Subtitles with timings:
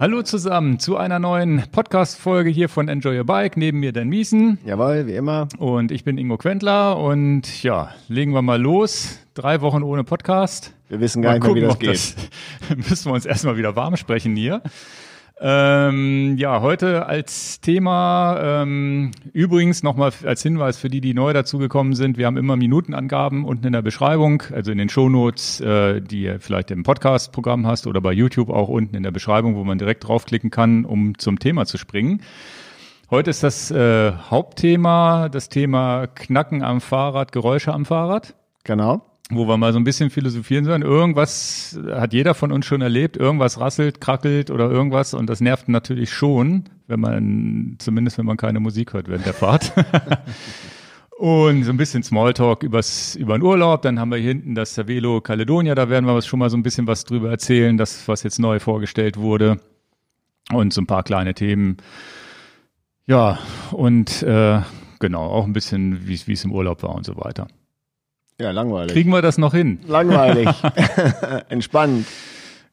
[0.00, 3.56] Hallo zusammen zu einer neuen Podcast-Folge hier von Enjoy Your Bike.
[3.56, 4.58] Neben mir Dan Miesen.
[4.64, 5.48] Jawohl, wie immer.
[5.58, 6.96] Und ich bin Ingo Quentler.
[6.96, 9.18] Und ja, legen wir mal los.
[9.34, 10.72] Drei Wochen ohne Podcast.
[10.88, 12.30] Wir wissen gar mal nicht mehr, wie das geht.
[12.68, 14.62] Das müssen wir uns erstmal wieder warm sprechen hier.
[15.40, 21.94] Ähm, ja, heute als Thema, ähm, übrigens nochmal als Hinweis für die, die neu dazugekommen
[21.94, 26.22] sind, wir haben immer Minutenangaben unten in der Beschreibung, also in den Shownotes, äh, die
[26.22, 29.78] ihr vielleicht im Podcast-Programm hast oder bei YouTube auch unten in der Beschreibung, wo man
[29.78, 32.22] direkt draufklicken kann, um zum Thema zu springen.
[33.08, 38.34] Heute ist das äh, Hauptthema, das Thema Knacken am Fahrrad, Geräusche am Fahrrad.
[38.64, 40.82] Genau wo wir mal so ein bisschen philosophieren sollen.
[40.82, 45.68] Irgendwas hat jeder von uns schon erlebt, irgendwas rasselt, krackelt oder irgendwas und das nervt
[45.68, 49.72] natürlich schon, wenn man, zumindest wenn man keine Musik hört während der Fahrt.
[51.18, 53.82] und so ein bisschen Smalltalk übers, über den Urlaub.
[53.82, 56.62] Dann haben wir hier hinten das Cervelo Caledonia, da werden wir schon mal so ein
[56.62, 59.60] bisschen was drüber erzählen, das, was jetzt neu vorgestellt wurde.
[60.50, 61.76] Und so ein paar kleine Themen.
[63.06, 63.38] Ja,
[63.72, 64.60] und äh,
[65.00, 67.48] genau, auch ein bisschen, wie es im Urlaub war und so weiter.
[68.40, 68.92] Ja, langweilig.
[68.92, 69.80] Kriegen wir das noch hin?
[69.88, 70.48] Langweilig.
[71.48, 72.06] Entspannt.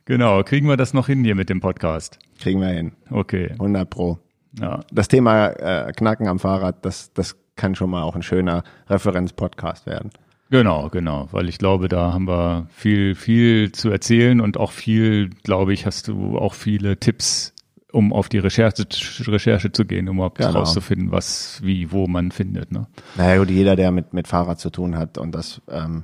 [0.05, 2.19] Genau, kriegen wir das noch hin hier mit dem Podcast?
[2.39, 2.91] Kriegen wir hin.
[3.09, 3.49] Okay.
[3.53, 4.19] 100 Pro.
[4.59, 4.81] Ja.
[4.91, 9.87] Das Thema äh, Knacken am Fahrrad, das, das kann schon mal auch ein schöner Referenzpodcast
[9.87, 10.11] werden.
[10.51, 15.31] Genau, genau, weil ich glaube, da haben wir viel, viel zu erzählen und auch viel,
[15.41, 17.54] glaube ich, hast du auch viele Tipps
[17.95, 18.85] um auf die Recherche,
[19.25, 20.51] Recherche zu gehen, um überhaupt genau.
[20.51, 22.71] rauszufinden, was, wie, wo man findet.
[22.71, 22.87] Ne?
[23.15, 26.03] Naja gut, jeder, der mit, mit Fahrrad zu tun hat und das, ähm,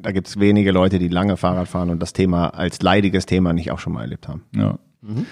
[0.00, 3.70] da gibt's wenige Leute, die lange Fahrrad fahren und das Thema als leidiges Thema nicht
[3.70, 4.42] auch schon mal erlebt haben.
[4.54, 4.78] Ja.
[5.00, 5.26] Mhm.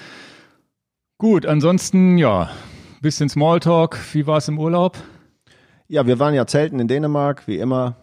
[1.19, 2.51] Gut, ansonsten, ja,
[3.03, 3.99] bisschen Smalltalk.
[4.13, 4.97] Wie war es im Urlaub?
[5.89, 7.97] Ja, wir waren ja zelten in Dänemark, wie immer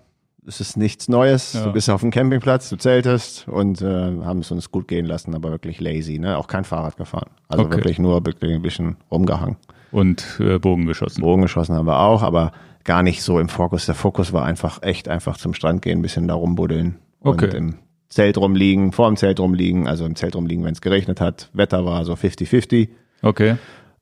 [0.47, 1.53] es ist nichts Neues.
[1.53, 1.65] Ja.
[1.65, 5.35] Du bist auf dem Campingplatz, du zeltest und äh, haben es uns gut gehen lassen,
[5.35, 6.37] aber wirklich lazy, ne?
[6.37, 7.29] Auch kein Fahrrad gefahren.
[7.49, 7.75] Also okay.
[7.75, 9.57] wirklich nur wirklich ein bisschen rumgehangen.
[9.91, 11.21] Und äh, Bogen geschossen.
[11.21, 13.85] Bogen geschossen haben wir auch, aber gar nicht so im Fokus.
[13.85, 17.45] Der Fokus war einfach echt einfach zum Strand gehen, ein bisschen da rumbuddeln okay.
[17.45, 17.75] und im
[18.09, 21.49] Zelt rumliegen, vor dem Zelt rumliegen, also im Zelt rumliegen, wenn es geregnet hat.
[21.51, 22.87] Wetter war so 50-50.
[23.21, 23.57] Okay.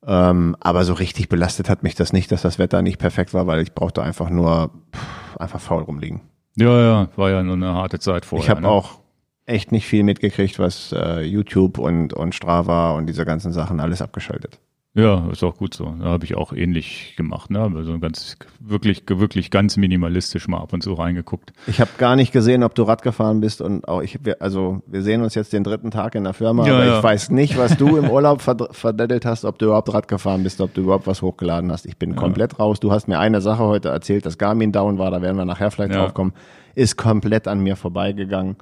[0.06, 3.48] Ähm, aber so richtig belastet hat mich das nicht, dass das Wetter nicht perfekt war,
[3.48, 6.20] weil ich brauchte einfach nur pff, einfach faul rumliegen.
[6.56, 8.44] Ja, ja, war ja nur eine harte Zeit vorher.
[8.44, 8.68] Ich habe ne?
[8.68, 8.98] auch
[9.44, 14.02] echt nicht viel mitgekriegt, was äh, YouTube und, und Strava und diese ganzen Sachen alles
[14.02, 14.58] abgeschaltet.
[14.96, 15.94] Ja, ist auch gut so.
[16.00, 17.70] Da habe ich auch ähnlich gemacht, ne?
[17.76, 21.52] Also ganz wirklich, wirklich ganz minimalistisch mal ab und zu reingeguckt.
[21.66, 25.02] Ich habe gar nicht gesehen, ob du Rad gefahren bist und auch ich, also wir
[25.02, 26.96] sehen uns jetzt den dritten Tag in der Firma, ja, aber ja.
[26.96, 30.62] ich weiß nicht, was du im Urlaub verdettelt hast, ob du überhaupt Rad gefahren bist,
[30.62, 31.84] ob du überhaupt was hochgeladen hast.
[31.84, 32.16] Ich bin ja.
[32.16, 32.80] komplett raus.
[32.80, 35.70] Du hast mir eine Sache heute erzählt, dass Garmin down war, da werden wir nachher
[35.70, 36.32] vielleicht drauf kommen,
[36.74, 38.56] ist komplett an mir vorbeigegangen.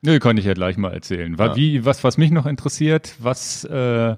[0.00, 1.38] Nö, kann ich ja gleich mal erzählen.
[1.38, 4.16] War, Wie, was, was mich noch interessiert, was äh,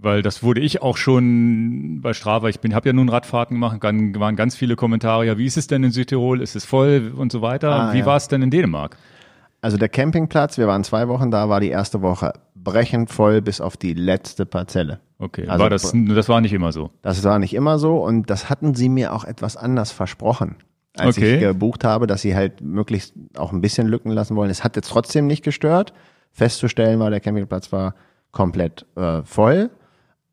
[0.00, 2.48] weil das wurde ich auch schon bei Strava.
[2.48, 5.26] Ich bin, habe ja nun Radfahrten gemacht, dann waren ganz viele Kommentare.
[5.26, 6.40] Ja, wie ist es denn in Südtirol?
[6.40, 7.70] Ist es voll und so weiter?
[7.70, 8.06] Ah, wie ja.
[8.06, 8.96] war es denn in Dänemark?
[9.60, 13.60] Also der Campingplatz, wir waren zwei Wochen da, war die erste Woche brechend voll bis
[13.60, 15.00] auf die letzte Parzelle.
[15.18, 16.90] Okay, also war das, das war nicht immer so.
[17.02, 20.56] Das war nicht immer so und das hatten sie mir auch etwas anders versprochen,
[20.96, 21.34] als okay.
[21.34, 24.50] ich gebucht habe, dass sie halt möglichst auch ein bisschen Lücken lassen wollen.
[24.50, 25.92] Es hat jetzt trotzdem nicht gestört.
[26.30, 27.96] Festzustellen war, der Campingplatz war
[28.30, 29.70] komplett äh, voll.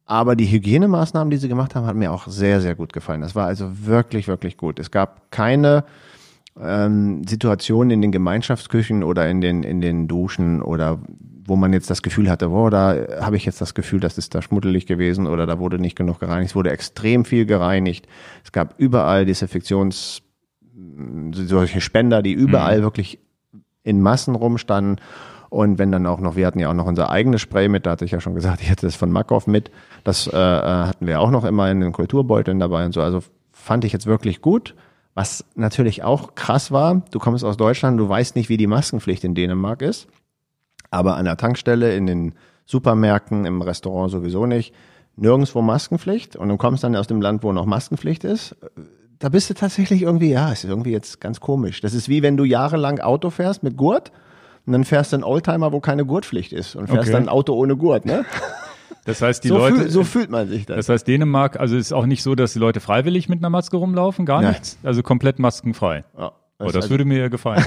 [0.05, 3.21] Aber die Hygienemaßnahmen, die sie gemacht haben, hat mir auch sehr, sehr gut gefallen.
[3.21, 4.79] Das war also wirklich, wirklich gut.
[4.79, 5.83] Es gab keine
[6.59, 10.99] ähm, Situationen in den Gemeinschaftsküchen oder in den, in den Duschen oder
[11.47, 14.33] wo man jetzt das Gefühl hatte, boah, da habe ich jetzt das Gefühl, das ist
[14.33, 16.51] da schmuddelig gewesen oder da wurde nicht genug gereinigt.
[16.51, 18.07] Es wurde extrem viel gereinigt.
[18.43, 20.21] Es gab überall Desinfektions,
[21.31, 22.83] solche Spender, die überall mhm.
[22.83, 23.19] wirklich
[23.83, 24.99] in Massen rumstanden.
[25.55, 27.91] Und wenn dann auch noch, wir hatten ja auch noch unser eigenes Spray mit, da
[27.91, 29.71] hatte ich ja schon gesagt, ich hätte das von Makov mit.
[30.03, 33.01] Das äh, äh, hatten wir auch noch immer in den Kulturbeuteln dabei und so.
[33.01, 33.23] Also
[33.53, 34.75] fand ich jetzt wirklich gut.
[35.13, 39.23] Was natürlich auch krass war, du kommst aus Deutschland, du weißt nicht, wie die Maskenpflicht
[39.23, 40.07] in Dänemark ist.
[40.91, 42.35] Aber an der Tankstelle, in den
[42.65, 44.75] Supermärkten, im Restaurant sowieso nicht.
[45.15, 46.35] Nirgendwo Maskenpflicht.
[46.35, 48.57] Und du kommst dann aus dem Land, wo noch Maskenpflicht ist.
[49.19, 51.79] Da bist du tatsächlich irgendwie, ja, es ist irgendwie jetzt ganz komisch.
[51.79, 54.11] Das ist wie wenn du jahrelang Auto fährst mit Gurt
[54.65, 57.11] und dann fährst du einen Oldtimer, wo keine Gurtpflicht ist und fährst okay.
[57.11, 58.25] dann ein Auto ohne Gurt, ne?
[59.05, 59.75] Das heißt, die so Leute.
[59.75, 60.77] Fühl, so fühlt man sich das.
[60.77, 63.77] Das heißt, Dänemark, also ist auch nicht so, dass die Leute freiwillig mit einer Maske
[63.77, 64.53] rumlaufen, gar Nein.
[64.53, 64.79] nichts.
[64.83, 66.03] Also komplett maskenfrei.
[66.17, 66.31] Ja.
[66.57, 67.65] Das, oh, das also würde mir ja gefallen.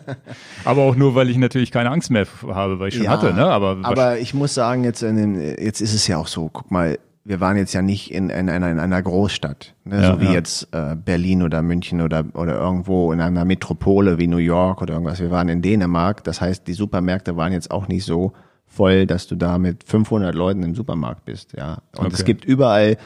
[0.64, 3.34] aber auch nur, weil ich natürlich keine Angst mehr habe, weil ich schon ja, hatte,
[3.34, 3.44] ne?
[3.46, 6.70] Aber, aber ich muss sagen, jetzt, in den, jetzt ist es ja auch so, guck
[6.70, 6.98] mal,
[7.30, 10.02] wir waren jetzt ja nicht in, in, in, einer Großstadt, ne?
[10.02, 10.32] Ja, so wie ja.
[10.32, 14.94] jetzt äh, Berlin oder München oder, oder irgendwo in einer Metropole wie New York oder
[14.94, 15.20] irgendwas.
[15.20, 18.32] Wir waren in Dänemark, das heißt, die Supermärkte waren jetzt auch nicht so
[18.66, 21.82] voll, dass du da mit 500 Leuten im Supermarkt bist, ja.
[21.96, 22.14] Und okay.
[22.14, 22.96] es gibt überall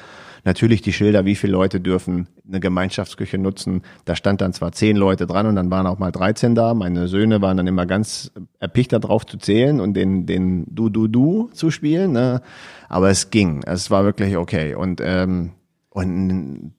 [0.44, 3.82] natürlich die Schilder, wie viele Leute dürfen eine Gemeinschaftsküche nutzen.
[4.04, 6.74] Da stand dann zwar zehn Leute dran und dann waren auch mal 13 da.
[6.74, 11.70] Meine Söhne waren dann immer ganz erpicht darauf zu zählen und den, den Du-Du-Du zu
[11.70, 12.12] spielen.
[12.12, 12.42] Ne?
[12.88, 13.62] Aber es ging.
[13.64, 14.74] Es war wirklich okay.
[14.74, 15.52] Und, ähm,
[15.90, 16.72] und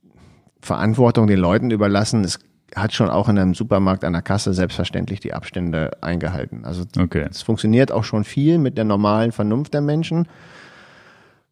[0.62, 2.40] Verantwortung den Leuten überlassen, es
[2.76, 6.66] hat schon auch in einem Supermarkt an der Kasse selbstverständlich die Abstände eingehalten.
[6.66, 7.26] Also okay.
[7.30, 10.28] es funktioniert auch schon viel mit der normalen Vernunft der Menschen.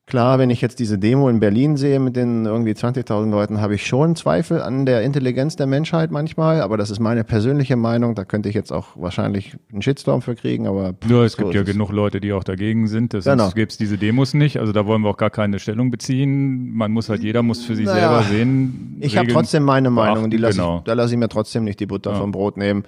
[0.06, 3.76] Klar, wenn ich jetzt diese Demo in Berlin sehe mit den irgendwie 20.000 Leuten, habe
[3.76, 8.14] ich schon Zweifel an der Intelligenz der Menschheit manchmal, aber das ist meine persönliche Meinung.
[8.14, 10.94] Da könnte ich jetzt auch wahrscheinlich einen Shitstorm für kriegen, aber.
[11.08, 13.14] Nur es so gibt ja genug Leute, die auch dagegen sind.
[13.14, 13.52] Deswegen genau.
[13.52, 14.60] gibt es diese Demos nicht.
[14.60, 16.74] Also da wollen wir auch gar keine Stellung beziehen.
[16.74, 18.98] Man muss halt, jeder muss für sich naja, selber sehen.
[19.00, 20.78] Ich habe trotzdem meine Meinung, die lasse genau.
[20.80, 22.18] ich, da lasse ich mir trotzdem nicht die Butter ja.
[22.18, 22.84] vom Brot nehmen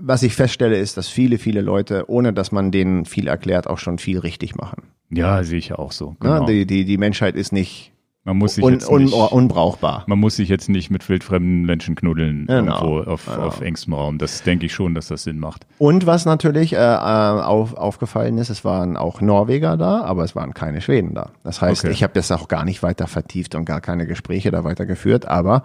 [0.00, 3.78] was ich feststelle, ist, dass viele, viele Leute, ohne dass man denen viel erklärt, auch
[3.78, 4.84] schon viel richtig machen.
[5.10, 6.16] Ja, sehe ich auch so.
[6.20, 6.40] Genau.
[6.40, 7.92] Ja, die, die, die Menschheit ist nicht
[8.26, 10.04] man muss sich un, jetzt nicht, un, unbrauchbar.
[10.06, 12.80] Man muss sich jetzt nicht mit wildfremden Menschen knuddeln genau.
[12.80, 13.46] irgendwo auf, genau.
[13.46, 14.16] auf engstem Raum.
[14.16, 15.66] Das denke ich schon, dass das Sinn macht.
[15.76, 20.34] Und was natürlich äh, äh, auf, aufgefallen ist, es waren auch Norweger da, aber es
[20.34, 21.32] waren keine Schweden da.
[21.42, 21.92] Das heißt, okay.
[21.92, 25.28] ich habe das auch gar nicht weiter vertieft und gar keine Gespräche da weiter geführt,
[25.28, 25.64] aber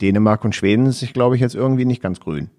[0.00, 2.50] Dänemark und Schweden ist sich, glaube ich, jetzt irgendwie nicht ganz grün.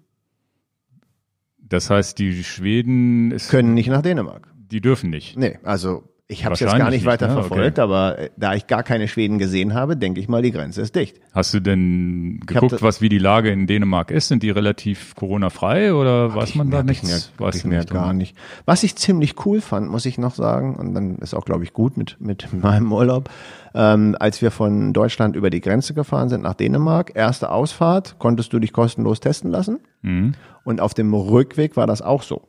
[1.58, 4.48] Das heißt, die Schweden können nicht nach Dänemark.
[4.56, 5.36] Die dürfen nicht.
[5.36, 7.42] Nee, also ich habe es jetzt gar nicht weiter nicht, ne?
[7.42, 7.80] verfolgt, okay.
[7.80, 10.94] aber äh, da ich gar keine Schweden gesehen habe, denke ich mal, die Grenze ist
[10.94, 11.18] dicht.
[11.32, 14.28] Hast du denn geguckt, was wie die Lage in Dänemark ist?
[14.28, 17.08] Sind die relativ Corona-frei oder weiß man da nichts?
[17.08, 18.36] Mehr, weiß ich mir gar nicht.
[18.66, 21.72] Was ich ziemlich cool fand, muss ich noch sagen, und dann ist auch, glaube ich,
[21.72, 23.30] gut mit, mit meinem Urlaub,
[23.74, 28.52] ähm, als wir von Deutschland über die Grenze gefahren sind nach Dänemark, erste Ausfahrt, konntest
[28.52, 29.80] du dich kostenlos testen lassen.
[30.02, 30.34] Mhm.
[30.62, 32.42] Und auf dem Rückweg war das auch so.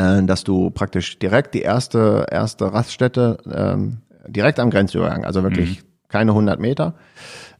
[0.00, 5.82] Äh, dass du praktisch direkt die erste, erste Raststätte ähm, direkt am Grenzübergang, also wirklich
[5.82, 5.86] mhm.
[6.08, 6.94] keine 100 Meter,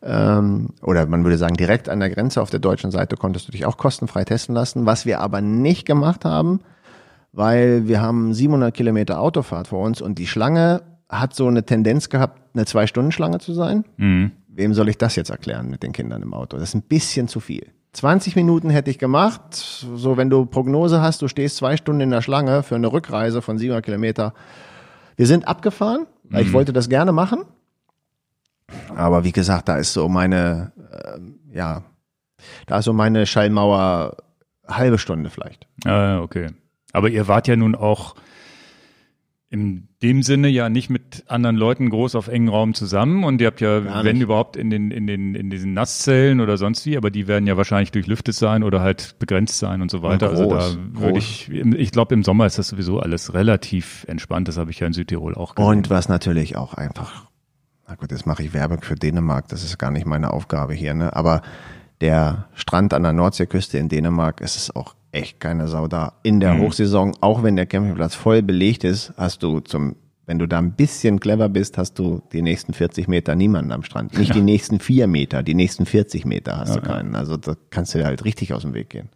[0.03, 3.53] ähm, oder man würde sagen direkt an der Grenze auf der deutschen Seite konntest du
[3.53, 4.87] dich auch kostenfrei testen lassen.
[4.87, 6.61] Was wir aber nicht gemacht haben,
[7.33, 12.09] weil wir haben 700 Kilometer Autofahrt vor uns und die Schlange hat so eine Tendenz
[12.09, 13.85] gehabt, eine Zwei-Stunden-Schlange zu sein.
[13.99, 14.31] Mhm.
[14.49, 16.57] Wem soll ich das jetzt erklären mit den Kindern im Auto?
[16.57, 17.67] Das ist ein bisschen zu viel.
[17.93, 19.55] 20 Minuten hätte ich gemacht.
[19.55, 23.43] So, wenn du Prognose hast, du stehst zwei Stunden in der Schlange für eine Rückreise
[23.43, 24.33] von 700 Kilometer.
[25.17, 26.49] Wir sind abgefahren, weil mhm.
[26.49, 27.45] ich wollte das gerne machen.
[28.95, 31.83] Aber wie gesagt, da ist so meine, äh, ja,
[32.67, 34.17] da ist so meine Schallmauer
[34.69, 35.67] halbe Stunde vielleicht.
[35.85, 36.49] Ah, okay.
[36.93, 38.15] Aber ihr wart ja nun auch
[39.53, 43.25] in dem Sinne ja nicht mit anderen Leuten groß auf engen Raum zusammen.
[43.25, 46.87] Und ihr habt ja, wenn überhaupt, in den, in den, in diesen Nasszellen oder sonst
[46.87, 50.29] wie, aber die werden ja wahrscheinlich durchlüftet sein oder halt begrenzt sein und so weiter.
[50.29, 54.47] Groß, also da würde ich, ich glaube im Sommer ist das sowieso alles relativ entspannt,
[54.47, 55.69] das habe ich ja in Südtirol auch gesehen.
[55.69, 57.27] Und was natürlich auch einfach,
[57.89, 60.95] na gut, jetzt mache ich Werbung für Dänemark, das ist gar nicht meine Aufgabe hier,
[60.95, 61.43] ne, aber
[62.01, 66.15] der Strand an der Nordseeküste in Dänemark ist es auch echt keine Sau da.
[66.23, 66.61] In der mhm.
[66.61, 69.97] Hochsaison, auch wenn der Campingplatz voll belegt ist, hast du zum,
[70.27, 73.83] wenn du da ein bisschen clever bist, hast du die nächsten 40 Meter niemanden am
[73.83, 74.17] Strand.
[74.19, 74.35] Nicht ja.
[74.35, 77.15] die nächsten vier Meter, die nächsten 40 Meter hast ja, du keinen.
[77.15, 79.09] Also da kannst du dir halt richtig aus dem Weg gehen.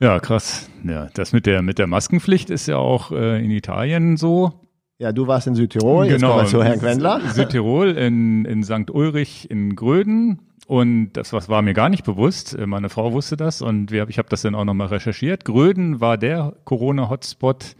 [0.00, 0.68] Ja, krass.
[0.84, 4.52] Ja, das mit der, mit der Maskenpflicht ist ja auch äh, in Italien so.
[4.98, 6.12] Ja, du warst in Südtirol, genau.
[6.12, 7.20] jetzt kommen wir zu Herrn Quendler.
[7.32, 8.90] Südtirol in, in St.
[8.90, 12.54] Ulrich in Gröden und das was war mir gar nicht bewusst.
[12.54, 15.46] Äh, meine Frau wusste das und wir, ich habe das dann auch nochmal recherchiert.
[15.46, 17.74] Gröden war der Corona-Hotspot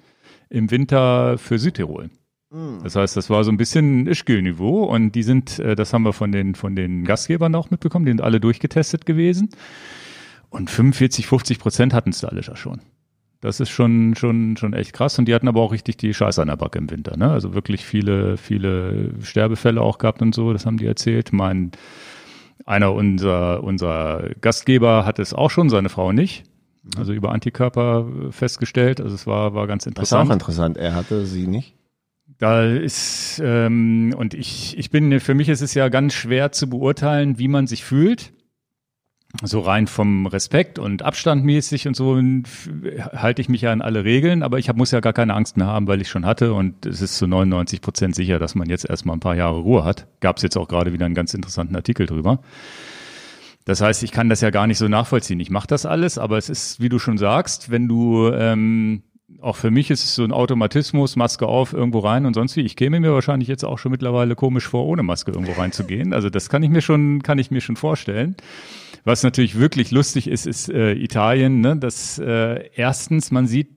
[0.48, 2.08] im Winter für Südtirol.
[2.50, 2.80] Mhm.
[2.82, 6.14] Das heißt, das war so ein bisschen Ischgl-Niveau und die sind, äh, das haben wir
[6.14, 9.50] von den, von den Gastgebern auch mitbekommen, die sind alle durchgetestet gewesen.
[10.48, 12.80] Und 45, 50 Prozent hatten es da alle schon.
[13.42, 15.18] Das ist schon, schon, schon echt krass.
[15.18, 17.18] Und die hatten aber auch richtig die Scheiße an der Backe im Winter.
[17.18, 17.30] Ne?
[17.30, 20.54] Also wirklich viele, viele Sterbefälle auch gehabt und so.
[20.54, 21.34] Das haben die erzählt.
[21.34, 21.72] Mein
[22.64, 26.44] einer unserer, unserer Gastgeber hat es auch schon, seine Frau nicht.
[26.96, 29.00] Also über Antikörper festgestellt.
[29.00, 30.20] Also es war, war ganz interessant.
[30.20, 30.76] Das ist auch interessant.
[30.76, 31.74] Er hatte sie nicht.
[32.38, 36.68] Da ist, ähm, und ich, ich bin, für mich ist es ja ganz schwer zu
[36.70, 38.32] beurteilen, wie man sich fühlt
[39.42, 42.16] so rein vom Respekt und Abstand mäßig und so
[43.12, 45.58] halte ich mich ja an alle Regeln, aber ich hab, muss ja gar keine Angst
[45.58, 48.70] mehr haben, weil ich schon hatte und es ist zu 99 Prozent sicher, dass man
[48.70, 50.06] jetzt erstmal ein paar Jahre Ruhe hat.
[50.20, 52.40] Gab es jetzt auch gerade wieder einen ganz interessanten Artikel drüber.
[53.66, 55.40] Das heißt, ich kann das ja gar nicht so nachvollziehen.
[55.40, 59.02] Ich mache das alles, aber es ist, wie du schon sagst, wenn du ähm,
[59.42, 62.62] auch für mich ist es so ein Automatismus, Maske auf, irgendwo rein und sonst wie.
[62.62, 66.14] Ich käme mir wahrscheinlich jetzt auch schon mittlerweile komisch vor, ohne Maske irgendwo reinzugehen.
[66.14, 68.36] Also das kann ich mir schon, kann ich mir schon vorstellen.
[69.04, 71.60] Was natürlich wirklich lustig ist, ist äh, Italien.
[71.60, 71.76] Ne?
[71.76, 73.76] Das äh, erstens, man sieht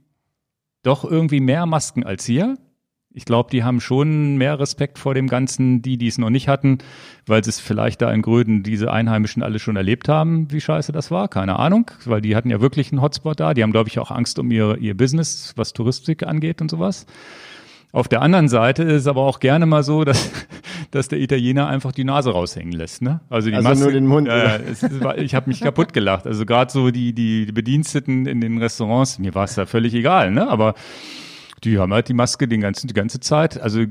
[0.84, 2.58] doch irgendwie mehr Masken als hier.
[3.14, 6.48] Ich glaube, die haben schon mehr Respekt vor dem Ganzen, die, die es noch nicht
[6.48, 6.78] hatten,
[7.26, 10.94] weil sie es vielleicht da in Gröden diese Einheimischen alle schon erlebt haben, wie scheiße
[10.94, 11.28] das war.
[11.28, 13.54] Keine Ahnung, weil die hatten ja wirklich einen Hotspot da.
[13.54, 17.06] Die haben, glaube ich, auch Angst um ihr, ihr Business, was Touristik angeht und sowas.
[17.92, 20.32] Auf der anderen Seite ist es aber auch gerne mal so, dass,
[20.92, 23.02] dass der Italiener einfach die Nase raushängen lässt.
[23.02, 23.22] Ne?
[23.30, 24.28] Also, die also Masse, nur den Mund.
[24.28, 26.28] Äh, es, es war, ich habe mich kaputt gelacht.
[26.28, 29.94] Also gerade so die, die, die Bediensteten in den Restaurants, mir war es da völlig
[29.94, 30.32] egal.
[30.32, 30.48] Ne?
[30.48, 30.76] Aber
[31.64, 33.60] die haben halt die Maske den ganzen, die ganze Zeit.
[33.60, 33.86] Also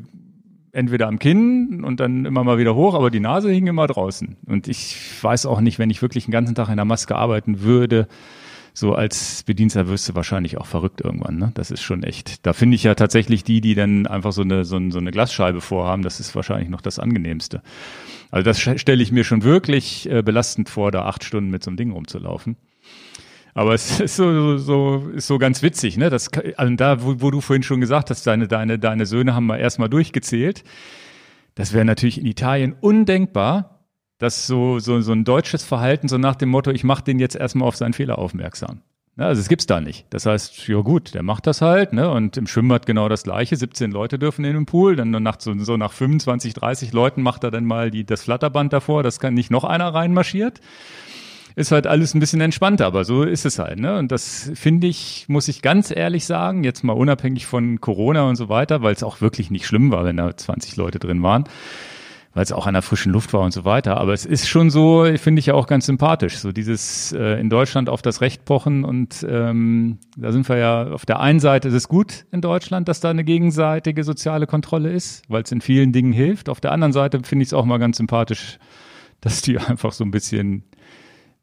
[0.73, 4.37] entweder am Kinn und dann immer mal wieder hoch, aber die Nase hing immer draußen.
[4.47, 7.63] Und ich weiß auch nicht, wenn ich wirklich den ganzen Tag in der Maske arbeiten
[7.63, 8.07] würde,
[8.73, 11.39] so als Bedienster wirst du wahrscheinlich auch verrückt irgendwann.
[11.39, 11.51] Ne?
[11.55, 12.47] Das ist schon echt.
[12.47, 15.11] Da finde ich ja tatsächlich die, die dann einfach so eine, so, eine, so eine
[15.11, 17.63] Glasscheibe vorhaben, das ist wahrscheinlich noch das angenehmste.
[18.31, 21.71] Also das stelle ich mir schon wirklich äh, belastend vor, da acht Stunden mit so
[21.71, 22.57] einem Ding rumzulaufen.
[23.55, 26.11] Aber es ist so, so, ist so ganz witzig, ne?
[26.11, 29.47] Das, also da, wo, wo du vorhin schon gesagt hast, deine, deine, deine Söhne haben
[29.47, 30.65] wir erstmal durchgezählt.
[31.55, 33.80] Das wäre natürlich in Italien undenkbar,
[34.21, 37.35] dass so, so, so ein deutsches Verhalten, so nach dem Motto, ich mache den jetzt
[37.35, 38.83] erstmal auf seinen Fehler aufmerksam.
[39.17, 40.07] Ja, also es gibt's da nicht.
[40.11, 42.11] Das heißt, ja gut, der macht das halt, ne?
[42.11, 43.57] Und im Schwimmbad genau das gleiche.
[43.57, 44.95] 17 Leute dürfen in den Pool.
[44.95, 48.73] Dann nach so, so nach 25, 30 Leuten macht er dann mal die, das Flatterband
[48.73, 50.61] davor, dass kann nicht noch einer reinmarschiert.
[51.57, 53.99] Ist halt alles ein bisschen entspannter, aber so ist es halt, ne?
[53.99, 58.37] Und das finde ich, muss ich ganz ehrlich sagen, jetzt mal unabhängig von Corona und
[58.37, 61.45] so weiter, weil es auch wirklich nicht schlimm war, wenn da 20 Leute drin waren
[62.33, 63.97] weil es auch an der frischen Luft war und so weiter.
[63.97, 67.51] Aber es ist schon so, finde ich ja auch ganz sympathisch, so dieses äh, in
[67.51, 71.69] Deutschland auf das Recht pochen und ähm, da sind wir ja auf der einen Seite
[71.69, 75.61] ist es gut in Deutschland, dass da eine gegenseitige soziale Kontrolle ist, weil es in
[75.61, 76.49] vielen Dingen hilft.
[76.49, 78.59] Auf der anderen Seite finde ich es auch mal ganz sympathisch,
[79.21, 80.65] dass die einfach so ein bisschen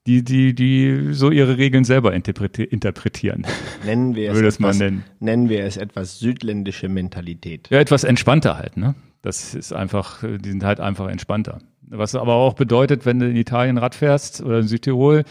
[0.05, 3.45] die, die, die so ihre Regeln selber interpretieren.
[3.85, 5.03] Nennen wir es, etwas, nennen.
[5.19, 7.67] nennen wir es etwas südländische Mentalität.
[7.69, 8.95] Ja, etwas entspannter halt, ne?
[9.27, 11.59] Das ist einfach, die sind halt einfach entspannter.
[11.81, 15.25] Was aber auch bedeutet, wenn du in Italien Rad fährst oder in Südtirol,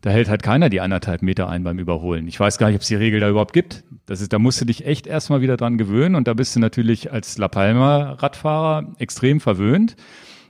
[0.00, 2.26] da hält halt keiner die anderthalb Meter ein beim Überholen.
[2.26, 3.84] Ich weiß gar nicht, ob es die Regel da überhaupt gibt.
[4.06, 6.60] Das ist, da musst du dich echt erstmal wieder dran gewöhnen und da bist du
[6.60, 9.96] natürlich als La Palma Radfahrer extrem verwöhnt.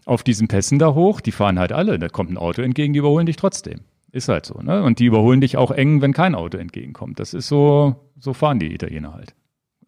[0.04, 1.98] Auf diesen Pässen da hoch, die fahren halt alle.
[1.98, 3.80] Da kommt ein Auto entgegen, die überholen dich trotzdem.
[4.12, 4.84] Ist halt so, ne?
[4.84, 7.18] Und die überholen dich auch eng, wenn kein Auto entgegenkommt.
[7.18, 9.34] Das ist so, so fahren die Italiener halt.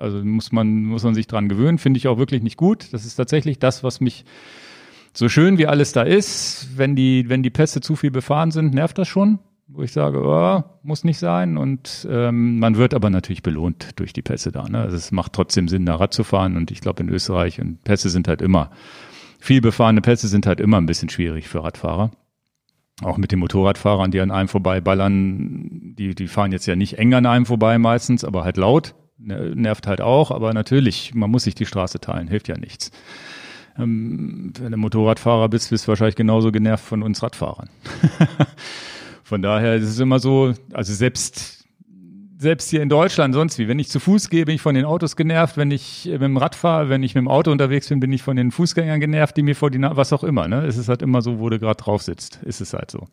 [0.00, 2.92] Also muss man, muss man sich dran gewöhnen, finde ich auch wirklich nicht gut.
[2.92, 4.24] Das ist tatsächlich das, was mich
[5.12, 8.74] so schön wie alles da ist, wenn die, wenn die Pässe zu viel befahren sind,
[8.74, 11.56] nervt das schon, wo ich sage, oh, muss nicht sein.
[11.56, 14.68] Und ähm, man wird aber natürlich belohnt durch die Pässe da.
[14.68, 14.78] Ne?
[14.78, 16.56] Also es macht trotzdem Sinn, da Rad zu fahren.
[16.56, 18.70] Und ich glaube, in Österreich und Pässe sind halt immer,
[19.38, 22.10] viel befahrene Pässe sind halt immer ein bisschen schwierig für Radfahrer.
[23.02, 26.98] Auch mit den Motorradfahrern, die an einem vorbei ballern, die, die fahren jetzt ja nicht
[26.98, 28.94] eng an einem vorbei meistens, aber halt laut.
[29.22, 32.90] Ne, nervt halt auch, aber natürlich, man muss sich die Straße teilen, hilft ja nichts.
[33.78, 37.68] Ähm, wenn du Motorradfahrer bist, bist du wahrscheinlich genauso genervt von uns Radfahrern.
[39.22, 41.66] von daher ist es immer so, also selbst,
[42.38, 44.86] selbst hier in Deutschland sonst wie, wenn ich zu Fuß gehe, bin ich von den
[44.86, 48.00] Autos genervt, wenn ich mit dem Rad fahre, wenn ich mit dem Auto unterwegs bin,
[48.00, 50.64] bin ich von den Fußgängern genervt, die mir vor die, Na was auch immer, ne?
[50.64, 53.06] Es ist halt immer so, wo du gerade drauf sitzt, ist es halt so.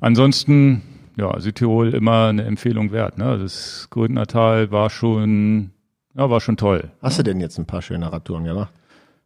[0.00, 0.82] Ansonsten,
[1.16, 3.18] ja, Südtirol immer eine Empfehlung wert.
[3.18, 3.38] Ne?
[3.38, 5.70] Das Gründnertal war schon,
[6.16, 6.90] ja, war schon toll.
[7.02, 8.72] Hast du denn jetzt ein paar schöne Radtouren gemacht?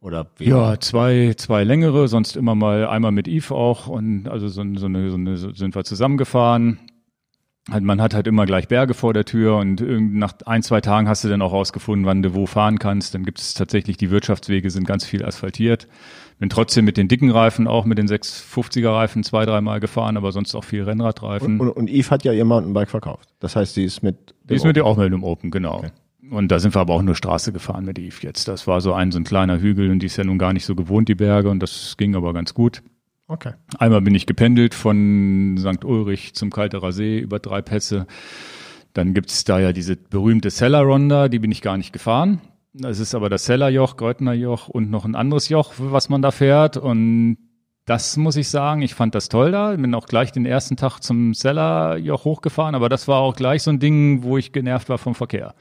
[0.01, 4.63] Oder ja, zwei, zwei längere, sonst immer mal einmal mit Yves auch und also so,
[4.75, 6.79] so, eine, so eine sind wir zusammengefahren.
[7.69, 11.09] Halt, man hat halt immer gleich Berge vor der Tür und nach ein, zwei Tagen
[11.09, 13.13] hast du dann auch rausgefunden, wann du wo fahren kannst.
[13.13, 15.87] Dann gibt es tatsächlich die Wirtschaftswege, sind ganz viel asphaltiert.
[16.39, 20.31] Bin trotzdem mit den dicken Reifen, auch mit den 650er Reifen zwei, dreimal gefahren, aber
[20.31, 21.59] sonst auch viel Rennradreifen.
[21.59, 23.29] Und, und, und Eve hat ja ihr Mountainbike verkauft.
[23.39, 24.69] Das heißt, sie ist mit Die ist Open.
[24.69, 25.79] mit ihr auch mit dem Open, genau.
[25.79, 25.89] Okay.
[26.31, 28.47] Und da sind wir aber auch nur Straße gefahren mit Eve jetzt.
[28.47, 30.63] Das war so ein, so ein kleiner Hügel und die ist ja nun gar nicht
[30.65, 32.83] so gewohnt, die Berge, und das ging aber ganz gut.
[33.27, 33.53] Okay.
[33.77, 35.83] Einmal bin ich gependelt von St.
[35.83, 38.07] Ulrich zum Kalterer See über drei Pässe.
[38.93, 42.41] Dann gibt's da ja diese berühmte Cellar Ronda, die bin ich gar nicht gefahren.
[42.73, 46.31] Es ist aber das Sellerjoch, Greutner Joch und noch ein anderes Joch, was man da
[46.31, 46.77] fährt.
[46.77, 47.37] Und
[47.85, 49.75] das muss ich sagen, ich fand das toll da.
[49.75, 53.71] Bin auch gleich den ersten Tag zum Sellerjoch hochgefahren, aber das war auch gleich so
[53.71, 55.55] ein Ding, wo ich genervt war vom Verkehr.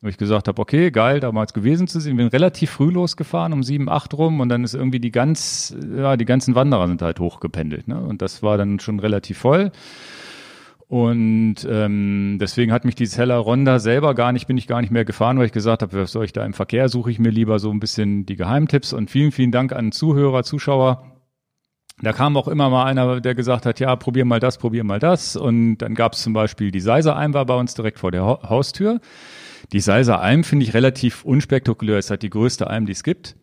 [0.00, 2.16] Wo ich gesagt habe, okay, geil, damals gewesen zu sein.
[2.16, 6.16] Bin relativ früh losgefahren, um sieben, acht rum, und dann ist irgendwie die ganz, ja,
[6.16, 7.88] die ganzen Wanderer sind halt hochgependelt.
[7.88, 8.00] Ne?
[8.00, 9.72] Und das war dann schon relativ voll.
[10.88, 14.92] Und ähm, deswegen hat mich dieses Heller Ronda selber gar nicht, bin ich gar nicht
[14.92, 17.30] mehr gefahren, weil ich gesagt habe, was soll ich da im Verkehr, suche ich mir
[17.30, 18.92] lieber so ein bisschen die Geheimtipps.
[18.92, 21.16] Und vielen, vielen Dank an Zuhörer, Zuschauer,
[22.02, 24.98] da kam auch immer mal einer, der gesagt hat, ja, probier mal das, probier mal
[24.98, 25.34] das.
[25.34, 28.22] Und dann gab es zum Beispiel die Seiser Alm war bei uns direkt vor der
[28.24, 29.00] Haustür.
[29.72, 31.96] Die Seiser Alm finde ich relativ unspektakulär.
[31.96, 33.34] Es halt die größte Alm, die es gibt.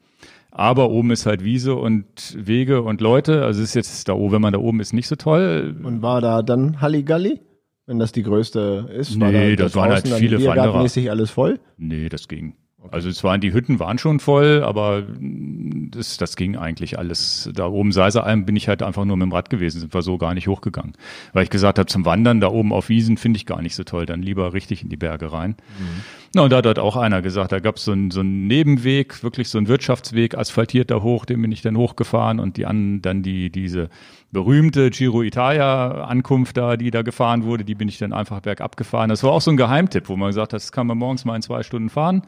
[0.55, 3.43] Aber oben ist halt Wiese und Wege und Leute.
[3.43, 5.75] Also es ist jetzt da oben, wenn man da oben ist, nicht so toll.
[5.83, 7.41] Und war da dann Halligalli?
[7.87, 9.15] Wenn das die größte ist?
[9.17, 11.11] Nee, war da das waren halt viele Wanderer.
[11.11, 11.59] alles voll?
[11.77, 12.55] Nee, das ging.
[12.83, 12.95] Okay.
[12.95, 17.49] Also es waren die Hütten waren schon voll, aber das, das ging eigentlich alles.
[17.53, 20.17] Da oben Seiseralm bin ich halt einfach nur mit dem Rad gewesen, sind wir so
[20.17, 20.91] gar nicht hochgegangen.
[21.31, 23.85] Weil ich gesagt habe, zum Wandern da oben auf Wiesen finde ich gar nicht so
[23.85, 25.51] toll, dann lieber richtig in die Berge rein.
[25.79, 26.01] Mhm.
[26.35, 29.23] Na, und da hat auch einer gesagt, da gab es so einen so einen Nebenweg,
[29.23, 33.01] wirklich so einen Wirtschaftsweg, asphaltiert da hoch, den bin ich dann hochgefahren und die an,
[33.01, 33.89] dann die, diese
[34.33, 38.75] berühmte Giro Italia Ankunft da, die da gefahren wurde, die bin ich dann einfach bergab
[38.75, 39.07] gefahren.
[39.09, 41.37] Das war auch so ein Geheimtipp, wo man gesagt hat, das kann man morgens mal
[41.37, 42.23] in zwei Stunden fahren.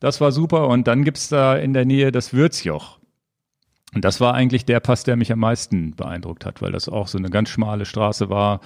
[0.00, 0.68] Das war super.
[0.68, 2.98] Und dann gibt's da in der Nähe das Würzjoch.
[3.94, 7.08] Und das war eigentlich der Pass, der mich am meisten beeindruckt hat, weil das auch
[7.08, 8.60] so eine ganz schmale Straße war.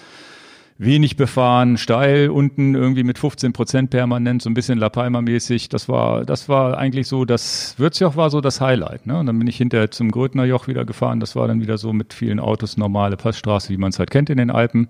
[0.77, 5.69] Wenig befahren, steil, unten irgendwie mit 15 Prozent permanent, so ein bisschen La Palma-mäßig.
[5.69, 9.07] Das war, das war eigentlich so, das Würzjoch war so das Highlight.
[9.07, 9.19] Ne?
[9.19, 11.21] Und dann bin ich hinterher zum Grödnerjoch wieder gefahren.
[11.21, 14.31] Das war dann wieder so mit vielen Autos normale Passstraße, wie man es halt kennt
[14.31, 14.89] in den Alpen.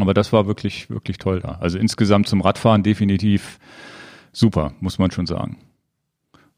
[0.00, 1.58] Aber das war wirklich, wirklich toll da.
[1.60, 3.58] Also insgesamt zum Radfahren definitiv
[4.34, 5.56] super, muss man schon sagen.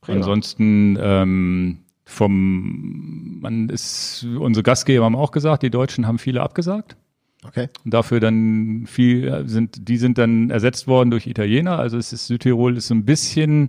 [0.00, 0.18] Prima.
[0.18, 6.96] Ansonsten ähm, vom, man ist, unsere Gastgeber haben auch gesagt, die Deutschen haben viele abgesagt.
[7.44, 7.68] Okay.
[7.84, 11.78] Und dafür dann viel sind, die sind dann ersetzt worden durch Italiener.
[11.78, 13.68] Also es ist Südtirol ist so ein bisschen,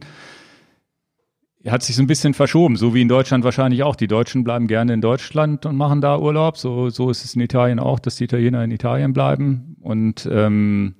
[1.67, 3.95] hat sich so ein bisschen verschoben, so wie in Deutschland wahrscheinlich auch.
[3.95, 6.57] Die Deutschen bleiben gerne in Deutschland und machen da Urlaub.
[6.57, 9.77] So, so ist es in Italien auch, dass die Italiener in Italien bleiben.
[9.81, 10.95] Und ähm,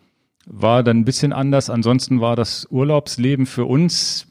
[0.49, 1.69] war dann ein bisschen anders.
[1.69, 4.27] Ansonsten war das Urlaubsleben für uns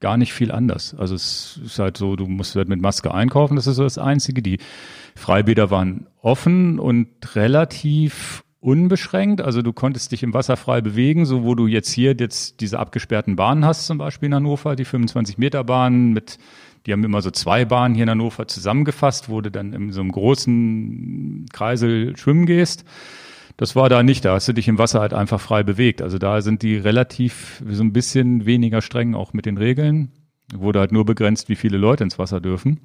[0.00, 0.94] gar nicht viel anders.
[0.98, 3.98] Also es ist halt so, du musst halt mit Maske einkaufen, das ist so das
[3.98, 4.42] Einzige.
[4.42, 4.58] Die
[5.14, 9.40] Freibäder waren offen und relativ unbeschränkt.
[9.40, 12.78] Also du konntest dich im Wasser frei bewegen, so wo du jetzt hier jetzt diese
[12.78, 16.38] abgesperrten Bahnen hast, zum Beispiel in Hannover, die 25 Meter Bahnen mit,
[16.86, 20.00] die haben immer so zwei Bahnen hier in Hannover zusammengefasst, wo du dann in so
[20.00, 22.84] einem großen Kreisel schwimmen gehst.
[23.56, 24.24] Das war da nicht.
[24.24, 26.02] Da hast du dich im Wasser halt einfach frei bewegt.
[26.02, 30.10] Also da sind die relativ so ein bisschen weniger streng auch mit den Regeln.
[30.54, 32.80] Wurde halt nur begrenzt, wie viele Leute ins Wasser dürfen.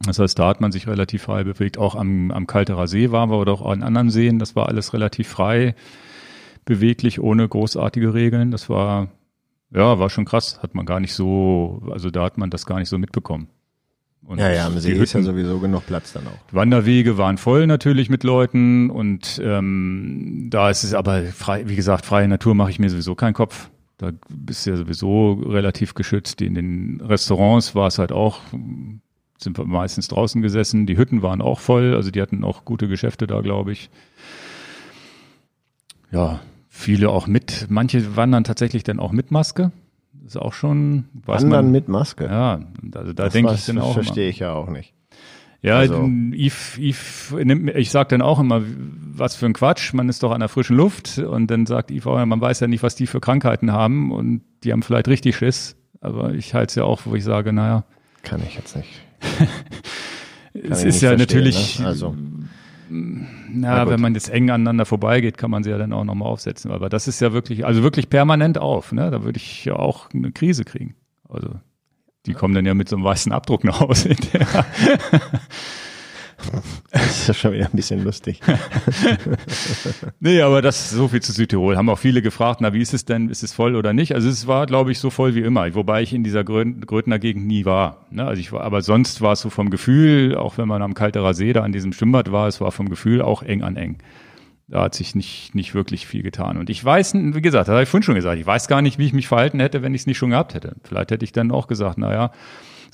[0.00, 1.78] Das heißt, da hat man sich relativ frei bewegt.
[1.78, 4.38] Auch am, am Kalterer See waren wir oder auch an anderen Seen.
[4.38, 5.74] Das war alles relativ frei
[6.64, 8.50] beweglich, ohne großartige Regeln.
[8.50, 9.08] Das war,
[9.70, 10.60] ja, war schon krass.
[10.62, 13.48] Hat man gar nicht so, also da hat man das gar nicht so mitbekommen.
[14.26, 16.52] Und ja, ja, am See ist ja sowieso genug Platz dann auch.
[16.52, 22.06] Wanderwege waren voll natürlich mit Leuten und ähm, da ist es aber frei, wie gesagt,
[22.06, 23.70] freie Natur mache ich mir sowieso keinen Kopf.
[23.98, 26.40] Da bist du ja sowieso relativ geschützt.
[26.40, 28.40] In den Restaurants war es halt auch,
[29.38, 30.86] sind wir meistens draußen gesessen.
[30.86, 33.90] Die Hütten waren auch voll, also die hatten auch gute Geschäfte da, glaube ich.
[36.10, 37.66] Ja, viele auch mit.
[37.68, 39.70] Manche wandern tatsächlich dann auch mit Maske
[40.24, 41.04] ist auch schon.
[41.24, 42.26] Wandern man, mit Maske.
[42.26, 42.60] Ja,
[42.94, 43.94] also da denke ich dann auch.
[43.94, 44.94] Das verstehe ich ja auch nicht.
[45.64, 46.06] Ja, also.
[46.32, 50.30] Yves, Yves nimmt, ich sage dann auch immer, was für ein Quatsch, man ist doch
[50.30, 53.06] an der frischen Luft und dann sagt Yves auch, man weiß ja nicht, was die
[53.06, 57.02] für Krankheiten haben und die haben vielleicht richtig Schiss, aber ich halte es ja auch,
[57.06, 57.84] wo ich sage, naja.
[58.22, 58.90] Kann ich jetzt nicht.
[60.52, 61.86] es ist ja natürlich, ne?
[61.86, 62.14] also.
[62.88, 66.70] Na, wenn man jetzt eng aneinander vorbeigeht, kann man sie ja dann auch nochmal aufsetzen.
[66.70, 68.92] Aber das ist ja wirklich, also wirklich permanent auf.
[68.92, 69.10] Ne?
[69.10, 70.94] Da würde ich ja auch eine Krise kriegen.
[71.28, 71.50] Also
[72.26, 74.10] die kommen dann ja mit so einem weißen Abdruck nach Hause.
[76.90, 78.40] Das ist ja schon wieder ein bisschen lustig.
[80.20, 81.76] nee, aber das so viel zu Südtirol.
[81.76, 83.28] Haben auch viele gefragt, na, wie ist es denn?
[83.28, 84.14] Ist es voll oder nicht?
[84.14, 87.46] Also es war, glaube ich, so voll wie immer, wobei ich in dieser Grödner Gegend
[87.46, 88.06] nie war.
[88.10, 88.24] Ne?
[88.24, 91.34] Also ich war, aber sonst war es so vom Gefühl, auch wenn man am Kalterer
[91.34, 93.98] See da an diesem Schwimmbad war, es war vom Gefühl auch eng an eng.
[94.66, 96.56] Da hat sich nicht, nicht wirklich viel getan.
[96.56, 98.98] Und ich weiß, wie gesagt, das habe ich vorhin schon gesagt, ich weiß gar nicht,
[98.98, 100.76] wie ich mich verhalten hätte, wenn ich es nicht schon gehabt hätte.
[100.84, 102.30] Vielleicht hätte ich dann auch gesagt, na ja,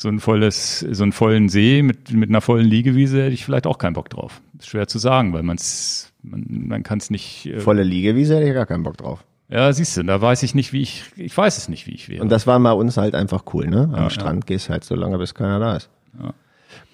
[0.01, 3.67] so ein volles, so einen vollen See mit, mit einer vollen Liegewiese hätte ich vielleicht
[3.67, 4.41] auch keinen Bock drauf.
[4.59, 7.45] Ist schwer zu sagen, weil man's, man, man kann es nicht.
[7.45, 9.23] Äh Volle Liegewiese hätte ich gar keinen Bock drauf.
[9.51, 12.09] Ja, siehst du, da weiß ich nicht, wie ich, ich weiß es nicht, wie ich
[12.09, 12.23] wäre.
[12.23, 13.91] Und das war bei uns halt einfach cool, ne?
[13.93, 14.55] Am ja, Strand ja.
[14.55, 15.91] gehst halt so lange, bis keiner da ist.
[16.19, 16.33] Ja.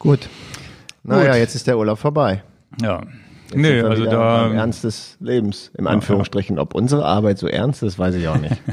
[0.00, 0.28] Gut.
[1.04, 1.36] Naja, Gut.
[1.36, 2.42] jetzt ist der Urlaub vorbei.
[2.82, 3.02] Ja.
[3.50, 4.52] Jetzt nee, also da.
[4.52, 6.58] Ernst des Lebens, im Anführungsstrichen.
[6.58, 8.56] Ob unsere Arbeit so ernst ist, weiß ich auch nicht.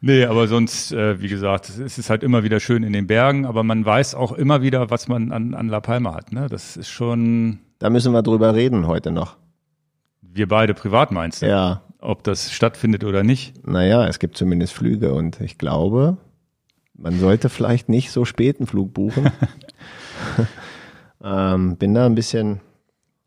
[0.00, 3.44] Nee, aber sonst, äh, wie gesagt, es ist halt immer wieder schön in den Bergen,
[3.44, 6.32] aber man weiß auch immer wieder, was man an, an La Palma hat.
[6.32, 6.46] Ne?
[6.48, 7.60] Das ist schon.
[7.78, 9.36] Da müssen wir drüber reden heute noch.
[10.22, 11.48] Wir beide privat meinst du?
[11.48, 11.82] Ja.
[11.98, 13.66] Ob das stattfindet oder nicht?
[13.66, 16.16] Naja, es gibt zumindest Flüge und ich glaube,
[16.94, 19.30] man sollte vielleicht nicht so spät einen Flug buchen.
[21.22, 22.60] Ähm, bin da ein bisschen,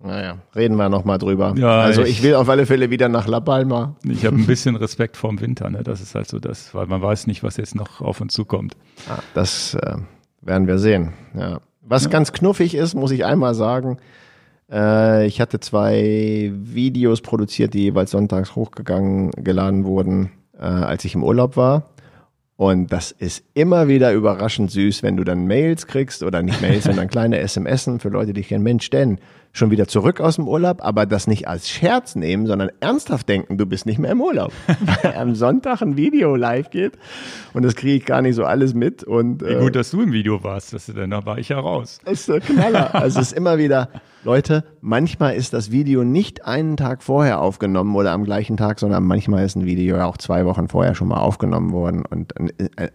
[0.03, 1.53] naja, reden wir nochmal drüber.
[1.55, 3.95] Ja, also ich, ich, will auf alle Fälle wieder nach La Palma.
[4.03, 5.81] Ich habe ein bisschen Respekt vorm Winter, ne?
[5.81, 8.75] Das ist halt so das, weil man weiß nicht, was jetzt noch auf uns zukommt.
[9.09, 9.95] Ah, das äh,
[10.41, 11.13] werden wir sehen.
[11.33, 11.61] Ja.
[11.81, 12.09] Was ja.
[12.09, 13.97] ganz knuffig ist, muss ich einmal sagen.
[14.69, 21.15] Äh, ich hatte zwei Videos produziert, die jeweils sonntags hochgegangen, geladen wurden, äh, als ich
[21.15, 21.91] im Urlaub war.
[22.55, 26.83] Und das ist immer wieder überraschend süß, wenn du dann Mails kriegst oder nicht Mails,
[26.85, 28.63] sondern kleine SMSen für Leute, die ich kennen.
[28.63, 29.19] Mensch, denn
[29.53, 33.57] schon wieder zurück aus dem Urlaub, aber das nicht als Scherz nehmen, sondern ernsthaft denken,
[33.57, 34.51] du bist nicht mehr im Urlaub.
[35.03, 36.97] Weil am Sonntag ein Video live geht
[37.53, 39.03] und das kriege ich gar nicht so alles mit.
[39.03, 41.49] Und, Wie gut, äh, dass du im Video warst, dass du, dann da war ich
[41.49, 41.99] ja raus.
[42.05, 42.91] Ist der Knaller.
[43.03, 43.89] Also es ist immer wieder,
[44.23, 49.03] Leute, manchmal ist das Video nicht einen Tag vorher aufgenommen oder am gleichen Tag, sondern
[49.03, 52.33] manchmal ist ein Video ja auch zwei Wochen vorher schon mal aufgenommen worden und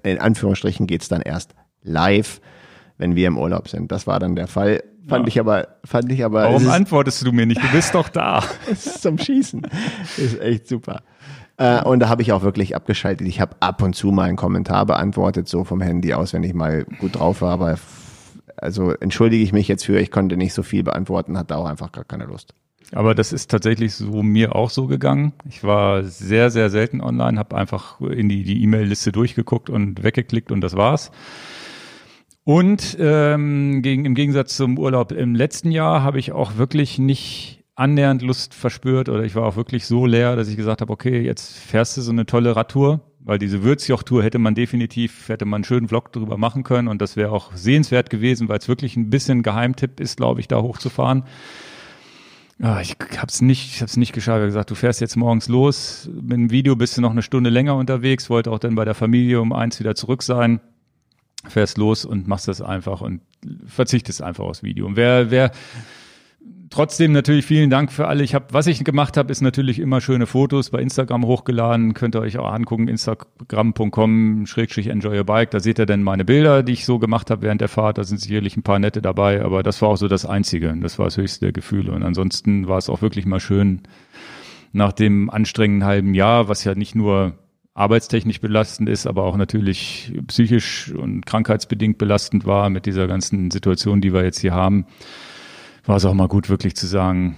[0.02, 2.40] in Anführungsstrichen geht's dann erst live,
[2.96, 3.92] wenn wir im Urlaub sind.
[3.92, 4.82] Das war dann der Fall.
[5.08, 5.28] Fand ja.
[5.28, 6.42] ich aber, fand ich aber.
[6.44, 7.62] Warum antwortest du mir nicht?
[7.62, 8.44] Du bist doch da.
[8.70, 9.66] es ist zum Schießen.
[10.16, 11.02] ist echt super.
[11.56, 13.26] Äh, und da habe ich auch wirklich abgeschaltet.
[13.26, 16.54] Ich habe ab und zu mal einen Kommentar beantwortet, so vom Handy aus, wenn ich
[16.54, 17.78] mal gut drauf war, aber
[18.56, 21.92] also entschuldige ich mich jetzt für, ich konnte nicht so viel beantworten, hatte auch einfach
[21.92, 22.54] gar keine Lust.
[22.92, 25.32] Aber das ist tatsächlich so mir auch so gegangen.
[25.48, 30.50] Ich war sehr, sehr selten online, habe einfach in die die E-Mail-Liste durchgeguckt und weggeklickt
[30.50, 31.10] und das war's.
[32.48, 37.62] Und ähm, gegen, im Gegensatz zum Urlaub im letzten Jahr habe ich auch wirklich nicht
[37.74, 41.20] annähernd Lust verspürt oder ich war auch wirklich so leer, dass ich gesagt habe, okay,
[41.20, 45.58] jetzt fährst du so eine tolle Radtour weil diese Würzjoch-Tour hätte man definitiv, hätte man
[45.58, 48.96] einen schönen Vlog drüber machen können und das wäre auch sehenswert gewesen, weil es wirklich
[48.96, 51.24] ein bisschen Geheimtipp ist, glaube ich, da hochzufahren.
[52.58, 54.40] Ja, ich hab's nicht, ich hab's nicht geschafft.
[54.40, 56.08] Ich gesagt, du fährst jetzt morgens los.
[56.14, 58.94] Mit dem Video bist du noch eine Stunde länger unterwegs, wollte auch dann bei der
[58.94, 60.60] Familie um eins wieder zurück sein.
[61.46, 63.20] Fährst los und machst das einfach und
[63.66, 64.86] verzichtest einfach aufs Video.
[64.86, 65.52] Und wer, wer,
[66.70, 68.22] trotzdem natürlich vielen Dank für alle.
[68.22, 71.94] Ich habe, was ich gemacht habe, ist natürlich immer schöne Fotos bei Instagram hochgeladen.
[71.94, 75.50] Könnt ihr euch auch angucken, instagram.com schrägstrich enjoy your bike.
[75.50, 77.98] Da seht ihr dann meine Bilder, die ich so gemacht habe während der Fahrt.
[77.98, 80.74] Da sind sicherlich ein paar nette dabei, aber das war auch so das Einzige.
[80.80, 81.88] Das war das höchste Gefühl.
[81.90, 83.82] Und ansonsten war es auch wirklich mal schön
[84.72, 87.34] nach dem anstrengenden halben Jahr, was ja nicht nur
[87.78, 94.00] arbeitstechnisch belastend ist, aber auch natürlich psychisch und krankheitsbedingt belastend war mit dieser ganzen Situation,
[94.00, 94.86] die wir jetzt hier haben
[95.88, 97.36] war es auch mal gut, wirklich zu sagen,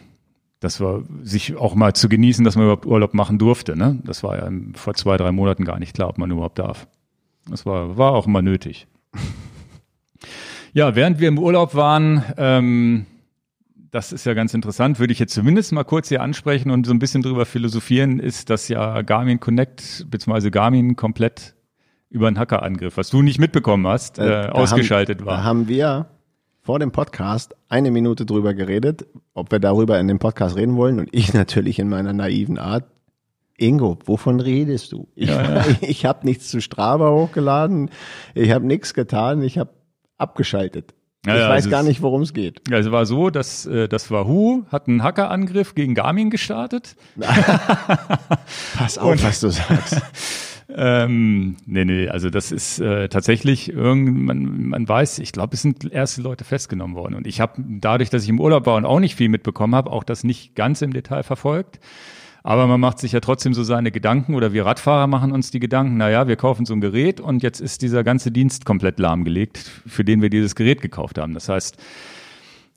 [0.58, 3.76] dass wir sich auch mal zu genießen, dass man überhaupt Urlaub machen durfte.
[3.76, 4.00] Ne?
[4.04, 6.88] Das war ja vor zwei, drei Monaten gar nicht klar, ob man überhaupt darf.
[7.48, 8.88] Das war, war auch immer nötig.
[10.72, 13.06] ja, während wir im Urlaub waren, ähm,
[13.90, 16.92] das ist ja ganz interessant, würde ich jetzt zumindest mal kurz hier ansprechen und so
[16.92, 20.50] ein bisschen drüber philosophieren, ist, dass ja Garmin Connect bzw.
[20.50, 21.54] Garmin komplett
[22.08, 25.36] über einen Hackerangriff, was du nicht mitbekommen hast, äh, äh ausgeschaltet haben, war.
[25.36, 26.06] Da haben wir
[26.62, 30.98] vor dem Podcast eine Minute drüber geredet, ob wir darüber in dem Podcast reden wollen.
[30.98, 32.84] Und ich natürlich in meiner naiven Art,
[33.56, 35.08] Ingo, wovon redest du?
[35.14, 35.64] Ich, ja, ja.
[35.80, 37.90] ich habe nichts zu Strava hochgeladen,
[38.34, 39.70] ich habe nichts getan, ich habe
[40.16, 40.94] abgeschaltet.
[41.26, 42.62] Ja, ich weiß also gar nicht, worum es geht.
[42.70, 46.96] Ja, es war so, dass äh, das Wahoo hat einen Hackerangriff gegen Garmin gestartet.
[48.76, 50.00] Pass auf, Und, was du sagst.
[50.72, 55.62] Ähm, nee, nee, also das ist äh, tatsächlich irgend, man, man weiß, ich glaube, es
[55.62, 57.14] sind erste Leute festgenommen worden.
[57.14, 59.90] Und ich habe dadurch, dass ich im Urlaub war und auch nicht viel mitbekommen habe,
[59.90, 61.80] auch das nicht ganz im Detail verfolgt.
[62.42, 65.60] Aber man macht sich ja trotzdem so seine Gedanken oder wir Radfahrer machen uns die
[65.60, 69.58] Gedanken, naja, wir kaufen so ein Gerät und jetzt ist dieser ganze Dienst komplett lahmgelegt,
[69.86, 71.34] für den wir dieses Gerät gekauft haben.
[71.34, 71.76] Das heißt,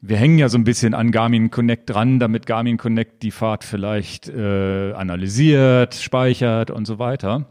[0.02, 3.63] wir hängen ja so ein bisschen an Garmin Connect dran, damit Garmin Connect die Fahrt
[3.63, 7.45] vielleicht äh, analysiert, speichert und so weiter.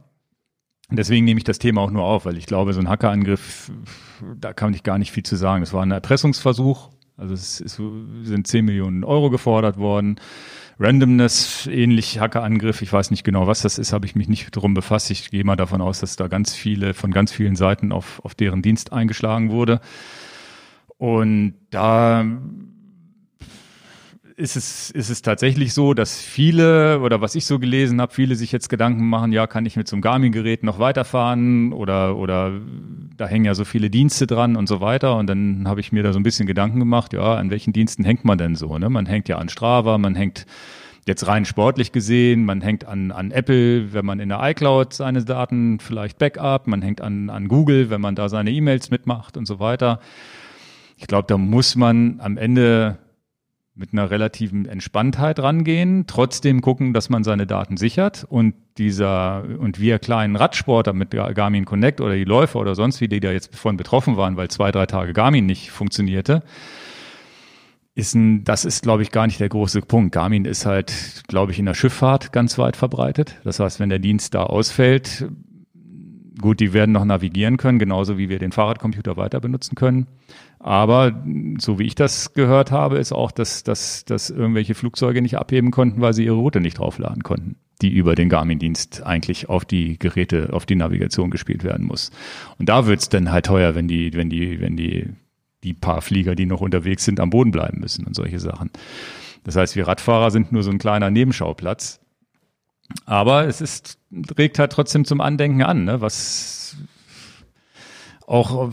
[0.90, 3.72] Deswegen nehme ich das Thema auch nur auf, weil ich glaube, so ein Hackerangriff,
[4.37, 5.62] da kann ich gar nicht viel zu sagen.
[5.62, 6.90] Das war ein Erpressungsversuch.
[7.16, 7.81] Also es, es
[8.22, 10.16] sind 10 Millionen Euro gefordert worden.
[10.83, 12.83] Randomness, ähnlich Hackerangriff.
[12.83, 15.12] Ich weiß nicht genau, was das ist, habe ich mich nicht drum befasst.
[15.12, 18.35] Ich gehe mal davon aus, dass da ganz viele, von ganz vielen Seiten auf, auf
[18.35, 19.81] deren Dienst eingeschlagen wurde.
[20.99, 22.25] Und da
[24.43, 28.35] ist es, ist es tatsächlich so, dass viele, oder was ich so gelesen habe, viele
[28.35, 32.61] sich jetzt Gedanken machen, ja, kann ich mit so einem Garmin-Gerät noch weiterfahren oder, oder
[33.17, 35.17] da hängen ja so viele Dienste dran und so weiter.
[35.17, 38.05] Und dann habe ich mir da so ein bisschen Gedanken gemacht, ja, an welchen Diensten
[38.05, 38.77] hängt man denn so?
[38.79, 38.91] Ne?
[38.91, 40.45] Man hängt ja an Strava, man hängt
[41.07, 45.25] jetzt rein sportlich gesehen, man hängt an, an Apple, wenn man in der iCloud seine
[45.25, 49.47] Daten vielleicht backup, man hängt an, an Google, wenn man da seine E-Mails mitmacht und
[49.47, 50.01] so weiter.
[50.97, 52.99] Ich glaube, da muss man am Ende
[53.75, 59.81] mit einer relativen Entspanntheit rangehen, trotzdem gucken, dass man seine Daten sichert und dieser und
[59.81, 63.57] wir kleinen Radsportler mit Garmin Connect oder die Läufer oder sonst wie, die da jetzt
[63.57, 66.43] von betroffen waren, weil zwei, drei Tage Garmin nicht funktionierte,
[67.95, 70.13] ist ein, das ist, glaube ich, gar nicht der große Punkt.
[70.15, 73.39] Garmin ist halt, glaube ich, in der Schifffahrt ganz weit verbreitet.
[73.45, 75.27] Das heißt, wenn der Dienst da ausfällt,
[76.43, 80.07] gut, die werden noch navigieren können, genauso wie wir den Fahrradcomputer weiter benutzen können.
[80.59, 81.25] Aber
[81.59, 85.71] so wie ich das gehört habe, ist auch, dass, dass, dass irgendwelche Flugzeuge nicht abheben
[85.71, 89.99] konnten, weil sie ihre Route nicht draufladen konnten, die über den Garmin-Dienst eigentlich auf die
[89.99, 92.11] Geräte, auf die Navigation gespielt werden muss.
[92.59, 95.09] Und da wird's dann halt teuer, wenn die, wenn die, wenn die
[95.65, 98.71] die paar Flieger, die noch unterwegs sind, am Boden bleiben müssen und solche Sachen.
[99.45, 102.01] Das heißt, wir Radfahrer sind nur so ein kleiner Nebenschauplatz.
[103.07, 103.99] Aber es ist,
[104.37, 106.01] regt halt trotzdem zum Andenken an, ne?
[106.01, 106.77] was
[108.27, 108.71] auch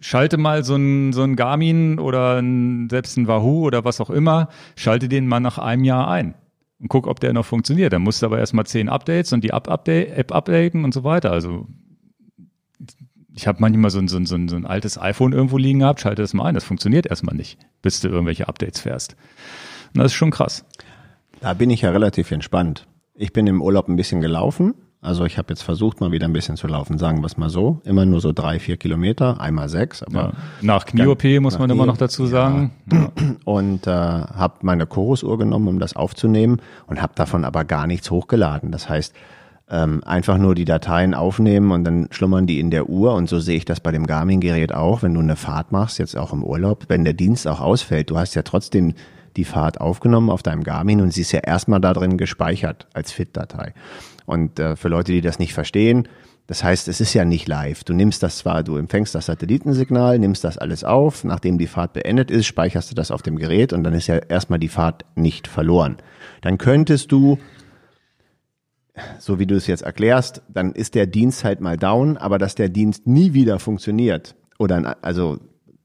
[0.00, 4.10] schalte mal so ein, so ein Garmin oder ein, selbst ein Wahoo oder was auch
[4.10, 6.34] immer, schalte den mal nach einem Jahr ein
[6.78, 7.92] und guck, ob der noch funktioniert.
[7.94, 11.04] Dann musst du aber erstmal zehn Updates und die App, -Update, App updaten und so
[11.04, 11.32] weiter.
[11.32, 11.66] Also
[13.34, 15.80] ich habe manchmal so ein, so, ein, so, ein, so ein altes iPhone irgendwo liegen
[15.80, 19.16] gehabt, schalte das mal ein, das funktioniert erstmal nicht, bis du irgendwelche Updates fährst.
[19.94, 20.64] Und das ist schon krass.
[21.40, 22.86] Da bin ich ja relativ entspannt.
[23.16, 24.74] Ich bin im Urlaub ein bisschen gelaufen.
[25.00, 27.50] Also ich habe jetzt versucht, mal wieder ein bisschen zu laufen, sagen wir es mal
[27.50, 27.80] so.
[27.84, 30.02] Immer nur so drei, vier Kilometer, einmal sechs.
[30.02, 30.32] Aber ja.
[30.62, 32.72] Nach Knie-OP muss man immer noch dazu sagen.
[32.90, 33.12] Ja.
[33.44, 38.10] Und äh, habe meine Chorusuhr genommen, um das aufzunehmen und habe davon aber gar nichts
[38.10, 38.72] hochgeladen.
[38.72, 39.14] Das heißt,
[39.70, 43.14] ähm, einfach nur die Dateien aufnehmen und dann schlummern die in der Uhr.
[43.14, 46.16] Und so sehe ich das bei dem Garmin-Gerät auch, wenn du eine Fahrt machst, jetzt
[46.16, 48.94] auch im Urlaub, wenn der Dienst auch ausfällt, du hast ja trotzdem
[49.36, 53.12] die Fahrt aufgenommen auf deinem Garmin und sie ist ja erstmal da drin gespeichert als
[53.12, 53.74] FIT-Datei.
[54.26, 56.08] Und äh, für Leute, die das nicht verstehen,
[56.46, 57.84] das heißt, es ist ja nicht live.
[57.84, 61.94] Du nimmst das zwar, du empfängst das Satellitensignal, nimmst das alles auf, nachdem die Fahrt
[61.94, 65.04] beendet ist, speicherst du das auf dem Gerät und dann ist ja erstmal die Fahrt
[65.14, 65.96] nicht verloren.
[66.42, 67.38] Dann könntest du
[69.18, 72.54] so wie du es jetzt erklärst, dann ist der Dienst halt mal down, aber dass
[72.54, 75.40] der Dienst nie wieder funktioniert oder also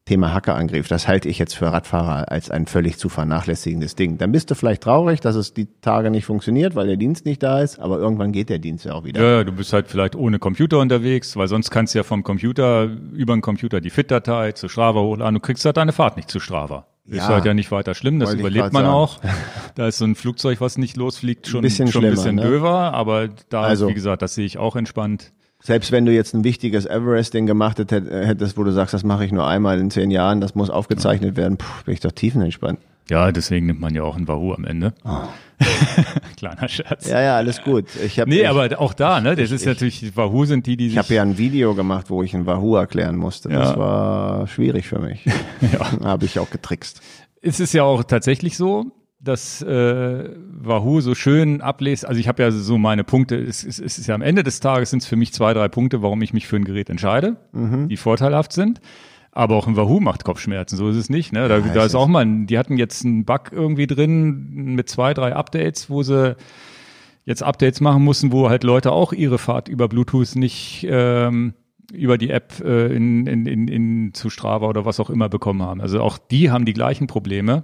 [0.09, 4.17] Thema Hackerangriff, das halte ich jetzt für Radfahrer als ein völlig zu vernachlässigendes Ding.
[4.17, 7.43] Dann bist du vielleicht traurig, dass es die Tage nicht funktioniert, weil der Dienst nicht
[7.43, 9.21] da ist, aber irgendwann geht der Dienst ja auch wieder.
[9.21, 12.85] Ja, du bist halt vielleicht ohne Computer unterwegs, weil sonst kannst du ja vom Computer
[13.13, 15.35] über den Computer die FIT-Datei zu Strava hochladen.
[15.35, 16.87] Du kriegst halt deine Fahrt nicht zu Strava.
[17.05, 18.95] Ja, ist halt ja nicht weiter schlimm, das überlebt man sagen.
[18.95, 19.19] auch.
[19.75, 22.41] Da ist so ein Flugzeug, was nicht losfliegt, schon ein bisschen, schon ein bisschen ne?
[22.41, 25.31] döver, aber da, also, wie gesagt, das sehe ich auch entspannt.
[25.61, 29.31] Selbst wenn du jetzt ein wichtiges Everesting gemacht hättest, wo du sagst, das mache ich
[29.31, 32.79] nur einmal in zehn Jahren, das muss aufgezeichnet werden, puh, bin ich doch tiefenentspannt.
[33.09, 34.93] Ja, deswegen nimmt man ja auch ein Wahoo am Ende.
[35.03, 35.27] Oh.
[36.37, 37.09] Kleiner Scherz.
[37.09, 37.85] Ja, ja, alles gut.
[38.05, 39.35] Ich hab, nee, ich, aber auch da, ne?
[39.35, 42.23] Das ich, ist natürlich, Wahoo sind die, die Ich habe ja ein Video gemacht, wo
[42.23, 43.49] ich ein Wahoo erklären musste.
[43.49, 43.59] Ja.
[43.59, 45.25] Das war schwierig für mich.
[45.73, 46.03] ja.
[46.03, 47.01] Habe ich auch getrickst.
[47.41, 48.85] Es ist ja auch tatsächlich so,
[49.21, 50.29] dass äh,
[50.62, 52.08] Wahoo so schön ablesen.
[52.08, 53.36] Also ich habe ja so meine Punkte.
[53.36, 55.67] Es, es, es ist ja am Ende des Tages sind es für mich zwei, drei
[55.67, 57.89] Punkte, warum ich mich für ein Gerät entscheide, mhm.
[57.89, 58.79] die vorteilhaft sind.
[59.32, 61.34] Aber auch ein Wahoo macht Kopfschmerzen, so ist es nicht.
[61.34, 61.47] Ne?
[61.47, 65.13] Da, ja, da ist auch mal, die hatten jetzt einen Bug irgendwie drin mit zwei,
[65.13, 66.36] drei Updates, wo sie
[67.25, 71.53] jetzt Updates machen mussten, wo halt Leute auch ihre Fahrt über Bluetooth nicht ähm,
[71.91, 75.62] über die App äh, in, in, in, in zu Strava oder was auch immer bekommen
[75.62, 75.82] haben.
[75.82, 77.63] Also auch die haben die gleichen Probleme.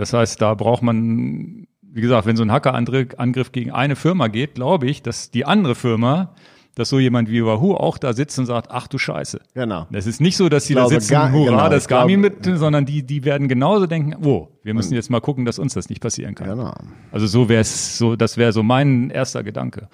[0.00, 4.54] Das heißt, da braucht man, wie gesagt, wenn so ein Hackerangriff gegen eine Firma geht,
[4.54, 6.34] glaube ich, dass die andere Firma
[6.76, 9.40] dass so jemand wie Wahoo auch da sitzt und sagt, ach du Scheiße.
[9.54, 9.88] Genau.
[9.90, 12.86] Das ist nicht so, dass sie da sitzen, gar, hurra, genau, das Garmin mit, sondern
[12.86, 16.00] die, die werden genauso denken, oh, wir müssen jetzt mal gucken, dass uns das nicht
[16.00, 16.48] passieren kann.
[16.48, 16.72] Genau.
[17.10, 19.88] Also so wäre es, so, das wäre so mein erster Gedanke.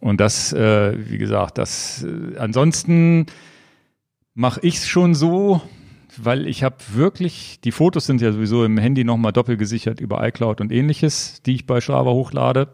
[0.00, 3.26] Und das, äh, wie gesagt, das äh, ansonsten
[4.34, 5.60] mache ich es schon so,
[6.24, 10.26] weil ich habe wirklich, die Fotos sind ja sowieso im Handy nochmal doppelt gesichert über
[10.26, 12.68] iCloud und ähnliches, die ich bei Strava hochlade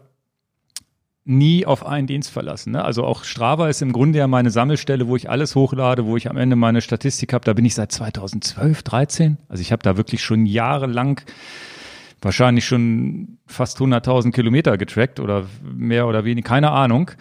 [1.25, 2.71] nie auf einen Dienst verlassen.
[2.73, 2.83] Ne?
[2.83, 6.29] Also auch Strava ist im Grunde ja meine Sammelstelle, wo ich alles hochlade, wo ich
[6.29, 7.45] am Ende meine Statistik habe.
[7.45, 9.37] Da bin ich seit 2012, 13.
[9.47, 11.21] Also ich habe da wirklich schon jahrelang
[12.21, 17.11] wahrscheinlich schon fast 100.000 Kilometer getrackt oder mehr oder weniger, keine Ahnung.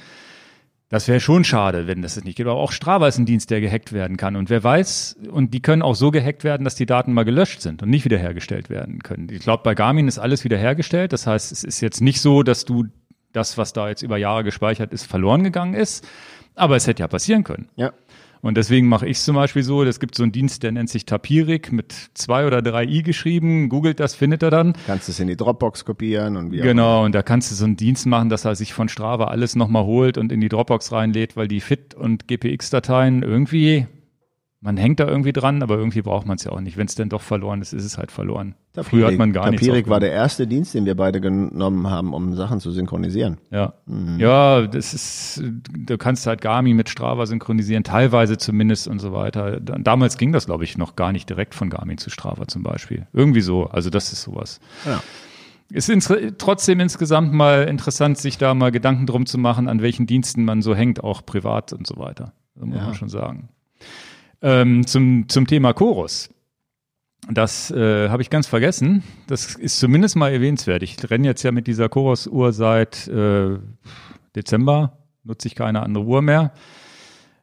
[0.92, 2.46] Das wäre schon schade, wenn das nicht geht.
[2.46, 4.36] Aber auch Strava ist ein Dienst, der gehackt werden kann.
[4.36, 7.62] Und wer weiß, und die können auch so gehackt werden, dass die Daten mal gelöscht
[7.62, 9.26] sind und nicht wiederhergestellt werden können.
[9.30, 11.14] Ich glaube, bei Garmin ist alles wiederhergestellt.
[11.14, 12.84] Das heißt, es ist jetzt nicht so, dass du
[13.32, 16.06] das, was da jetzt über Jahre gespeichert ist, verloren gegangen ist.
[16.56, 17.70] Aber es hätte ja passieren können.
[17.76, 17.94] Ja.
[18.42, 21.06] Und deswegen mache ich zum Beispiel so, es gibt so einen Dienst, der nennt sich
[21.06, 23.68] Tapirik mit zwei oder drei i geschrieben.
[23.68, 24.74] Googelt das, findet er dann.
[24.84, 27.76] Kannst es in die Dropbox kopieren und wie Genau, und da kannst du so einen
[27.76, 31.36] Dienst machen, dass er sich von Strava alles nochmal holt und in die Dropbox reinlädt,
[31.36, 33.86] weil die FIT- und GPX-Dateien irgendwie
[34.62, 36.76] man hängt da irgendwie dran, aber irgendwie braucht man es ja auch nicht.
[36.76, 38.54] Wenn es denn doch verloren ist, ist es halt verloren.
[38.72, 39.66] Tapirik, Früher hat man gar nichts.
[39.66, 43.38] Tapirik war der erste Dienst, den wir beide genommen haben, um Sachen zu synchronisieren.
[43.50, 43.74] Ja.
[43.86, 44.20] Mhm.
[44.20, 45.42] Ja, das ist,
[45.76, 49.58] du kannst halt Garmin mit Strava synchronisieren, teilweise zumindest und so weiter.
[49.58, 53.08] Damals ging das, glaube ich, noch gar nicht direkt von Garmin zu Strava zum Beispiel.
[53.12, 53.66] Irgendwie so.
[53.66, 54.60] Also das ist sowas.
[54.86, 55.02] Ja.
[55.74, 60.06] Es ist trotzdem insgesamt mal interessant, sich da mal Gedanken drum zu machen, an welchen
[60.06, 62.32] Diensten man so hängt, auch privat und so weiter.
[62.54, 62.84] Das muss ja.
[62.84, 63.48] man schon sagen.
[64.42, 66.30] Ähm, zum, zum Thema Chorus.
[67.30, 69.04] Das äh, habe ich ganz vergessen.
[69.28, 70.82] Das ist zumindest mal erwähnenswert.
[70.82, 73.58] Ich renne jetzt ja mit dieser Chorus-Uhr seit äh,
[74.34, 76.52] Dezember, nutze ich keine andere Uhr mehr.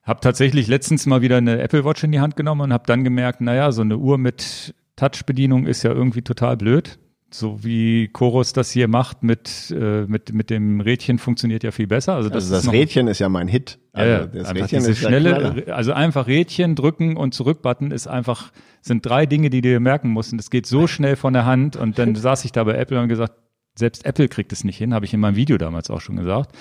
[0.03, 3.05] Habe tatsächlich letztens mal wieder eine Apple Watch in die Hand genommen und habe dann
[3.05, 6.99] gemerkt, naja, so eine Uhr mit Touch-Bedienung ist ja irgendwie total blöd
[7.31, 11.87] so wie Chorus das hier macht mit, äh, mit, mit dem Rädchen funktioniert ja viel
[11.87, 12.15] besser.
[12.15, 13.79] Also das, also das Rädchen ist ja mein Hit.
[13.99, 19.25] Also das Rädchen ist schnelle, also einfach Rädchen drücken und zurückbutton ist einfach, sind drei
[19.25, 20.31] Dinge, die dir merken musst.
[20.31, 21.75] Und das geht so schnell von der Hand.
[21.75, 23.33] Und dann saß ich da bei Apple und gesagt,
[23.75, 26.55] selbst Apple kriegt es nicht hin, habe ich in meinem Video damals auch schon gesagt.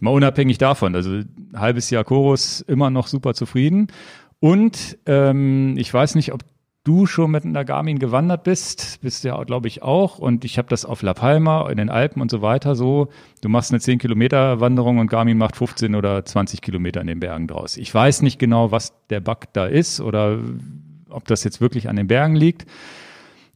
[0.00, 1.20] Mal unabhängig davon, also
[1.54, 3.86] halbes Jahr Chorus immer noch super zufrieden.
[4.40, 6.42] Und ähm, ich weiß nicht, ob
[6.84, 10.18] du schon mit einer Garmin gewandert bist, bist ja, glaube ich, auch.
[10.18, 13.08] Und ich habe das auf La Palma, in den Alpen und so weiter so.
[13.40, 17.20] Du machst eine 10 Kilometer Wanderung und Garmin macht 15 oder 20 Kilometer in den
[17.20, 17.76] Bergen draus.
[17.76, 20.38] Ich weiß nicht genau, was der Bug da ist oder
[21.08, 22.66] ob das jetzt wirklich an den Bergen liegt.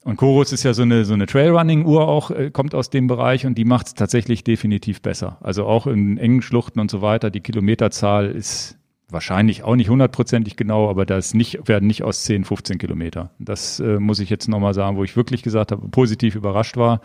[0.05, 3.45] Und Chorus ist ja so eine, so eine Trailrunning-Uhr auch, äh, kommt aus dem Bereich
[3.45, 5.39] und die macht es tatsächlich definitiv besser.
[5.41, 8.79] Also auch in engen Schluchten und so weiter, die Kilometerzahl ist
[9.09, 13.31] wahrscheinlich auch nicht hundertprozentig genau, aber das nicht, werden nicht aus 10, 15 Kilometer.
[13.39, 17.01] Das äh, muss ich jetzt nochmal sagen, wo ich wirklich gesagt habe, positiv überrascht war,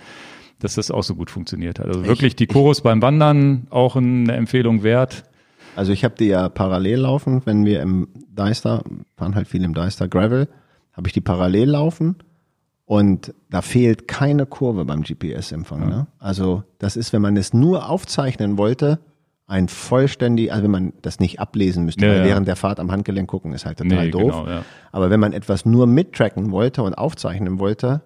[0.59, 1.87] dass das auch so gut funktioniert hat.
[1.87, 5.23] Also ich, wirklich die Chorus beim Wandern auch eine Empfehlung wert.
[5.75, 8.83] Also ich habe die ja parallel laufen, wenn wir im Deister,
[9.15, 10.47] fahren halt viel im Deister Gravel,
[10.93, 12.17] habe ich die parallel laufen
[12.85, 15.81] und da fehlt keine Kurve beim GPS-Empfang.
[15.83, 15.87] Ja.
[15.87, 16.07] Ne?
[16.19, 18.99] Also das ist, wenn man es nur aufzeichnen wollte,
[19.51, 22.25] ein vollständig, also wenn man das nicht ablesen müsste, ja, weil ja.
[22.25, 24.31] während der Fahrt am Handgelenk gucken ist halt total nee, doof.
[24.31, 24.63] Genau, ja.
[24.91, 28.01] Aber wenn man etwas nur mittracken wollte und aufzeichnen wollte,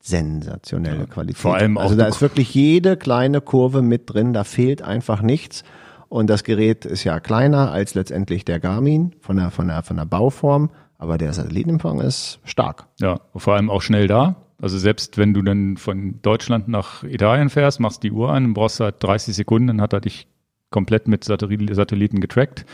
[0.00, 1.40] sensationelle Qualität.
[1.40, 5.20] Vor allem auch also da ist wirklich jede kleine Kurve mit drin, da fehlt einfach
[5.20, 5.64] nichts.
[6.08, 9.96] Und das Gerät ist ja kleiner als letztendlich der Garmin von der, von der, von
[9.96, 12.86] der Bauform, aber der Satellitenempfang ist stark.
[13.00, 14.36] Ja, vor allem auch schnell da.
[14.62, 18.78] Also selbst wenn du dann von Deutschland nach Italien fährst, machst die Uhr an, brauchst
[18.78, 20.28] halt 30 Sekunden, dann hat er dich
[20.74, 22.66] komplett mit Satelliten getrackt.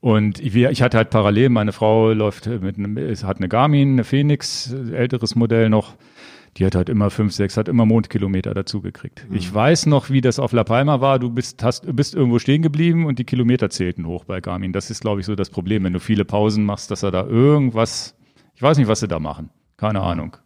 [0.00, 4.72] Und ich hatte halt parallel, meine Frau läuft mit einem, hat eine Garmin, eine Phoenix,
[4.72, 5.94] älteres Modell noch.
[6.56, 9.26] Die hat halt immer fünf, sechs, hat immer Mondkilometer dazu gekriegt.
[9.28, 9.36] Mhm.
[9.36, 11.18] Ich weiß noch, wie das auf La Palma war.
[11.18, 14.72] Du bist, hast, bist irgendwo stehen geblieben und die Kilometer zählten hoch bei Garmin.
[14.72, 17.26] Das ist, glaube ich, so das Problem, wenn du viele Pausen machst, dass er da
[17.26, 18.16] irgendwas,
[18.54, 19.50] ich weiß nicht, was sie da machen.
[19.76, 20.38] Keine Ahnung.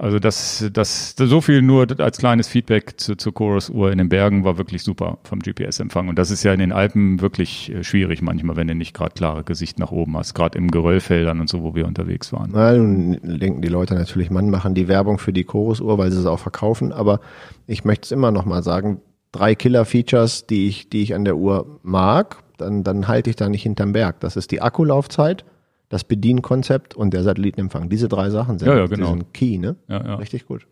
[0.00, 4.44] Also das, das, so viel nur als kleines Feedback zu, zur Chorus-Uhr in den Bergen
[4.44, 6.08] war wirklich super vom GPS-Empfang.
[6.08, 9.12] Und das ist ja in den Alpen wirklich äh, schwierig manchmal, wenn du nicht gerade
[9.12, 12.50] klare Gesicht nach oben hast, gerade im Geröllfeldern und so, wo wir unterwegs waren.
[12.54, 16.18] Ja, nun denken die Leute natürlich, man machen die Werbung für die Chorus-Uhr, weil sie
[16.18, 16.92] es auch verkaufen.
[16.92, 17.20] Aber
[17.66, 21.36] ich möchte es immer noch mal sagen, drei Killer-Features, die ich, die ich an der
[21.36, 24.20] Uhr mag, dann, dann halte ich da nicht hinterm Berg.
[24.20, 25.44] Das ist die Akkulaufzeit
[25.90, 27.90] das Bedienkonzept und der Satellitenempfang.
[27.90, 29.08] Diese drei Sachen sind, ja, ja, genau.
[29.08, 29.76] sind key, ne?
[29.88, 30.14] Ja, ja.
[30.14, 30.66] Richtig gut.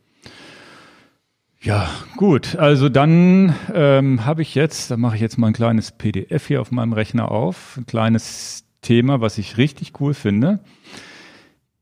[1.61, 2.57] Ja, gut.
[2.57, 6.61] Also dann ähm, habe ich jetzt, da mache ich jetzt mal ein kleines PDF hier
[6.61, 10.61] auf meinem Rechner auf, ein kleines Thema, was ich richtig cool finde.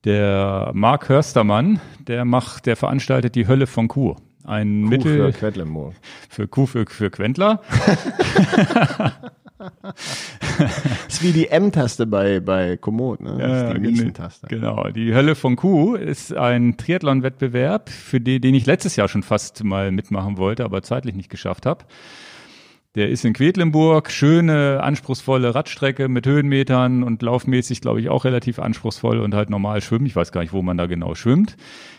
[0.05, 4.17] Der Mark Hörstermann, der macht, der veranstaltet die Hölle von Kur.
[4.45, 5.95] Ein Kuh Mittel für Quedlinburg.
[6.31, 7.61] Für Kuh für, für Quentler.
[9.59, 13.37] das ist wie die M-Taste bei, bei Komoot, ne?
[13.39, 14.47] Das ist die Miesen-Taste.
[14.49, 14.89] Genau.
[14.91, 19.65] Die Hölle von Kuh ist ein Triathlon-Wettbewerb, für den, den ich letztes Jahr schon fast
[19.65, 21.85] mal mitmachen wollte, aber zeitlich nicht geschafft habe.
[22.97, 28.59] Der ist in Quedlinburg, schöne, anspruchsvolle Radstrecke mit Höhenmetern und laufmäßig, glaube ich, auch relativ
[28.59, 30.07] anspruchsvoll und halt normal schwimmen.
[30.07, 31.59] Ich weiß gar nicht, wo man da genau schwimmt.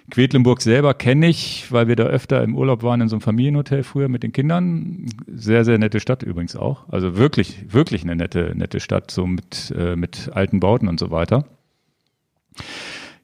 [0.10, 3.84] Quedlinburg selber kenne ich, weil wir da öfter im Urlaub waren in so einem Familienhotel
[3.84, 5.06] früher mit den Kindern.
[5.28, 6.90] Sehr, sehr nette Stadt übrigens auch.
[6.90, 11.12] Also wirklich, wirklich eine nette, nette Stadt, so mit, äh, mit alten Bauten und so
[11.12, 11.46] weiter.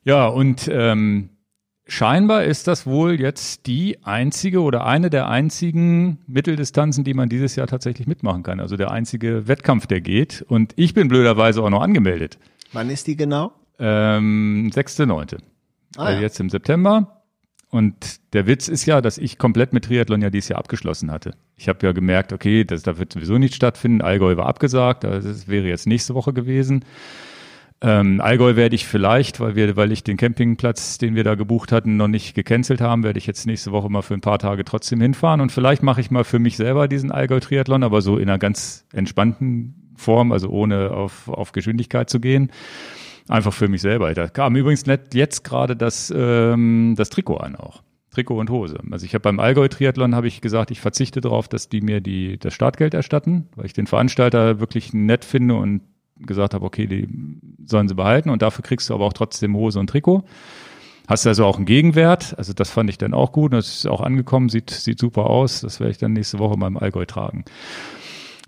[0.04, 1.30] Ja, und ähm,
[1.86, 7.58] Scheinbar ist das wohl jetzt die einzige oder eine der einzigen Mitteldistanzen, die man dieses
[7.58, 8.62] Jahr tatsächlich mitmachen kann.
[8.62, 10.46] Also der einzige Wettkampf, der geht.
[10.48, 12.38] Und ich bin blöderweise auch noch angemeldet.
[12.72, 13.52] Wann ist die genau?
[13.80, 15.40] Ähm, 6.9.
[15.98, 16.22] Ah, also ja.
[16.22, 17.24] jetzt im September.
[17.70, 21.36] Und der Witz ist ja, dass ich komplett mit Triathlon ja dieses Jahr abgeschlossen hatte.
[21.58, 24.02] Ich habe ja gemerkt, okay, das, da wird sowieso nicht stattfinden.
[24.02, 26.86] Allgäu war abgesagt, das wäre jetzt nächste Woche gewesen.
[27.86, 31.74] Ähm, Allgäu werde ich vielleicht, weil wir, weil ich den Campingplatz, den wir da gebucht
[31.74, 34.64] hatten, noch nicht gecancelt haben, werde ich jetzt nächste Woche mal für ein paar Tage
[34.64, 38.30] trotzdem hinfahren und vielleicht mache ich mal für mich selber diesen Allgäu-Triathlon, aber so in
[38.30, 42.52] einer ganz entspannten Form, also ohne auf, auf Geschwindigkeit zu gehen.
[43.28, 44.14] Einfach für mich selber.
[44.14, 47.84] Da kam übrigens jetzt gerade das, ähm, das Trikot an auch.
[48.12, 48.78] Trikot und Hose.
[48.92, 52.38] Also ich habe beim Allgäu-Triathlon habe ich gesagt, ich verzichte darauf, dass die mir die,
[52.38, 55.82] das Startgeld erstatten, weil ich den Veranstalter wirklich nett finde und
[56.20, 57.08] gesagt habe, okay, die
[57.66, 60.24] sollen sie behalten und dafür kriegst du aber auch trotzdem Hose und Trikot.
[61.08, 64.00] Hast also auch einen Gegenwert, also das fand ich dann auch gut, das ist auch
[64.00, 67.44] angekommen, sieht, sieht super aus, das werde ich dann nächste Woche mal im Allgäu tragen.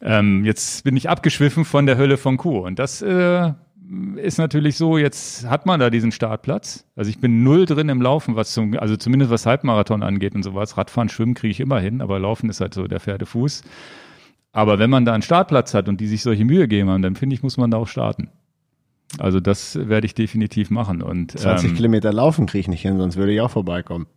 [0.02, 3.52] Ähm, jetzt bin ich abgeschwiffen von der Hölle von Kuh und das äh,
[4.16, 6.86] ist natürlich so, jetzt hat man da diesen Startplatz.
[6.96, 10.44] Also ich bin null drin im Laufen, was zum, also zumindest was Halbmarathon angeht und
[10.44, 10.78] sowas.
[10.78, 13.64] Radfahren, Schwimmen kriege ich immer hin, aber Laufen ist halt so der Pferdefuß.
[14.56, 17.18] Aber wenn man da einen Startplatz hat und die sich solche Mühe geben haben, dann
[17.18, 18.30] finde ich, muss man da auch starten.
[19.18, 21.02] Also das werde ich definitiv machen.
[21.02, 24.08] Und, 20 ähm, Kilometer laufen kriege ich nicht hin, sonst würde ich auch vorbeikommen.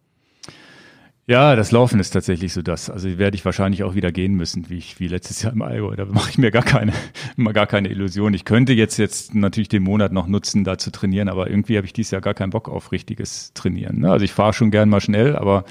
[1.26, 2.88] Ja, das Laufen ist tatsächlich so das.
[2.88, 5.96] Also werde ich wahrscheinlich auch wieder gehen müssen, wie ich wie letztes Jahr im Allgäu.
[5.96, 6.92] Da mache ich mir gar keine,
[7.36, 8.32] immer gar keine Illusion.
[8.32, 11.86] Ich könnte jetzt jetzt natürlich den Monat noch nutzen, da zu trainieren, aber irgendwie habe
[11.86, 13.98] ich dieses Jahr gar keinen Bock auf richtiges Trainieren.
[13.98, 14.12] Ne?
[14.12, 15.64] Also ich fahre schon gern mal schnell, aber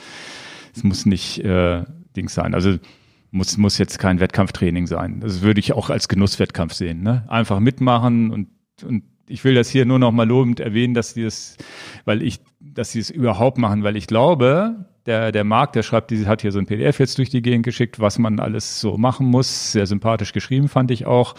[0.76, 1.86] es muss nicht äh,
[2.18, 2.54] Dings sein.
[2.54, 2.78] Also
[3.32, 5.20] muss, muss jetzt kein Wettkampftraining sein.
[5.20, 7.04] Das würde ich auch als Genusswettkampf sehen.
[7.04, 7.26] Ne?
[7.28, 8.50] Einfach mitmachen und,
[8.84, 11.58] und ich will das hier nur noch mal lobend erwähnen, dass die das,
[12.06, 16.12] weil ich, dass sie es überhaupt machen, weil ich glaube, der, der Marc, der schreibt,
[16.12, 18.98] die hat hier so ein PDF jetzt durch die Gegend geschickt, was man alles so
[18.98, 19.72] machen muss.
[19.72, 21.36] Sehr sympathisch geschrieben, fand ich auch.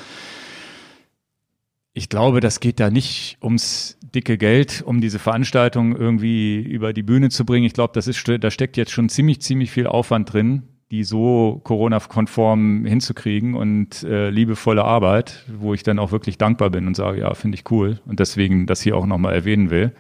[1.95, 7.03] Ich glaube, das geht da nicht ums dicke Geld, um diese Veranstaltung irgendwie über die
[7.03, 7.67] Bühne zu bringen.
[7.67, 11.61] Ich glaube, das ist, da steckt jetzt schon ziemlich, ziemlich viel Aufwand drin die so
[11.65, 17.21] Corona-konform hinzukriegen und äh, liebevolle Arbeit, wo ich dann auch wirklich dankbar bin und sage,
[17.21, 19.93] ja, finde ich cool und deswegen das hier auch nochmal erwähnen will.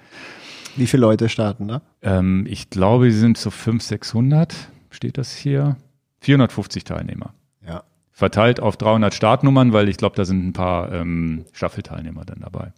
[0.76, 1.82] Wie viele Leute starten da?
[2.03, 4.55] Ähm, ich glaube, sie sind so 500, 600,
[4.91, 5.76] steht das hier.
[6.20, 7.34] 450 Teilnehmer.
[7.66, 7.84] Ja.
[8.11, 12.72] Verteilt auf 300 Startnummern, weil ich glaube, da sind ein paar ähm, Staffelteilnehmer dann dabei.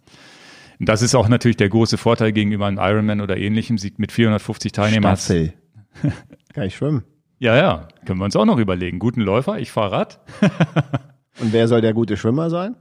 [0.79, 4.11] Und das ist auch natürlich der große Vorteil gegenüber einem Ironman oder ähnlichem, sieht mit
[4.11, 5.15] 450 Teilnehmern.
[5.15, 5.53] Staffel.
[6.53, 7.03] Kann ich schwimmen?
[7.41, 8.99] Ja, ja, können wir uns auch noch überlegen.
[8.99, 10.19] Guten Läufer, ich fahre Rad.
[11.39, 12.75] Und wer soll der gute Schwimmer sein?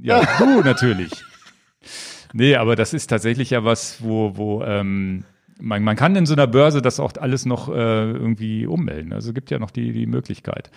[0.00, 1.10] Ja, du natürlich.
[2.32, 5.24] Nee, aber das ist tatsächlich ja was, wo, wo ähm,
[5.58, 7.72] man, man kann in so einer Börse das auch alles noch äh,
[8.12, 9.12] irgendwie ummelden.
[9.12, 10.70] Also gibt ja noch die, die Möglichkeit.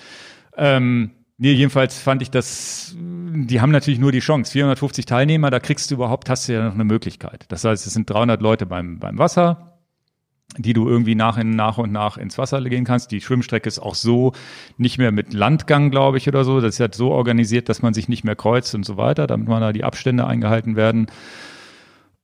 [0.58, 4.54] Ähm, nee, jedenfalls fand ich das, die haben natürlich nur die Chance.
[4.54, 7.46] 450 Teilnehmer, da kriegst du überhaupt, hast du ja noch eine Möglichkeit.
[7.50, 9.73] Das heißt, es sind 300 Leute beim, beim Wasser,
[10.58, 13.12] die du irgendwie nach, in, nach und nach ins Wasser gehen kannst.
[13.12, 14.34] Die Schwimmstrecke ist auch so
[14.78, 16.62] nicht mehr mit Landgang, glaube ich, oder so.
[16.62, 19.48] Das ist halt so organisiert, dass man sich nicht mehr kreuzt und so weiter, damit
[19.48, 21.08] man da die Abstände eingehalten werden.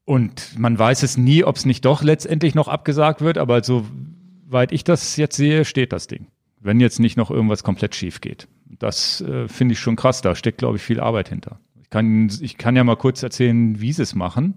[0.06, 4.72] Und man weiß es nie, ob es nicht doch letztendlich noch abgesagt wird, aber soweit
[4.72, 6.28] ich das jetzt sehe, steht das Ding.
[6.60, 8.48] Wenn jetzt nicht noch irgendwas komplett schief geht.
[8.68, 10.22] Das äh, finde ich schon krass.
[10.22, 11.60] Da steckt, glaube ich, viel Arbeit hinter.
[11.82, 14.56] Ich kann, ich kann ja mal kurz erzählen, wie sie es machen.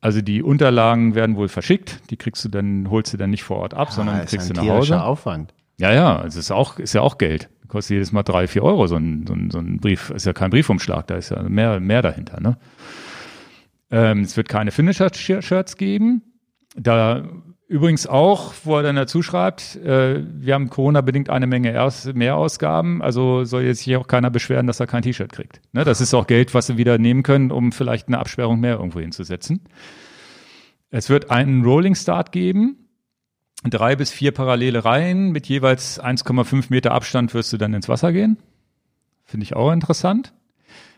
[0.00, 3.58] Also die Unterlagen werden wohl verschickt, die kriegst du dann, holst du dann nicht vor
[3.58, 5.02] Ort ab, ja, sondern kriegst du nach Hause.
[5.02, 5.52] Aufwand.
[5.78, 7.48] Ja, ja, also ist auch, ist ja auch Geld.
[7.68, 10.10] Kostet jedes Mal drei, vier Euro so ein, so ein, so ein Brief.
[10.10, 12.40] Ist ja kein Briefumschlag, da ist ja mehr, mehr dahinter.
[12.40, 12.56] Ne?
[13.90, 16.22] Ähm, es wird keine Finisher-Shirts geben.
[16.76, 17.24] Da
[17.70, 23.00] Übrigens auch, wo er dann dazu schreibt, äh, wir haben Corona-bedingt eine Menge Erst Mehrausgaben,
[23.00, 25.60] also soll jetzt hier auch keiner beschweren, dass er kein T-Shirt kriegt.
[25.72, 25.84] Ne?
[25.84, 28.98] Das ist auch Geld, was sie wieder nehmen können, um vielleicht eine Absperrung mehr irgendwo
[28.98, 29.60] hinzusetzen.
[30.90, 32.88] Es wird einen Rolling Start geben,
[33.62, 38.12] drei bis vier parallele Reihen mit jeweils 1,5 Meter Abstand wirst du dann ins Wasser
[38.12, 38.36] gehen.
[39.24, 40.34] Finde ich auch interessant.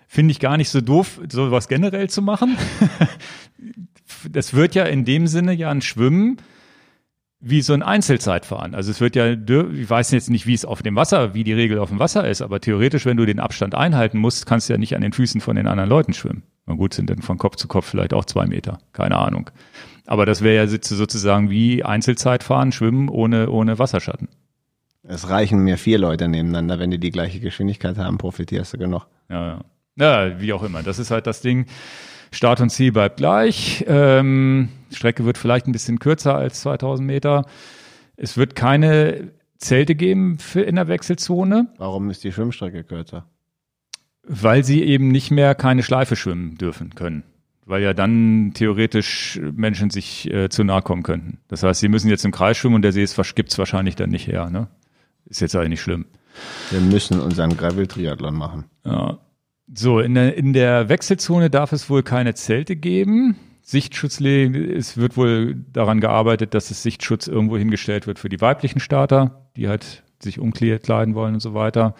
[0.09, 2.57] Finde ich gar nicht so doof, sowas generell zu machen.
[4.31, 6.39] das wird ja in dem Sinne ja ein Schwimmen
[7.45, 8.75] wie so ein Einzelzeitfahren.
[8.75, 11.53] Also es wird ja, ich weiß jetzt nicht, wie es auf dem Wasser, wie die
[11.53, 14.75] Regel auf dem Wasser ist, aber theoretisch, wenn du den Abstand einhalten musst, kannst du
[14.75, 16.45] ja nicht an den Füßen von den anderen Leuten schwimmen.
[16.67, 19.51] Na gut, sind dann von Kopf zu Kopf vielleicht auch zwei Meter, keine Ahnung.
[20.07, 24.29] Aber das wäre ja sozusagen wie Einzelzeitfahren, schwimmen ohne, ohne Wasserschatten.
[25.03, 29.07] Es reichen mir vier Leute nebeneinander, wenn die die gleiche Geschwindigkeit haben, profitierst du genug.
[29.29, 29.61] Ja, ja.
[29.97, 30.83] Ja, wie auch immer.
[30.83, 31.67] Das ist halt das Ding.
[32.33, 33.85] Start und Ziel bleibt gleich.
[33.87, 37.45] Ähm, Strecke wird vielleicht ein bisschen kürzer als 2000 Meter.
[38.17, 41.69] Es wird keine Zelte geben für in der Wechselzone.
[41.77, 43.27] Warum ist die Schwimmstrecke kürzer?
[44.25, 47.23] Weil sie eben nicht mehr keine Schleife schwimmen dürfen können.
[47.67, 51.39] Weil ja dann theoretisch Menschen sich äh, zu nahe kommen könnten.
[51.49, 54.11] Das heißt, sie müssen jetzt im Kreis schwimmen und der See gibt es wahrscheinlich dann
[54.11, 54.51] nicht her.
[54.51, 54.69] Ne?
[55.27, 56.07] Ist jetzt eigentlich nicht schlimm.
[56.71, 58.65] Wir müssen unseren Gravel-Triathlon machen.
[58.85, 59.19] Ja,
[59.75, 63.37] So, in der, in der Wechselzone darf es wohl keine Zelte geben.
[63.63, 68.81] Sichtschutzlegen, es wird wohl daran gearbeitet, dass es Sichtschutz irgendwo hingestellt wird für die weiblichen
[68.81, 71.95] Starter, die halt sich umkleiden wollen und so weiter.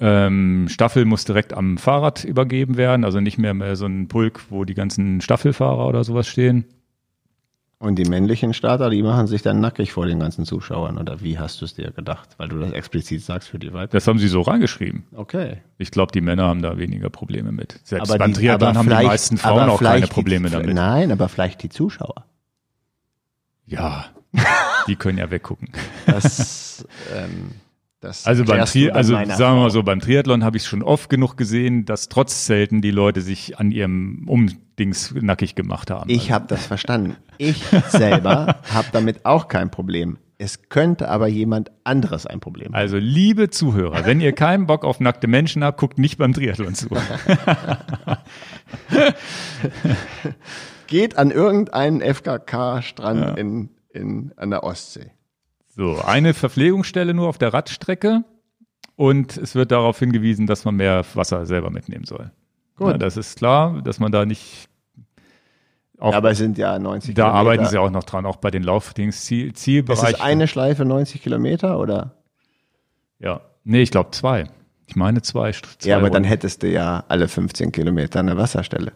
[0.00, 4.40] Ähm, Staffel muss direkt am Fahrrad übergeben werden, also nicht mehr, mehr so ein Pulk,
[4.48, 6.64] wo die ganzen Staffelfahrer oder sowas stehen.
[7.82, 11.38] Und die männlichen Starter, die machen sich dann nackig vor den ganzen Zuschauern, oder wie
[11.38, 12.28] hast du es dir gedacht?
[12.36, 13.92] Weil du das explizit sagst für die Weibchen.
[13.92, 15.04] Das haben sie so reingeschrieben.
[15.16, 15.62] Okay.
[15.78, 17.80] Ich glaube, die Männer haben da weniger Probleme mit.
[17.82, 20.74] Selbst aber beim die, Triathlon haben die meisten Frauen auch keine Probleme die, damit.
[20.74, 22.26] Nein, aber vielleicht die Zuschauer.
[23.64, 24.04] Ja,
[24.86, 25.70] die können ja weggucken.
[26.04, 27.52] Das, ähm,
[28.00, 31.10] das also beim Tri also sagen wir mal so, beim Triathlon habe ich schon oft
[31.10, 36.08] genug gesehen, dass trotz Zelten die Leute sich an ihrem Umdings nackig gemacht haben.
[36.08, 36.34] Ich also.
[36.34, 37.16] habe das verstanden.
[37.36, 40.16] Ich selber habe damit auch kein Problem.
[40.38, 42.74] Es könnte aber jemand anderes ein Problem haben.
[42.74, 46.74] Also liebe Zuhörer, wenn ihr keinen Bock auf nackte Menschen habt, guckt nicht beim Triathlon
[46.74, 46.88] zu.
[50.86, 53.34] Geht an irgendeinen FKK-Strand ja.
[53.34, 55.10] in, in, an der Ostsee.
[55.70, 58.24] So, eine Verpflegungsstelle nur auf der Radstrecke
[58.96, 62.32] und es wird darauf hingewiesen, dass man mehr Wasser selber mitnehmen soll.
[62.76, 62.92] Gut.
[62.92, 64.68] Ja, das ist klar, dass man da nicht
[65.98, 67.32] auch, ja, aber es sind ja 90 da Kilometer.
[67.32, 70.02] Da arbeiten sie auch noch dran, auch bei den Laufdings, Ziel, Zielbereich.
[70.02, 72.16] Ist es eine Schleife 90 Kilometer oder?
[73.18, 74.44] Ja, nee, ich glaube zwei.
[74.86, 75.52] Ich meine zwei.
[75.52, 76.14] zwei ja, aber Runden.
[76.14, 78.92] dann hättest du ja alle 15 Kilometer eine Wasserstelle.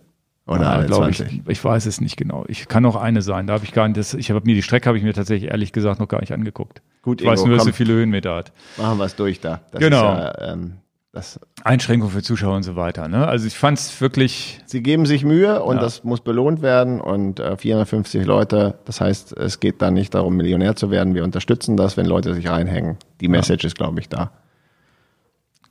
[0.47, 1.27] Oder ja, alle 20.
[1.27, 2.45] Ich, ich weiß es nicht genau.
[2.49, 3.47] Ich kann auch eine sein.
[3.47, 5.51] Da habe ich gar nicht, das, ich habe mir die Strecke habe ich mir tatsächlich
[5.51, 6.83] ehrlich gesagt noch gar nicht angeguckt.
[7.03, 8.53] Gut, ich Ingo, weiß nur, dass sie viele Höhenmeter hat.
[8.77, 9.63] Machen wir es durch da.
[9.71, 10.05] Das genau.
[10.05, 10.75] Ja, ähm,
[11.13, 13.09] das Einschränkung für Zuschauer und so weiter.
[13.09, 13.27] Ne?
[13.27, 14.61] Also ich fand es wirklich.
[14.67, 15.83] Sie geben sich Mühe und ja.
[15.83, 18.81] das muss belohnt werden und äh, 450 Leute.
[18.85, 21.15] Das heißt, es geht da nicht darum, Millionär zu werden.
[21.15, 22.97] Wir unterstützen das, wenn Leute sich reinhängen.
[23.21, 24.33] Die Message ist, glaube ich, da.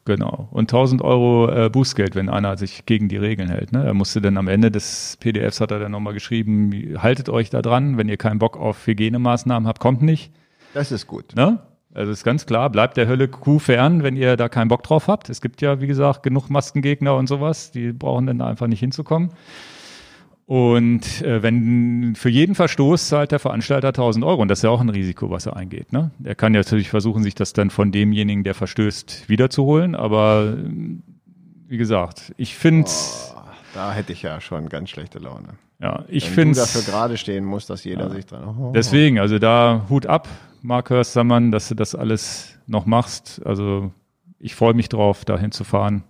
[0.06, 0.50] Genau.
[0.52, 3.72] Und 1000 Euro äh, Bußgeld, wenn einer sich gegen die Regeln hält.
[3.72, 3.86] Ne?
[3.86, 7.62] Er musste dann am Ende des PDFs hat er dann nochmal geschrieben, haltet euch da
[7.62, 10.34] dran, wenn ihr keinen Bock auf Hygienemaßnahmen habt, kommt nicht.
[10.74, 11.36] Das ist gut.
[11.36, 11.60] Ne?
[11.94, 15.08] Also ist ganz klar, bleibt der Hölle Kuh fern, wenn ihr da keinen Bock drauf
[15.08, 15.30] habt.
[15.30, 18.80] Es gibt ja, wie gesagt, genug Maskengegner und sowas, die brauchen dann da einfach nicht
[18.80, 19.30] hinzukommen.
[20.54, 24.70] Und äh, wenn für jeden Verstoß zahlt der Veranstalter 1000 Euro und das ist ja
[24.70, 25.92] auch ein Risiko, was er eingeht.
[25.92, 26.12] Ne?
[26.24, 29.96] Er kann ja natürlich versuchen, sich das dann von demjenigen, der verstößt, wiederzuholen.
[29.96, 30.56] Aber
[31.68, 33.40] wie gesagt, ich finde oh,
[33.74, 35.56] da hätte ich ja schon ganz schlechte Laune.
[35.82, 38.10] Ja, ich finde dafür gerade stehen muss, dass jeder ja.
[38.12, 38.56] sich dran.
[38.56, 38.72] Oh.
[38.76, 40.28] Deswegen, also da Hut ab,
[40.62, 43.42] Mark Hörstermann, dass du das alles noch machst.
[43.44, 43.92] Also
[44.38, 46.04] ich freue mich drauf, dahin zu fahren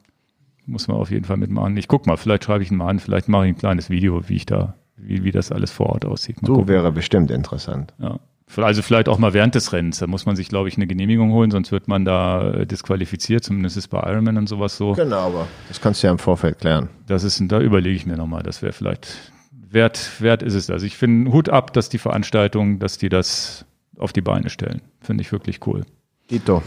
[0.66, 1.76] muss man auf jeden Fall mitmachen.
[1.78, 4.28] Ich guck mal, vielleicht schreibe ich ihn mal an, vielleicht mache ich ein kleines Video,
[4.30, 6.42] wie ich da, wie, wie das alles vor Ort aussieht.
[6.42, 6.70] Mal so gucken.
[6.70, 7.94] wäre bestimmt interessant.
[8.00, 8.20] Ja.
[8.58, 10.00] Also vielleicht auch mal während des Rennens.
[10.00, 13.44] Da muss man sich, glaube ich, eine Genehmigung holen, sonst wird man da äh, disqualifiziert.
[13.44, 14.94] Zumindest ist bei Ironman und sowas so.
[14.94, 16.90] Genau, aber das kannst du ja im Vorfeld klären.
[17.08, 18.44] Das ist, da überlege ich mir nochmal.
[18.44, 20.70] Das wäre vielleicht wert, wert ist es.
[20.70, 23.66] Also ich finde Hut ab, dass die Veranstaltung, dass die das
[23.98, 24.82] auf die Beine stellen.
[25.02, 25.84] Finde ich wirklich cool.
[26.30, 26.62] Dito.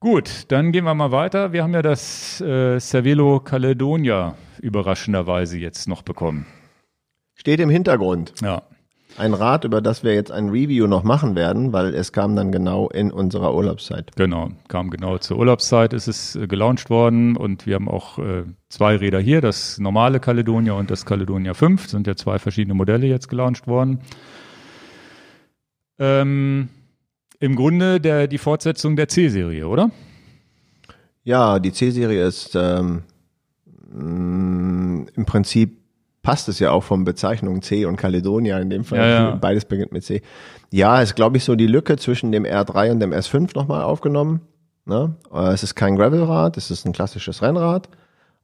[0.00, 1.52] Gut, dann gehen wir mal weiter.
[1.52, 6.46] Wir haben ja das äh, Cervelo Caledonia überraschenderweise jetzt noch bekommen.
[7.34, 8.32] Steht im Hintergrund.
[8.40, 8.62] Ja.
[9.16, 12.52] Ein Rad, über das wir jetzt ein Review noch machen werden, weil es kam dann
[12.52, 14.14] genau in unserer Urlaubszeit.
[14.14, 18.44] Genau, kam genau zur Urlaubszeit, ist es äh, gelauncht worden und wir haben auch äh,
[18.68, 23.08] zwei Räder hier, das normale Caledonia und das Caledonia 5, sind ja zwei verschiedene Modelle
[23.08, 24.00] jetzt gelauncht worden.
[25.98, 26.68] Ähm,
[27.40, 29.90] im Grunde der, die Fortsetzung der C-Serie, oder?
[31.24, 33.02] Ja, die C-Serie ist ähm,
[33.92, 35.78] mm, im Prinzip
[36.22, 38.98] passt es ja auch von Bezeichnungen C und Caledonia in dem Fall.
[38.98, 39.34] Ja, ja.
[39.36, 40.22] Beides beginnt mit C.
[40.70, 44.40] Ja, ist glaube ich so die Lücke zwischen dem R3 und dem S5 nochmal aufgenommen.
[44.84, 45.14] Ne?
[45.32, 47.88] Äh, es ist kein Gravelrad, es ist ein klassisches Rennrad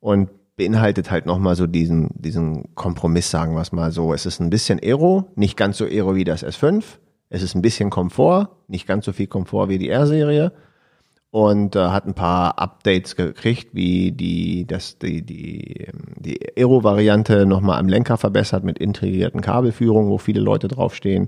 [0.01, 4.15] und beinhaltet halt nochmal so diesen, diesen Kompromiss, sagen wir es mal so.
[4.15, 6.85] Es ist ein bisschen Aero, nicht ganz so Aero wie das S5,
[7.31, 10.53] es ist ein bisschen Komfort, nicht ganz so viel Komfort wie die R-Serie
[11.35, 17.81] und äh, hat ein paar Updates gekriegt, wie die das die die die Aero-Variante nochmal
[17.81, 21.27] am Lenker verbessert mit integrierten Kabelführungen, wo viele Leute draufstehen,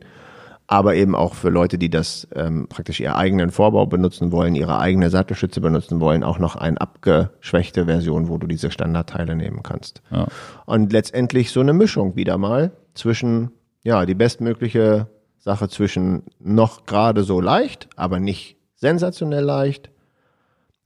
[0.68, 4.78] aber eben auch für Leute, die das ähm, praktisch ihren eigenen Vorbau benutzen wollen, ihre
[4.78, 10.02] eigene Sattelstütze benutzen wollen, auch noch eine abgeschwächte Version, wo du diese Standardteile nehmen kannst.
[10.12, 10.28] Ja.
[10.66, 13.50] Und letztendlich so eine Mischung wieder mal zwischen
[13.82, 15.08] ja die bestmögliche
[15.46, 19.90] Sache zwischen noch gerade so leicht, aber nicht sensationell leicht.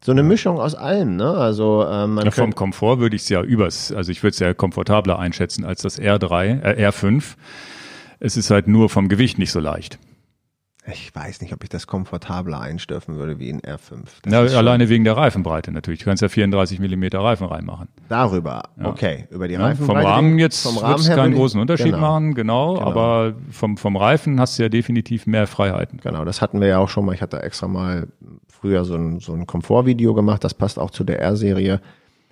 [0.05, 1.31] So eine Mischung aus allem, ne?
[1.31, 4.39] Also ähm, man ja, vom Komfort würde ich es ja übers, also ich würde es
[4.39, 7.37] ja komfortabler einschätzen als das R3, äh, R5.
[8.19, 9.99] Es ist halt nur vom Gewicht nicht so leicht.
[10.87, 14.07] Ich weiß nicht, ob ich das komfortabler einstürfen würde wie in R5.
[14.27, 16.01] Ja, alleine wegen der Reifenbreite natürlich.
[16.01, 17.89] Du kannst ja 34 Millimeter Reifen reinmachen.
[18.09, 18.87] Darüber, ja.
[18.87, 19.27] okay.
[19.31, 20.01] Über die ja, Reifenbreite.
[20.01, 22.01] Vom Rahmen jetzt vom Rahmen her keinen großen Unterschied genau.
[22.01, 26.01] machen, genau, genau, Aber vom, vom Reifen hast du ja definitiv mehr Freiheiten.
[26.03, 27.15] Genau, das hatten wir ja auch schon mal.
[27.15, 28.09] Ich hatte extra mal
[28.49, 30.45] früher so ein, so ein Komfortvideo gemacht.
[30.45, 31.83] Das passt auch zu der R-Serie.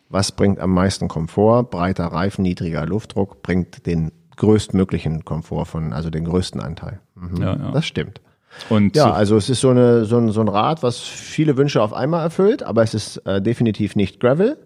[0.08, 1.64] Was bringt am meisten Komfort?
[1.64, 7.00] Breiter Reifen, niedriger Luftdruck bringt den größtmöglichen Komfort von, also den größten Anteil.
[7.14, 7.42] Mhm.
[7.42, 7.56] Ja.
[7.72, 8.22] Das stimmt.
[8.68, 11.82] Und ja, also es ist so, eine, so, ein, so ein Rad, was viele Wünsche
[11.82, 14.58] auf einmal erfüllt, aber es ist äh, definitiv nicht Gravel.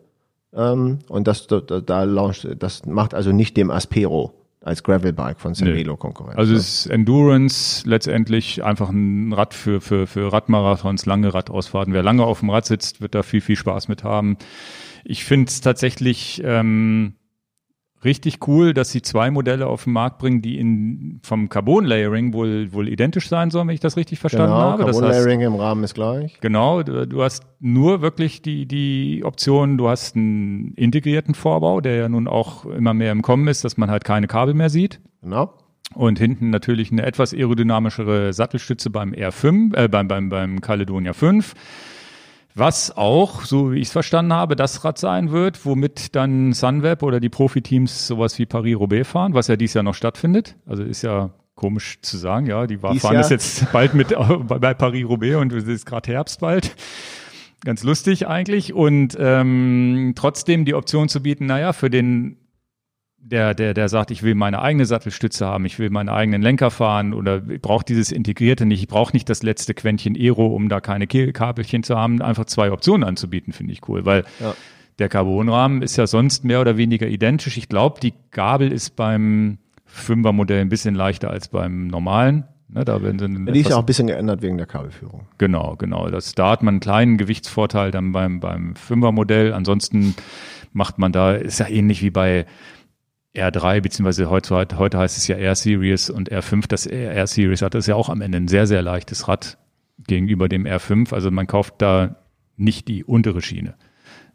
[0.54, 4.34] Ähm, und das, da, da launcht, das macht also nicht dem Aspero
[4.64, 6.38] als Gravelbike von Cervelo Konkurrenz.
[6.38, 11.92] Also es ist Endurance letztendlich einfach ein Rad für, für, für Radmarathons, lange Radausfahrten.
[11.92, 14.36] Wer lange auf dem Rad sitzt, wird da viel, viel Spaß mit haben.
[15.04, 17.14] Ich finde es tatsächlich ähm,
[18.04, 22.32] richtig cool, dass sie zwei Modelle auf den Markt bringen, die in, vom Carbon Layering
[22.32, 24.84] wohl, wohl identisch sein sollen, wenn ich das richtig verstanden genau, habe.
[24.84, 26.38] Carbon Layering im Rahmen ist gleich.
[26.40, 31.96] Genau, du, du, hast nur wirklich die, die Option, du hast einen integrierten Vorbau, der
[31.96, 35.00] ja nun auch immer mehr im Kommen ist, dass man halt keine Kabel mehr sieht.
[35.22, 35.54] Genau.
[35.94, 41.54] Und hinten natürlich eine etwas aerodynamischere Sattelstütze beim R5, äh, beim, beim, beim Caledonia 5
[42.54, 47.02] was auch, so wie ich es verstanden habe, das Rad sein wird, womit dann Sunweb
[47.02, 50.56] oder die Profiteams sowas wie Paris-Roubaix fahren, was ja dieses Jahr noch stattfindet.
[50.66, 53.22] Also ist ja komisch zu sagen, ja, die war, fahren Jahr?
[53.22, 54.14] das jetzt bald mit
[54.48, 56.74] bei Paris-Roubaix und es ist gerade Herbst bald.
[57.64, 58.74] Ganz lustig eigentlich.
[58.74, 62.36] Und ähm, trotzdem die Option zu bieten, naja, für den
[63.24, 66.70] der, der, der sagt, ich will meine eigene Sattelstütze haben, ich will meinen eigenen Lenker
[66.70, 70.68] fahren oder ich brauche dieses Integrierte nicht, ich brauche nicht das letzte Quäntchen Aero, um
[70.68, 74.54] da keine Kabelchen zu haben, einfach zwei Optionen anzubieten, finde ich cool, weil ja.
[74.98, 77.56] der Carbonrahmen ist ja sonst mehr oder weniger identisch.
[77.56, 82.44] Ich glaube, die Gabel ist beim Fünfer-Modell ein bisschen leichter als beim normalen.
[82.68, 85.26] Ne, da werden die ist ja auch ein bisschen geändert wegen der Kabelführung.
[85.36, 86.08] Genau, genau.
[86.08, 89.52] Das, da hat man einen kleinen Gewichtsvorteil dann beim, beim Fünfer-Modell.
[89.52, 90.14] Ansonsten
[90.72, 92.46] macht man da, ist ja ähnlich wie bei
[93.34, 97.74] R3, beziehungsweise heute, heute heißt es ja R Series und R5, das R Series hat
[97.74, 99.58] das ja auch am Ende ein sehr, sehr leichtes Rad
[100.06, 101.14] gegenüber dem R5.
[101.14, 102.16] Also man kauft da
[102.56, 103.74] nicht die untere Schiene.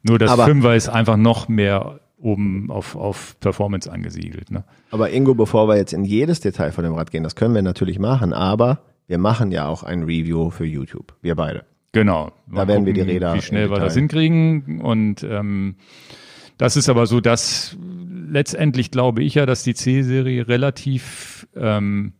[0.01, 4.49] Nur das aber, 5er ist einfach noch mehr oben auf, auf Performance angesiedelt.
[4.49, 4.63] Ne?
[4.89, 7.61] Aber Ingo, bevor wir jetzt in jedes Detail von dem Rad gehen, das können wir
[7.61, 11.65] natürlich machen, aber wir machen ja auch ein Review für YouTube, wir beide.
[11.91, 12.31] Genau.
[12.47, 13.35] Mal da werden gucken, wir die Räder.
[13.35, 15.75] Wie schnell wir das hinkriegen und ähm,
[16.57, 17.77] das ist aber so, dass
[18.27, 22.13] letztendlich glaube ich ja, dass die C-Serie relativ ähm,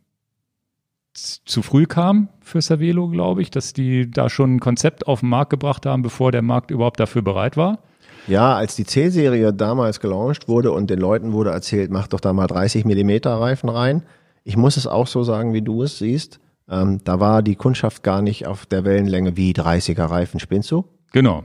[1.13, 5.29] zu früh kam für Cervelo, glaube ich, dass die da schon ein Konzept auf den
[5.29, 7.79] Markt gebracht haben, bevor der Markt überhaupt dafür bereit war.
[8.27, 12.33] Ja, als die C-Serie damals gelauncht wurde und den Leuten wurde erzählt, mach doch da
[12.33, 14.03] mal 30 Millimeter Reifen rein.
[14.43, 16.39] Ich muss es auch so sagen, wie du es siehst.
[16.69, 20.85] Ähm, da war die Kundschaft gar nicht auf der Wellenlänge wie 30er Reifen, spinnst du?
[21.13, 21.43] Genau.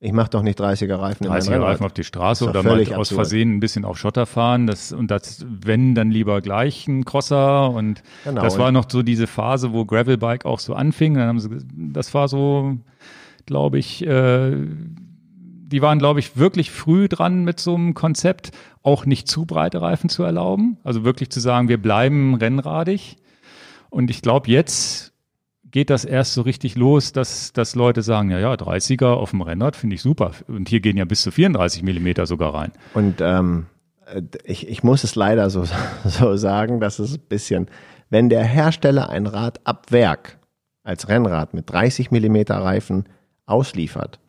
[0.00, 3.16] Ich mache doch nicht 30er Reifen 30er Reifen auf die Straße oder mal aus absurd.
[3.16, 4.68] Versehen ein bisschen auf Schotter fahren.
[4.68, 7.70] Das, und das, wenn, dann lieber gleich ein Crosser.
[7.70, 8.42] Und genau.
[8.42, 11.14] das war noch so diese Phase, wo Gravelbike auch so anfing.
[11.14, 12.76] Dann haben sie, das war so,
[13.44, 14.56] glaube ich, äh,
[15.70, 18.52] die waren, glaube ich, wirklich früh dran mit so einem Konzept,
[18.84, 20.78] auch nicht zu breite Reifen zu erlauben.
[20.84, 23.16] Also wirklich zu sagen, wir bleiben rennradig.
[23.90, 25.12] Und ich glaube, jetzt
[25.70, 29.42] geht das erst so richtig los, dass, dass Leute sagen, ja, ja, 30er auf dem
[29.42, 30.32] Rennrad finde ich super.
[30.46, 32.72] Und hier gehen ja bis zu 34 Millimeter sogar rein.
[32.94, 33.66] Und ähm,
[34.44, 35.64] ich, ich muss es leider so,
[36.04, 37.66] so sagen, dass es ein bisschen,
[38.10, 40.38] wenn der Hersteller ein Rad ab Werk
[40.82, 43.04] als Rennrad mit 30 Millimeter Reifen
[43.46, 44.20] ausliefert,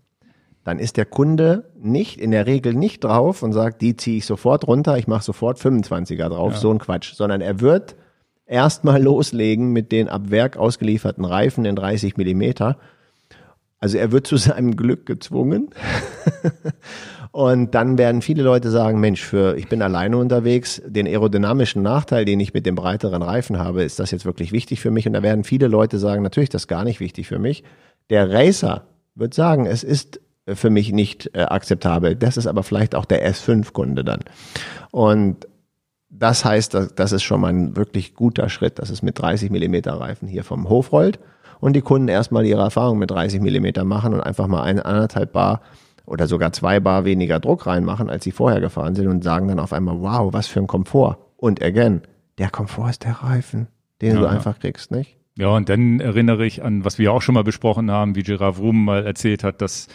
[0.65, 4.25] dann ist der Kunde nicht in der Regel nicht drauf und sagt, die ziehe ich
[4.25, 6.59] sofort runter, ich mache sofort 25er drauf, ja.
[6.59, 7.95] so ein Quatsch, sondern er wird
[8.49, 12.77] erstmal loslegen mit den ab Werk ausgelieferten Reifen in 30 Millimeter.
[13.79, 15.69] Also er wird zu seinem Glück gezwungen.
[17.31, 22.25] und dann werden viele Leute sagen, Mensch, für ich bin alleine unterwegs, den aerodynamischen Nachteil,
[22.25, 25.07] den ich mit dem breiteren Reifen habe, ist das jetzt wirklich wichtig für mich?
[25.07, 27.63] Und da werden viele Leute sagen, natürlich, das ist gar nicht wichtig für mich.
[28.09, 28.83] Der Racer
[29.15, 32.15] wird sagen, es ist für mich nicht äh, akzeptabel.
[32.15, 34.21] Das ist aber vielleicht auch der S5-Kunde dann.
[34.91, 35.47] Und
[36.09, 39.93] das heißt, das ist schon mal ein wirklich guter Schritt, dass es mit 30 Millimeter
[39.93, 41.19] Reifen hier vom Hof rollt
[41.59, 45.33] und die Kunden erstmal ihre Erfahrung mit 30 Millimeter machen und einfach mal eine anderthalb
[45.33, 45.61] Bar
[46.05, 49.59] oder sogar zwei Bar weniger Druck reinmachen, als sie vorher gefahren sind und sagen dann
[49.59, 51.17] auf einmal, wow, was für ein Komfort.
[51.37, 52.01] Und again,
[52.39, 53.67] der Komfort ist der Reifen,
[54.01, 55.17] den ja, du einfach kriegst, nicht?
[55.37, 58.57] Ja, und dann erinnere ich an, was wir auch schon mal besprochen haben, wie Gerard
[58.57, 59.87] Vroom mal erzählt hat, dass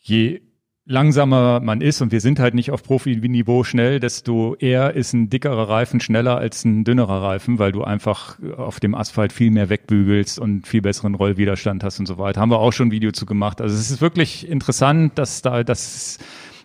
[0.00, 0.42] je
[0.86, 5.30] langsamer man ist und wir sind halt nicht auf Profi-Niveau schnell, desto eher ist ein
[5.30, 9.70] dickerer Reifen schneller als ein dünnerer Reifen, weil du einfach auf dem Asphalt viel mehr
[9.70, 12.40] wegbügelst und viel besseren Rollwiderstand hast und so weiter.
[12.40, 13.62] Haben wir auch schon ein Video zu gemacht.
[13.62, 16.18] Also es ist wirklich interessant, dass da das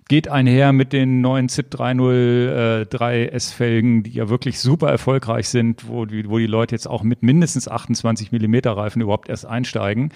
[0.10, 6.06] geht einher mit den neuen ZIP 303 S-Felgen, die ja wirklich super erfolgreich sind, wo
[6.06, 10.12] die, wo die Leute jetzt auch mit mindestens 28 Millimeter Reifen überhaupt erst einsteigen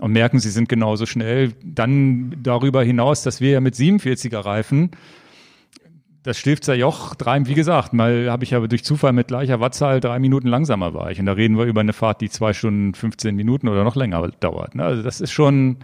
[0.00, 1.52] und merken, sie sind genauso schnell.
[1.62, 4.90] Dann darüber hinaus, dass wir ja mit 47er Reifen
[6.24, 10.00] das Stilfzer Joch drei, wie gesagt, mal habe ich aber durch Zufall mit gleicher Wattzahl
[10.00, 11.20] drei Minuten langsamer war ich.
[11.20, 14.30] Und da reden wir über eine Fahrt, die zwei Stunden 15 Minuten oder noch länger
[14.40, 14.74] dauert.
[14.74, 14.84] Ne?
[14.84, 15.76] Also das ist schon,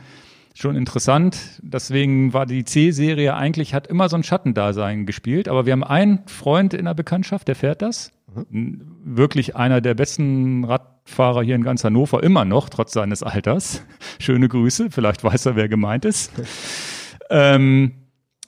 [0.54, 1.60] schon interessant.
[1.62, 5.48] Deswegen war die C-Serie eigentlich, hat immer so ein Schattendasein gespielt.
[5.48, 8.12] Aber wir haben einen Freund in der Bekanntschaft, der fährt das.
[8.50, 8.82] Mhm.
[9.04, 13.84] Wirklich einer der besten Radfahrer hier in ganz Hannover, immer noch, trotz seines Alters.
[14.18, 16.32] Schöne Grüße, vielleicht weiß er, wer gemeint ist.
[17.30, 17.92] ähm,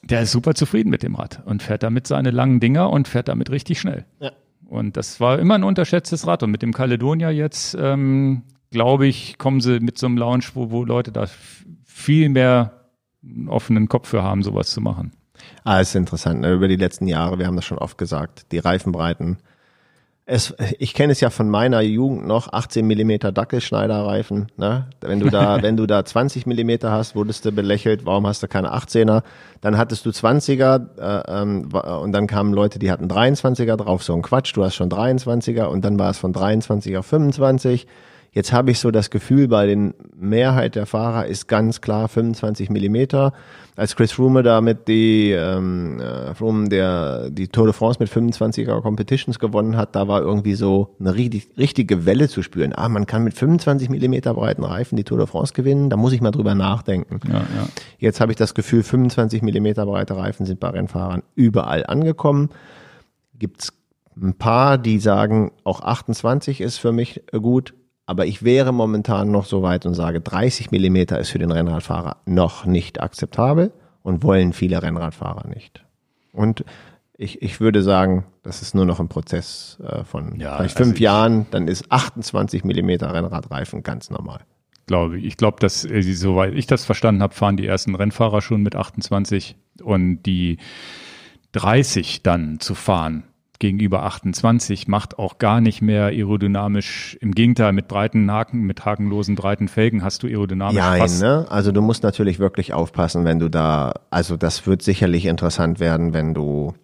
[0.02, 3.28] der ist super zufrieden mit dem Rad und fährt damit seine langen Dinger und fährt
[3.28, 4.04] damit richtig schnell.
[4.20, 4.32] Ja.
[4.66, 6.42] Und das war immer ein unterschätztes Rad.
[6.42, 10.70] Und mit dem Caledonia jetzt, ähm, glaube ich, kommen sie mit so einem Lounge, wo,
[10.70, 11.26] wo Leute da
[11.92, 12.86] viel mehr
[13.22, 15.12] einen offenen Kopf für haben, sowas zu machen.
[15.64, 16.40] Ah, ist interessant.
[16.40, 16.52] Ne?
[16.52, 19.38] Über die letzten Jahre, wir haben das schon oft gesagt, die Reifenbreiten
[20.24, 24.46] es, ich kenne es ja von meiner Jugend noch, 18 Millimeter Dackelschneiderreifen.
[24.56, 24.86] Ne?
[25.00, 28.48] Wenn du da, wenn du da 20 Millimeter hast, wurdest du belächelt, warum hast du
[28.48, 29.22] keine 18er?
[29.60, 34.14] Dann hattest du 20er äh, ähm, und dann kamen Leute, die hatten 23er drauf, so
[34.14, 37.86] ein Quatsch, du hast schon 23er und dann war es von 23 auf 25.
[38.34, 42.70] Jetzt habe ich so das Gefühl, bei den Mehrheit der Fahrer ist ganz klar 25
[42.70, 43.34] Millimeter.
[43.76, 48.80] Als Chris Froome damit die ähm, äh, Froome der die Tour de France mit 25er
[48.80, 52.72] Competitions gewonnen hat, da war irgendwie so eine richtig, richtige Welle zu spüren.
[52.74, 55.90] Ah, man kann mit 25 Millimeter breiten Reifen die Tour de France gewinnen.
[55.90, 57.20] Da muss ich mal drüber nachdenken.
[57.28, 57.68] Ja, ja.
[57.98, 62.48] Jetzt habe ich das Gefühl, 25 Millimeter breite Reifen sind bei Rennfahrern überall angekommen.
[63.38, 63.74] Gibt's
[64.16, 67.74] ein paar, die sagen, auch 28 ist für mich gut.
[68.06, 72.16] Aber ich wäre momentan noch so weit und sage, 30 Millimeter ist für den Rennradfahrer
[72.26, 73.72] noch nicht akzeptabel
[74.02, 75.84] und wollen viele Rennradfahrer nicht.
[76.32, 76.64] Und
[77.16, 80.94] ich, ich würde sagen, das ist nur noch ein Prozess äh, von ja, vielleicht fünf
[80.94, 84.40] also Jahren, dann ist 28 Millimeter Rennradreifen ganz normal.
[84.86, 85.24] Glaube ich.
[85.24, 88.74] Ich glaube, dass, äh, soweit ich das verstanden habe, fahren die ersten Rennfahrer schon mit
[88.74, 90.58] 28 und die
[91.52, 93.24] 30 dann zu fahren,
[93.62, 97.16] gegenüber 28 macht auch gar nicht mehr aerodynamisch.
[97.20, 101.22] Im Gegenteil, mit breiten Haken, mit hakenlosen breiten Felgen hast du aerodynamisch ja, fast.
[101.22, 101.46] Ne?
[101.48, 106.12] Also du musst natürlich wirklich aufpassen, wenn du da, also das wird sicherlich interessant werden,
[106.12, 106.74] wenn du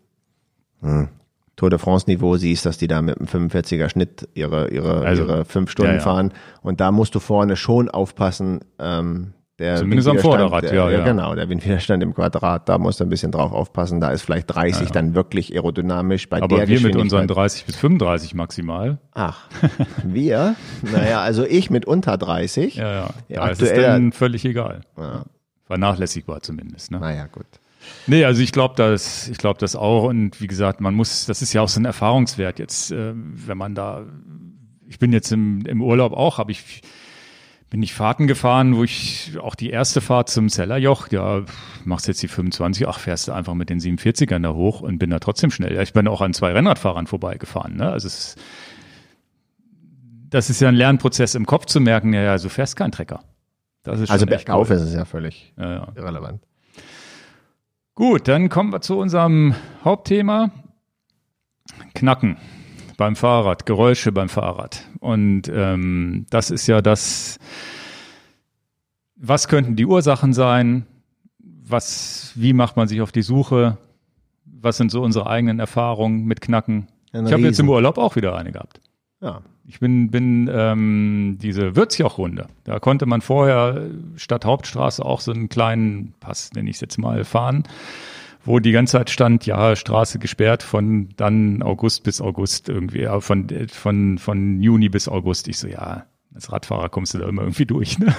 [0.81, 1.09] hm,
[1.57, 5.25] Tour de France Niveau siehst, dass die da mit einem 45er Schnitt ihre, ihre, also,
[5.25, 6.03] ihre fünf Stunden ja, ja.
[6.05, 6.33] fahren.
[6.63, 11.05] Und da musst du vorne schon aufpassen, ähm, der Zumindest am Vorderrad, der, ja, ja.
[11.05, 14.01] Genau, der Windwiderstand im Quadrat, da muss du ein bisschen drauf aufpassen.
[14.01, 14.93] Da ist vielleicht 30 ja, ja.
[14.93, 18.99] dann wirklich aerodynamisch bei Aber der wir mit unseren 30 bis 35 maximal.
[19.15, 19.49] Ach,
[20.05, 20.55] wir?
[20.83, 22.77] naja, also ich mit unter 30.
[22.77, 23.11] Ja, ja.
[23.29, 24.83] Da aktuell, ist es dann völlig egal.
[24.97, 25.25] Ja.
[25.67, 26.93] Vernachlässigbar zumindest.
[26.93, 27.01] Ne?
[27.01, 27.47] Naja, gut.
[28.07, 30.05] Nee, also ich glaube das, ich glaube das auch.
[30.05, 33.59] Und wie gesagt, man muss, das ist ja auch so ein Erfahrungswert jetzt, äh, wenn
[33.59, 34.07] man da,
[34.87, 36.83] ich bin jetzt im, im Urlaub auch, habe ich
[37.71, 41.43] bin ich Fahrten gefahren, wo ich auch die erste Fahrt zum Zellerjoch, ja,
[41.85, 45.11] machst jetzt die 25, ach, fährst du einfach mit den 47ern da hoch und bin
[45.11, 45.81] da trotzdem schnell.
[45.83, 47.77] Ich bin auch an zwei Rennradfahrern vorbeigefahren.
[47.77, 47.91] Ne?
[47.91, 48.37] Also es,
[50.31, 53.23] das ist ja ein Lernprozess im Kopf zu merken, ja, ja, du fährst kein Trecker.
[53.83, 54.77] Das ist also bergauf cool.
[54.77, 55.89] ist es ja völlig ja, ja.
[55.95, 56.43] irrelevant.
[57.95, 59.55] Gut, dann kommen wir zu unserem
[59.85, 60.51] Hauptthema.
[61.95, 62.39] Knacken
[62.99, 64.85] beim Fahrrad, Geräusche beim Fahrrad.
[65.01, 67.39] Und ähm, das ist ja das,
[69.17, 70.85] was könnten die Ursachen sein?
[71.39, 73.79] Was, wie macht man sich auf die Suche?
[74.45, 76.89] Was sind so unsere eigenen Erfahrungen mit Knacken?
[77.13, 78.81] ich habe jetzt im Urlaub auch wieder eine gehabt.
[79.21, 79.41] Ja.
[79.67, 82.49] Ich bin, bin ähm, diese Würzjoch-Runde.
[82.65, 83.87] Da konnte man vorher
[84.17, 87.65] statt Hauptstraße auch so einen kleinen Pass, nenne ich es jetzt mal, fahren
[88.49, 93.21] wo die ganze Zeit stand, ja, Straße gesperrt von dann August bis August irgendwie, ja,
[93.21, 95.49] von, von, von Juni bis August.
[95.49, 98.15] Ich so, ja, als Radfahrer kommst du da immer irgendwie durch, ne?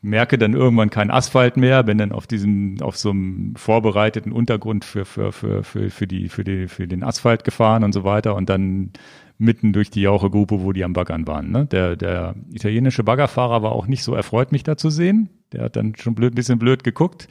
[0.00, 4.84] Merke dann irgendwann kein Asphalt mehr, bin dann auf diesem, auf so einem vorbereiteten Untergrund
[4.84, 8.36] für, für, für, für, für die, für die, für den Asphalt gefahren und so weiter
[8.36, 8.92] und dann
[9.38, 11.50] mitten durch die Jauchegrube, wo die am Baggern waren.
[11.50, 11.66] Ne?
[11.66, 15.30] Der, der italienische Baggerfahrer war auch nicht so erfreut, mich da zu sehen.
[15.52, 17.26] Der hat dann schon blöd, bisschen blöd geguckt.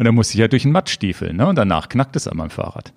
[0.00, 1.46] Und dann musste ich ja durch einen Mattstiefel, ne?
[1.46, 2.94] Und danach knackt es an meinem Fahrrad.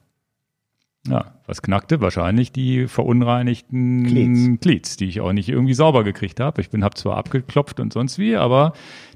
[1.05, 1.99] Ja, was knackte?
[1.99, 6.61] Wahrscheinlich die verunreinigten Glieds, Glieds die ich auch nicht irgendwie sauber gekriegt habe.
[6.61, 8.71] Ich bin, habe zwar abgeklopft und sonst wie, aber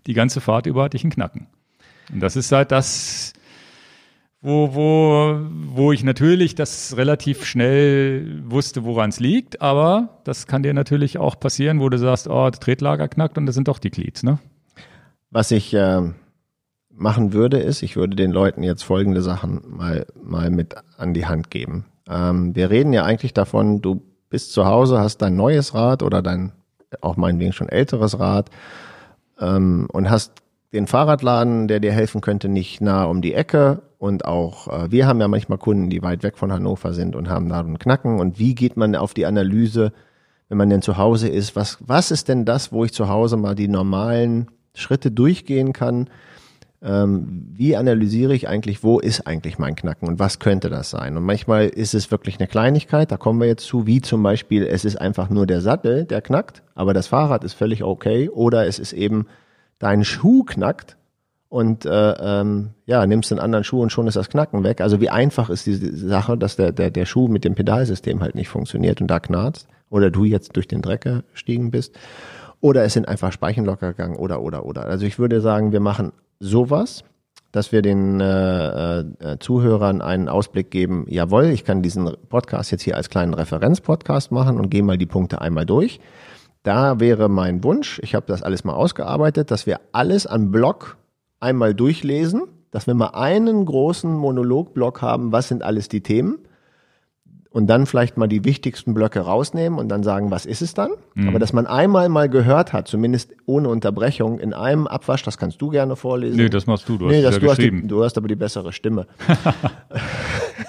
[0.06, 1.48] die ganze Fahrt über hatte ich einen Knacken.
[2.12, 3.32] Und das ist halt das,
[4.42, 10.62] wo, wo, wo ich natürlich das relativ schnell wusste, woran es liegt, aber das kann
[10.62, 13.80] dir natürlich auch passieren, wo du sagst, oh, das Tretlager knackt und das sind doch
[13.80, 14.40] die Glieds, ne?
[15.32, 16.02] Was ich äh,
[16.98, 21.26] machen würde, ist, ich würde den Leuten jetzt folgende Sachen mal, mal mit an die
[21.26, 21.86] Hand geben.
[22.10, 26.22] Ähm, wir reden ja eigentlich davon, du bist zu Hause, hast dein neues Rad oder
[26.22, 26.52] dein
[27.02, 28.50] auch meinetwegen schon älteres Rad
[29.40, 30.32] ähm, und hast
[30.74, 33.82] den Fahrradladen, der dir helfen könnte, nicht nah um die Ecke.
[33.98, 37.30] Und auch äh, wir haben ja manchmal Kunden, die weit weg von Hannover sind und
[37.30, 38.20] haben da einen Knacken.
[38.20, 39.92] Und wie geht man auf die Analyse,
[40.50, 41.56] wenn man denn zu Hause ist?
[41.56, 46.10] Was, was ist denn das, wo ich zu Hause mal die normalen Schritte durchgehen kann?
[46.80, 51.18] Ähm, wie analysiere ich eigentlich, wo ist eigentlich mein Knacken und was könnte das sein?
[51.18, 54.64] Und manchmal ist es wirklich eine Kleinigkeit, da kommen wir jetzt zu, wie zum Beispiel,
[54.68, 58.30] es ist einfach nur der Sattel, der knackt, aber das Fahrrad ist völlig okay.
[58.30, 59.26] Oder es ist eben
[59.80, 60.98] dein Schuh knackt
[61.50, 64.82] und äh, ähm, ja, nimmst einen anderen Schuh und schon ist das Knacken weg.
[64.82, 68.36] Also wie einfach ist diese Sache, dass der, der, der Schuh mit dem Pedalsystem halt
[68.36, 71.98] nicht funktioniert und da knarzt oder du jetzt durch den Dreck gestiegen bist.
[72.60, 74.86] Oder es sind einfach Speichen locker gegangen oder, oder, oder.
[74.86, 77.04] Also ich würde sagen, wir machen sowas,
[77.52, 82.84] dass wir den äh, äh, Zuhörern einen Ausblick geben, jawohl, ich kann diesen Podcast jetzt
[82.84, 86.00] hier als kleinen Referenzpodcast machen und gehe mal die Punkte einmal durch.
[86.64, 90.98] Da wäre mein Wunsch, ich habe das alles mal ausgearbeitet, dass wir alles an Blog
[91.40, 96.40] einmal durchlesen, dass wir mal einen großen Monologblock haben, was sind alles die Themen
[97.58, 100.92] und dann vielleicht mal die wichtigsten Blöcke rausnehmen und dann sagen, was ist es dann?
[101.16, 101.30] Mhm.
[101.30, 105.60] Aber dass man einmal mal gehört hat, zumindest ohne Unterbrechung, in einem Abwasch, das kannst
[105.60, 106.38] du gerne vorlesen.
[106.38, 108.28] Nee, das machst du, du hast nee, das, ja du, hast die, du hast aber
[108.28, 109.08] die bessere Stimme.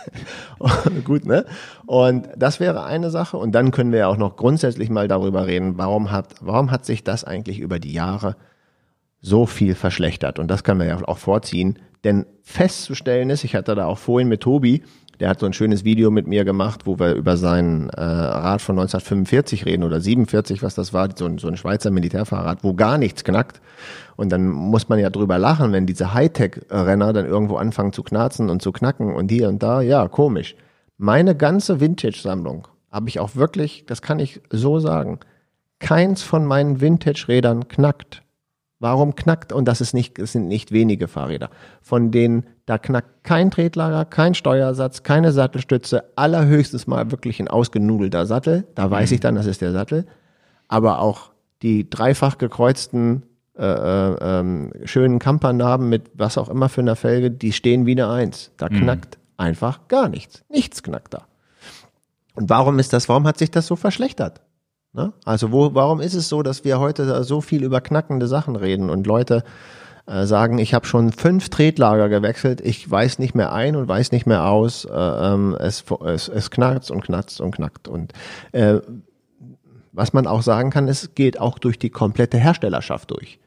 [1.05, 1.45] Gut, ne?
[1.85, 3.37] Und das wäre eine Sache.
[3.37, 6.87] Und dann können wir ja auch noch grundsätzlich mal darüber reden, warum hat, warum hat
[6.87, 8.35] sich das eigentlich über die Jahre
[9.21, 10.39] so viel verschlechtert?
[10.39, 11.79] Und das können wir ja auch vorziehen.
[12.03, 14.85] Denn festzustellen ist, ich hatte da auch vorhin mit Tobi,
[15.21, 18.63] der hat so ein schönes Video mit mir gemacht, wo wir über sein äh, Rad
[18.63, 22.75] von 1945 reden oder 47, was das war, so ein, so ein Schweizer Militärfahrrad, wo
[22.75, 23.61] gar nichts knackt.
[24.17, 28.49] Und dann muss man ja drüber lachen, wenn diese Hightech-Renner dann irgendwo anfangen zu knarzen
[28.49, 29.81] und zu knacken und hier und da.
[29.81, 30.55] Ja, komisch.
[30.99, 35.21] Meine ganze Vintage-Sammlung habe ich auch wirklich, das kann ich so sagen,
[35.79, 38.23] keins von meinen Vintage-Rädern knackt.
[38.81, 41.51] Warum knackt, und das ist nicht, es sind nicht wenige Fahrräder,
[41.83, 48.25] von denen da knackt kein Tretlager, kein Steuersatz, keine Sattelstütze, allerhöchstes mal wirklich ein ausgenudelter
[48.27, 49.15] Sattel, da weiß mhm.
[49.15, 50.07] ich dann, das ist der Sattel,
[50.69, 53.25] aber auch die dreifach gekreuzten
[53.59, 57.93] äh, äh, ähm, schönen Kampernarben mit was auch immer für einer Felge, die stehen wie
[57.93, 58.53] eine Eins.
[58.57, 58.83] Da mhm.
[58.83, 60.45] knackt einfach gar nichts.
[60.49, 61.27] Nichts knackt da.
[62.35, 64.43] Und warum ist das, warum hat sich das so verschlechtert?
[64.93, 65.13] Ne?
[65.25, 68.91] Also wo, warum ist es so, dass wir heute so viel über knackende Sachen reden
[68.91, 69.45] und Leute
[70.07, 74.13] äh, sagen, ich habe schon fünf Tretlager gewechselt, ich weiß nicht mehr ein und weiß
[74.13, 77.89] nicht mehr aus, äh, ähm, es, es, es knarzt und knatzt und knackt.
[77.89, 78.13] Und
[78.53, 78.79] äh,
[79.93, 83.39] was man auch sagen kann, es geht auch durch die komplette Herstellerschaft durch.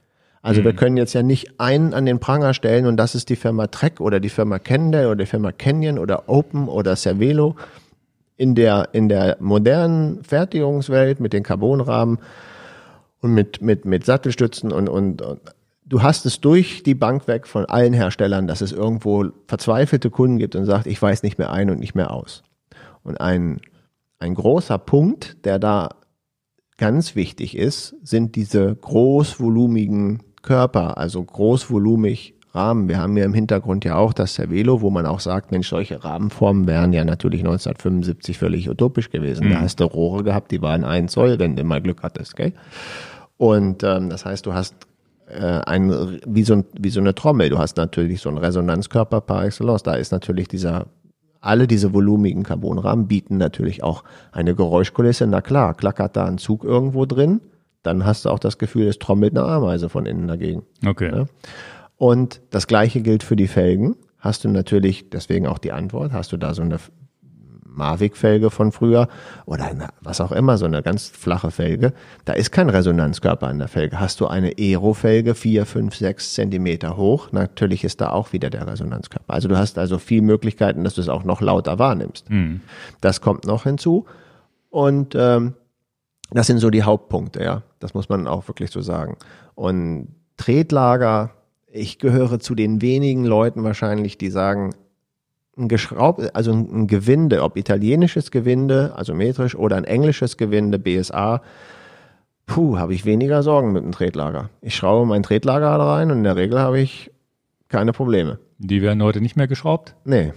[0.43, 0.65] Also mhm.
[0.65, 3.67] wir können jetzt ja nicht einen an den Pranger stellen und das ist die Firma
[3.67, 7.55] Trek oder die Firma Kendall oder die Firma Canyon oder Open oder Cervelo
[8.41, 12.17] in der, in der modernen Fertigungswelt mit den Carbonrahmen
[13.19, 15.41] und mit, mit, mit Sattelstützen und, und, und
[15.85, 20.39] du hast es durch die Bank weg von allen Herstellern, dass es irgendwo verzweifelte Kunden
[20.39, 22.41] gibt und sagt, ich weiß nicht mehr ein und nicht mehr aus.
[23.03, 23.61] Und ein,
[24.17, 25.89] ein großer Punkt, der da
[26.77, 32.89] ganz wichtig ist, sind diese großvolumigen Körper, also großvolumig Rahmen.
[32.89, 36.03] Wir haben ja im Hintergrund ja auch das Cervelo, wo man auch sagt, Mensch, solche
[36.03, 39.47] Rahmenformen wären ja natürlich 1975 völlig utopisch gewesen.
[39.47, 39.51] Mhm.
[39.51, 42.53] Da hast du Rohre gehabt, die waren ein Zoll, wenn du mal Glück hattest, gell?
[43.37, 44.75] Und ähm, das heißt, du hast
[45.27, 47.49] äh, ein, wie, so, wie so eine Trommel.
[47.49, 49.83] Du hast natürlich so einen Resonanzkörper par excellence.
[49.83, 50.87] Da ist natürlich dieser,
[51.39, 55.25] alle diese volumigen Carbonrahmen bieten natürlich auch eine Geräuschkulisse.
[55.25, 57.41] Na klar, klackert da ein Zug irgendwo drin,
[57.83, 60.63] dann hast du auch das Gefühl, es trommelt eine Ameise von innen dagegen.
[60.85, 61.11] Okay.
[61.11, 61.25] Ja?
[62.01, 63.95] Und das Gleiche gilt für die Felgen.
[64.17, 66.79] Hast du natürlich, deswegen auch die Antwort, hast du da so eine
[67.63, 69.07] Mavic-Felge von früher
[69.45, 71.93] oder eine, was auch immer, so eine ganz flache Felge,
[72.25, 73.99] da ist kein Resonanzkörper an der Felge.
[73.99, 78.65] Hast du eine Aero-Felge, vier, fünf, sechs Zentimeter hoch, natürlich ist da auch wieder der
[78.65, 79.31] Resonanzkörper.
[79.31, 82.27] Also du hast also viel Möglichkeiten, dass du es auch noch lauter wahrnimmst.
[82.31, 82.61] Mhm.
[83.01, 84.07] Das kommt noch hinzu.
[84.71, 85.53] Und ähm,
[86.31, 87.61] das sind so die Hauptpunkte, ja.
[87.77, 89.17] Das muss man auch wirklich so sagen.
[89.53, 91.35] Und Tretlager,
[91.71, 94.71] ich gehöre zu den wenigen Leuten wahrscheinlich, die sagen,
[95.57, 101.41] ein Geschraub, also ein Gewinde, ob italienisches Gewinde, also metrisch, oder ein englisches Gewinde, BSA,
[102.45, 104.49] puh, habe ich weniger Sorgen mit dem Tretlager.
[104.61, 107.11] Ich schraube mein Tretlager rein und in der Regel habe ich
[107.67, 108.39] keine Probleme.
[108.57, 109.95] Die werden heute nicht mehr geschraubt?
[110.05, 110.33] Nee.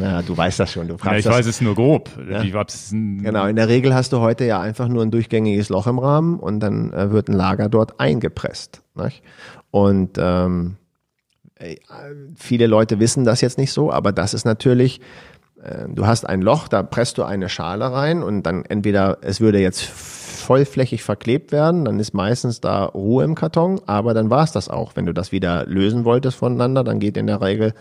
[0.00, 0.88] Ja, du weißt das schon.
[0.88, 1.34] Du fragst ja, ich das.
[1.34, 2.10] weiß es nur grob.
[2.30, 2.42] Ja?
[2.42, 6.38] genau, in der Regel hast du heute ja einfach nur ein durchgängiges Loch im Rahmen
[6.38, 8.82] und dann äh, wird ein Lager dort eingepresst.
[8.94, 9.22] Nicht?
[9.70, 10.76] Und ähm,
[12.36, 15.00] viele Leute wissen das jetzt nicht so, aber das ist natürlich,
[15.62, 19.40] äh, du hast ein Loch, da presst du eine Schale rein und dann entweder es
[19.40, 24.42] würde jetzt vollflächig verklebt werden, dann ist meistens da Ruhe im Karton, aber dann war
[24.42, 24.96] es das auch.
[24.96, 27.74] Wenn du das wieder lösen wolltest voneinander, dann geht in der Regel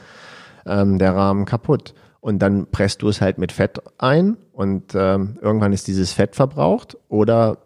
[0.65, 1.93] ähm, der Rahmen kaputt.
[2.21, 6.35] Und dann presst du es halt mit Fett ein und ähm, irgendwann ist dieses Fett
[6.35, 7.59] verbraucht oder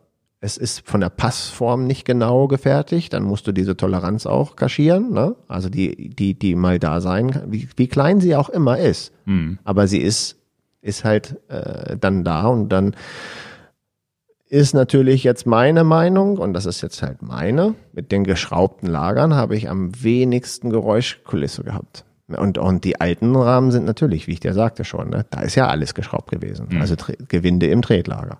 [0.43, 5.13] es ist von der Passform nicht genau gefertigt, dann musst du diese Toleranz auch kaschieren,
[5.13, 5.37] ne?
[5.47, 9.13] Also die, die, die mal da sein kann, wie, wie klein sie auch immer ist.
[9.23, 9.57] Mhm.
[9.63, 10.35] Aber sie ist,
[10.81, 12.93] ist halt äh, dann da und dann
[14.49, 19.35] ist natürlich jetzt meine Meinung, und das ist jetzt halt meine, mit den geschraubten Lagern
[19.35, 22.03] habe ich am wenigsten Geräuschkulisse gehabt.
[22.27, 25.55] Und, und die alten Rahmen sind natürlich, wie ich dir sagte schon, ne, da ist
[25.55, 26.67] ja alles geschraubt gewesen.
[26.69, 26.81] Mhm.
[26.81, 26.95] Also
[27.27, 28.37] Gewinde im Tretlager.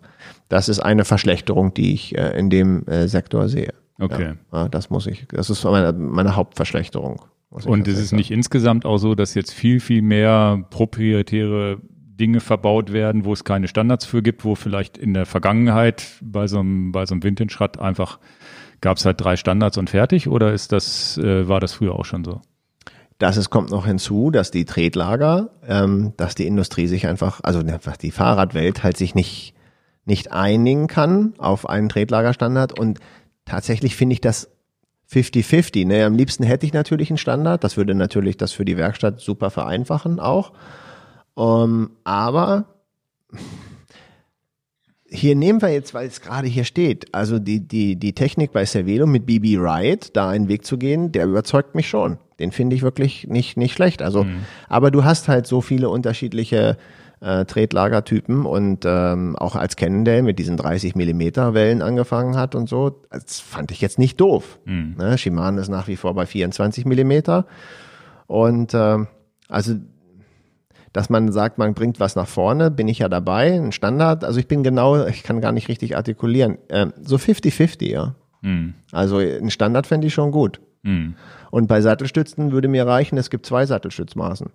[0.48, 3.74] Das ist eine Verschlechterung, die ich äh, in dem äh, Sektor sehe.
[4.00, 4.34] Okay.
[4.52, 7.22] Ja, das muss ich, das ist meine, meine Hauptverschlechterung.
[7.50, 11.78] Und ist es nicht insgesamt auch so, dass jetzt viel, viel mehr proprietäre
[12.20, 16.48] Dinge verbaut werden, wo es keine Standards für gibt, wo vielleicht in der Vergangenheit bei
[16.48, 18.20] so einem, bei so einem Vintage-Rad einfach
[18.82, 22.06] gab es halt drei Standards und fertig oder ist das, äh, war das früher auch
[22.06, 22.42] schon so?
[23.24, 27.59] Das es kommt noch hinzu, dass die Tretlager, ähm, dass die Industrie sich einfach, also
[27.59, 29.53] einfach die Fahrradwelt halt sich nicht,
[30.03, 32.99] nicht einigen kann auf einen Tretlagerstandard und
[33.45, 34.49] tatsächlich finde ich das
[35.09, 35.88] 50-50.
[35.88, 36.03] Ne?
[36.03, 37.63] Am liebsten hätte ich natürlich einen Standard.
[37.63, 40.51] Das würde natürlich das für die Werkstatt super vereinfachen auch.
[41.34, 42.65] Um, ähm, aber
[45.07, 48.65] hier nehmen wir jetzt, weil es gerade hier steht, also die, die, die Technik bei
[48.65, 52.17] Cervelo mit BB Ride, da einen Weg zu gehen, der überzeugt mich schon.
[52.40, 54.02] Den finde ich wirklich nicht, nicht schlecht.
[54.02, 54.40] Also, mhm.
[54.70, 56.78] aber du hast halt so viele unterschiedliche
[57.24, 62.68] äh, Tretlagertypen und ähm, auch als Cannondale mit diesen 30 Millimeter Wellen angefangen hat und
[62.68, 64.60] so, das fand ich jetzt nicht doof.
[64.66, 64.96] Mhm.
[64.98, 65.18] Ne?
[65.18, 67.46] Shimano ist nach wie vor bei 24 Millimeter
[68.28, 68.98] und äh,
[69.48, 69.76] also
[70.92, 74.24] dass man sagt, man bringt was nach vorne, bin ich ja dabei, ein Standard.
[74.24, 76.60] Also ich bin genau, ich kann gar nicht richtig artikulieren.
[76.70, 78.16] Ähm, so 50-50, ja.
[78.42, 78.76] Mhm.
[78.92, 80.62] Also ein Standard fände ich schon gut.
[80.84, 81.16] Mhm.
[81.52, 84.52] Und bei Sattelstützen würde mir reichen, es gibt zwei Sattelstützmaßen.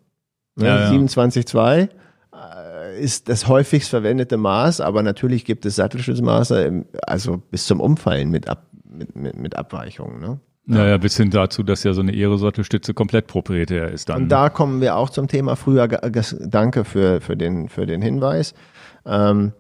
[0.57, 0.67] Ne?
[0.67, 0.99] Ja, ja.
[0.99, 1.89] 27,2
[2.33, 8.31] äh, ist das häufigst verwendete Maß, aber natürlich gibt es Sattelstützmaße, also bis zum Umfallen
[8.31, 10.21] mit, Ab, mit, mit, mit Abweichungen.
[10.21, 10.41] Ne?
[10.67, 14.25] Naja, bis hin dazu, dass ja so eine Aerosortelstütze komplett proprietär ist dann.
[14.25, 18.53] Und da kommen wir auch zum Thema früher, danke für, für, den, für den Hinweis.
[19.07, 19.53] Ähm,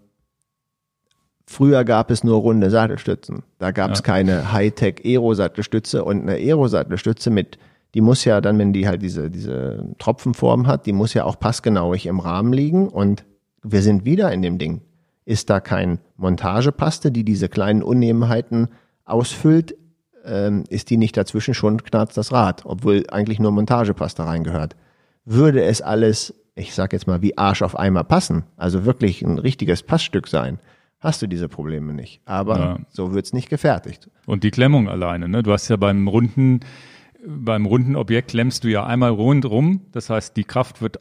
[1.48, 3.42] früher gab es nur runde Sattelstützen.
[3.58, 4.04] Da gab es ja.
[4.04, 7.58] keine Hightech Aero-Sattelstütze und eine Aero-Sattelstütze mit,
[7.94, 11.38] die muss ja dann, wenn die halt diese, diese Tropfenform hat, die muss ja auch
[11.38, 13.24] passgenauig im Rahmen liegen und
[13.62, 14.82] wir sind wieder in dem Ding.
[15.24, 18.68] Ist da kein Montagepaste, die diese kleinen Unebenheiten
[19.04, 19.74] ausfüllt
[20.28, 24.76] ähm, ist die nicht dazwischen schon knarzt das Rad, obwohl eigentlich nur Montagepaste reingehört.
[25.24, 29.38] Würde es alles, ich sag jetzt mal, wie Arsch auf Eimer passen, also wirklich ein
[29.38, 30.58] richtiges Passstück sein,
[31.00, 32.20] hast du diese Probleme nicht.
[32.24, 32.78] Aber ja.
[32.88, 34.10] so wird's nicht gefertigt.
[34.26, 35.42] Und die Klemmung alleine, ne?
[35.42, 36.60] Du hast ja beim runden,
[37.26, 39.82] beim runden Objekt klemmst du ja einmal rundrum.
[39.92, 41.00] Das heißt, die Kraft wird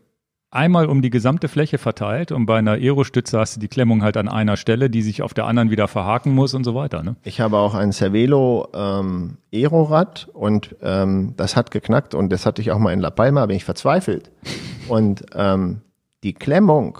[0.49, 4.17] einmal um die gesamte Fläche verteilt und bei einer Aerostütze hast du die Klemmung halt
[4.17, 7.03] an einer Stelle, die sich auf der anderen wieder verhaken muss und so weiter.
[7.03, 7.15] Ne?
[7.23, 12.61] Ich habe auch ein Cervelo ähm, Aerorad und ähm, das hat geknackt und das hatte
[12.61, 14.31] ich auch mal in La Palma, bin ich verzweifelt.
[14.87, 15.81] Und ähm,
[16.23, 16.99] die Klemmung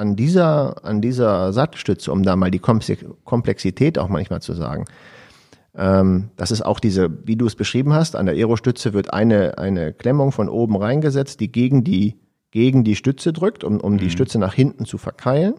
[0.00, 4.86] an dieser, an dieser Sattstütze, um da mal die Komplexität auch manchmal zu sagen,
[5.76, 9.58] ähm, das ist auch diese, wie du es beschrieben hast, an der Aerostütze wird eine,
[9.58, 12.16] eine Klemmung von oben reingesetzt, die gegen die
[12.50, 13.98] gegen die Stütze drückt, um, um mhm.
[13.98, 15.54] die Stütze nach hinten zu verkeilen.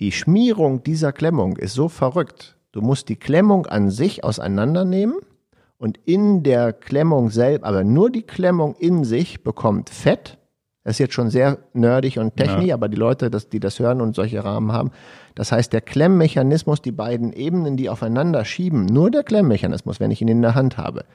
[0.00, 2.56] Die Schmierung dieser Klemmung ist so verrückt.
[2.72, 5.16] Du musst die Klemmung an sich auseinandernehmen
[5.78, 10.38] und in der Klemmung selbst, aber nur die Klemmung in sich bekommt Fett.
[10.84, 12.74] Das ist jetzt schon sehr nerdig und technisch, ja.
[12.74, 14.90] aber die Leute, das, die das hören und solche Rahmen haben,
[15.34, 20.20] das heißt, der Klemmmechanismus, die beiden Ebenen, die aufeinander schieben, nur der Klemmmechanismus, wenn ich
[20.20, 21.06] ihn in der Hand habe,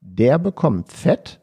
[0.00, 1.40] der bekommt Fett.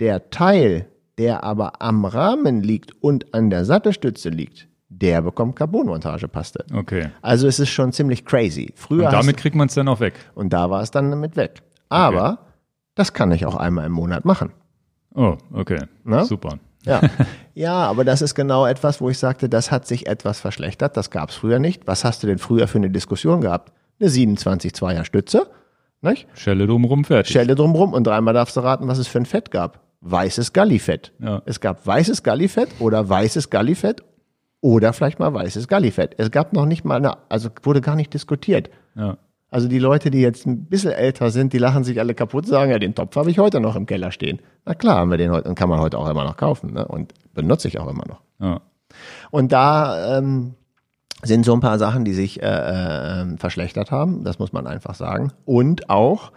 [0.00, 6.64] Der Teil, der aber am Rahmen liegt und an der Sattelstütze liegt, der bekommt Carbonmontagepaste.
[6.72, 7.10] Okay.
[7.22, 8.72] Also es ist schon ziemlich crazy.
[8.76, 10.14] Früher und damit kriegt man es dann auch weg.
[10.34, 11.62] Und da war es dann damit weg.
[11.88, 12.42] Aber okay.
[12.94, 14.52] das kann ich auch einmal im Monat machen.
[15.18, 15.80] Oh, okay.
[16.04, 16.24] Na?
[16.24, 16.60] Super.
[16.84, 17.00] Ja.
[17.54, 20.96] ja, aber das ist genau etwas, wo ich sagte, das hat sich etwas verschlechtert.
[20.96, 21.88] Das gab es früher nicht.
[21.88, 23.72] Was hast du denn früher für eine Diskussion gehabt?
[24.00, 25.50] Eine 27-2er Stütze
[26.02, 26.28] Nicht?
[26.34, 27.32] Schelle drumrum fertig.
[27.32, 29.80] Schelle drumrum und dreimal darfst du raten, was es für ein Fett gab.
[30.02, 31.12] Weißes Gallifett.
[31.18, 31.42] Ja.
[31.46, 34.04] Es gab weißes Gallifett oder weißes Gallifett
[34.60, 36.14] oder vielleicht mal weißes Gallifett.
[36.18, 38.70] Es gab noch nicht mal eine, also wurde gar nicht diskutiert.
[38.94, 39.18] Ja.
[39.50, 42.70] Also die Leute, die jetzt ein bisschen älter sind, die lachen sich alle kaputt, sagen,
[42.70, 44.40] ja, den Topf habe ich heute noch im Keller stehen.
[44.66, 46.86] Na klar, haben wir den heute und kann man heute auch immer noch kaufen ne?
[46.86, 48.20] und benutze ich auch immer noch.
[48.40, 48.60] Ja.
[49.30, 50.54] Und da ähm,
[51.22, 54.94] sind so ein paar Sachen, die sich äh, äh, verschlechtert haben, das muss man einfach
[54.94, 55.32] sagen.
[55.46, 56.32] Und auch,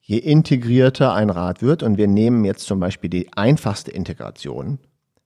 [0.00, 4.78] je integrierter ein Rad wird, und wir nehmen jetzt zum Beispiel die einfachste Integration.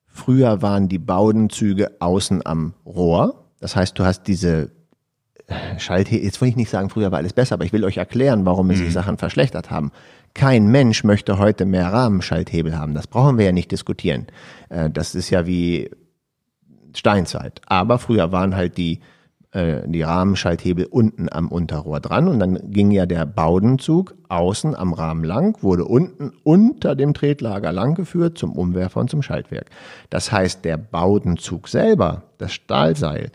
[0.07, 3.45] Früher waren die Baudenzüge außen am Rohr.
[3.61, 4.70] Das heißt, du hast diese
[5.78, 8.44] Schalthebel, jetzt will ich nicht sagen, früher war alles besser, aber ich will euch erklären,
[8.44, 8.90] warum sich mhm.
[8.90, 9.92] Sachen verschlechtert haben.
[10.34, 12.94] Kein Mensch möchte heute mehr Rahmenschalthebel haben.
[12.94, 14.26] Das brauchen wir ja nicht diskutieren.
[14.68, 15.90] Äh, das ist ja wie
[16.94, 17.61] Steinzeit.
[17.66, 19.01] Aber früher waren halt die,
[19.53, 24.92] äh, die Rahmenschalthebel unten am Unterrohr dran und dann ging ja der Baudenzug außen am
[24.92, 29.70] Rahmen lang, wurde unten unter dem Tretlager langgeführt zum Umwerfer und zum Schaltwerk.
[30.11, 33.30] Das heißt, der Baudenzug selber, das Stahlseil,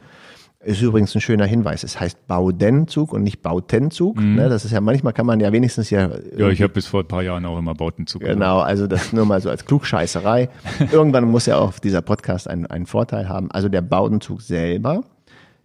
[0.63, 1.83] ist übrigens ein schöner Hinweis.
[1.83, 4.19] Es heißt Baudenzug und nicht Bautenzug.
[4.19, 4.35] Mhm.
[4.35, 6.09] Ne, das ist ja manchmal kann man ja wenigstens ja.
[6.37, 8.21] Ja, ich habe bis vor ein paar Jahren auch immer Bautenzug.
[8.21, 10.49] Genau, also das nur mal so als Klugscheißerei.
[10.91, 13.51] Irgendwann muss ja auch dieser Podcast einen, einen Vorteil haben.
[13.51, 15.03] Also der Baudenzug selber,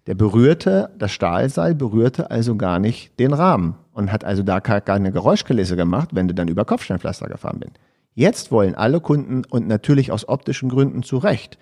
[0.06, 4.80] der berührte, das Stahlseil berührte also gar nicht den Rahmen und hat also da gar
[4.80, 7.72] keine Geräuschkulisse gemacht, wenn du dann über Kopfsteinpflaster gefahren bist.
[8.14, 11.58] Jetzt wollen alle Kunden und natürlich aus optischen Gründen zu Recht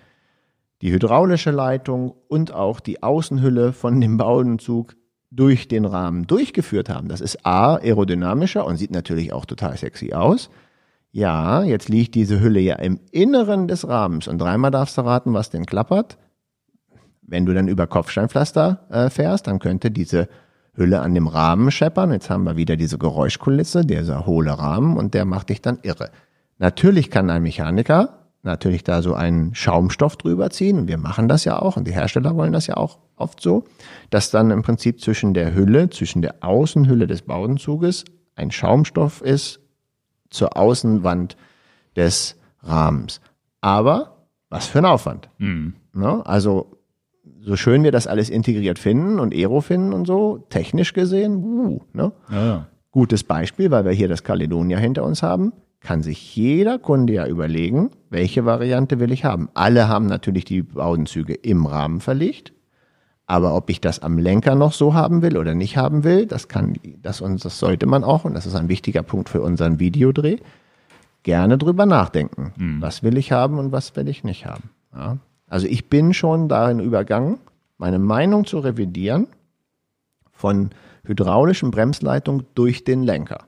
[0.81, 4.95] die hydraulische Leitung und auch die Außenhülle von dem Baudenzug
[5.31, 7.07] durch den Rahmen durchgeführt haben.
[7.07, 10.49] Das ist A, aerodynamischer und sieht natürlich auch total sexy aus.
[11.11, 15.33] Ja, jetzt liegt diese Hülle ja im Inneren des Rahmens und dreimal darfst du raten,
[15.33, 16.17] was denn klappert.
[17.21, 20.29] Wenn du dann über Kopfsteinpflaster äh, fährst, dann könnte diese
[20.73, 22.11] Hülle an dem Rahmen scheppern.
[22.11, 26.11] Jetzt haben wir wieder diese Geräuschkulisse, dieser hohle Rahmen und der macht dich dann irre.
[26.59, 28.16] Natürlich kann ein Mechaniker
[28.47, 30.79] natürlich da so einen Schaumstoff drüber ziehen.
[30.79, 33.65] Und wir machen das ja auch und die Hersteller wollen das ja auch oft so,
[34.09, 39.59] dass dann im Prinzip zwischen der Hülle, zwischen der Außenhülle des Baudenzuges ein Schaumstoff ist
[40.29, 41.37] zur Außenwand
[41.95, 43.21] des Rahmens.
[43.61, 45.29] Aber was für ein Aufwand.
[45.37, 45.75] Mhm.
[45.93, 46.25] Ne?
[46.25, 46.77] Also
[47.41, 51.79] so schön wir das alles integriert finden und Aero finden und so, technisch gesehen, uh,
[51.93, 52.11] ne?
[52.29, 52.67] Ja, ja.
[52.91, 57.27] Gutes Beispiel, weil wir hier das Caledonia hinter uns haben kann sich jeder Kunde ja
[57.27, 59.49] überlegen, welche Variante will ich haben.
[59.53, 62.53] Alle haben natürlich die Baudenzüge im Rahmen verlegt.
[63.25, 66.47] Aber ob ich das am Lenker noch so haben will oder nicht haben will, das
[66.47, 69.79] kann, das, und das sollte man auch, und das ist ein wichtiger Punkt für unseren
[69.79, 70.37] Videodreh,
[71.23, 72.53] gerne drüber nachdenken.
[72.55, 72.81] Mhm.
[72.81, 74.69] Was will ich haben und was will ich nicht haben?
[74.95, 75.17] Ja.
[75.47, 77.39] Also ich bin schon darin übergangen,
[77.77, 79.27] meine Meinung zu revidieren
[80.31, 80.69] von
[81.03, 83.45] hydraulischen Bremsleitung durch den Lenker.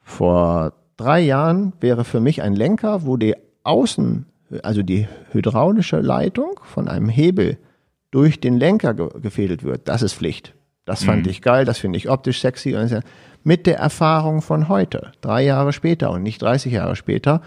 [0.00, 4.26] Vor drei Jahren wäre für mich ein Lenker, wo die Außen,
[4.62, 7.58] also die hydraulische Leitung von einem Hebel
[8.10, 10.54] durch den Lenker ge gefädelt wird, das ist Pflicht.
[10.84, 11.30] Das fand mhm.
[11.30, 12.76] ich geil, das finde ich optisch sexy.
[13.42, 17.40] Mit der Erfahrung von heute, drei Jahre später und nicht 30 Jahre später,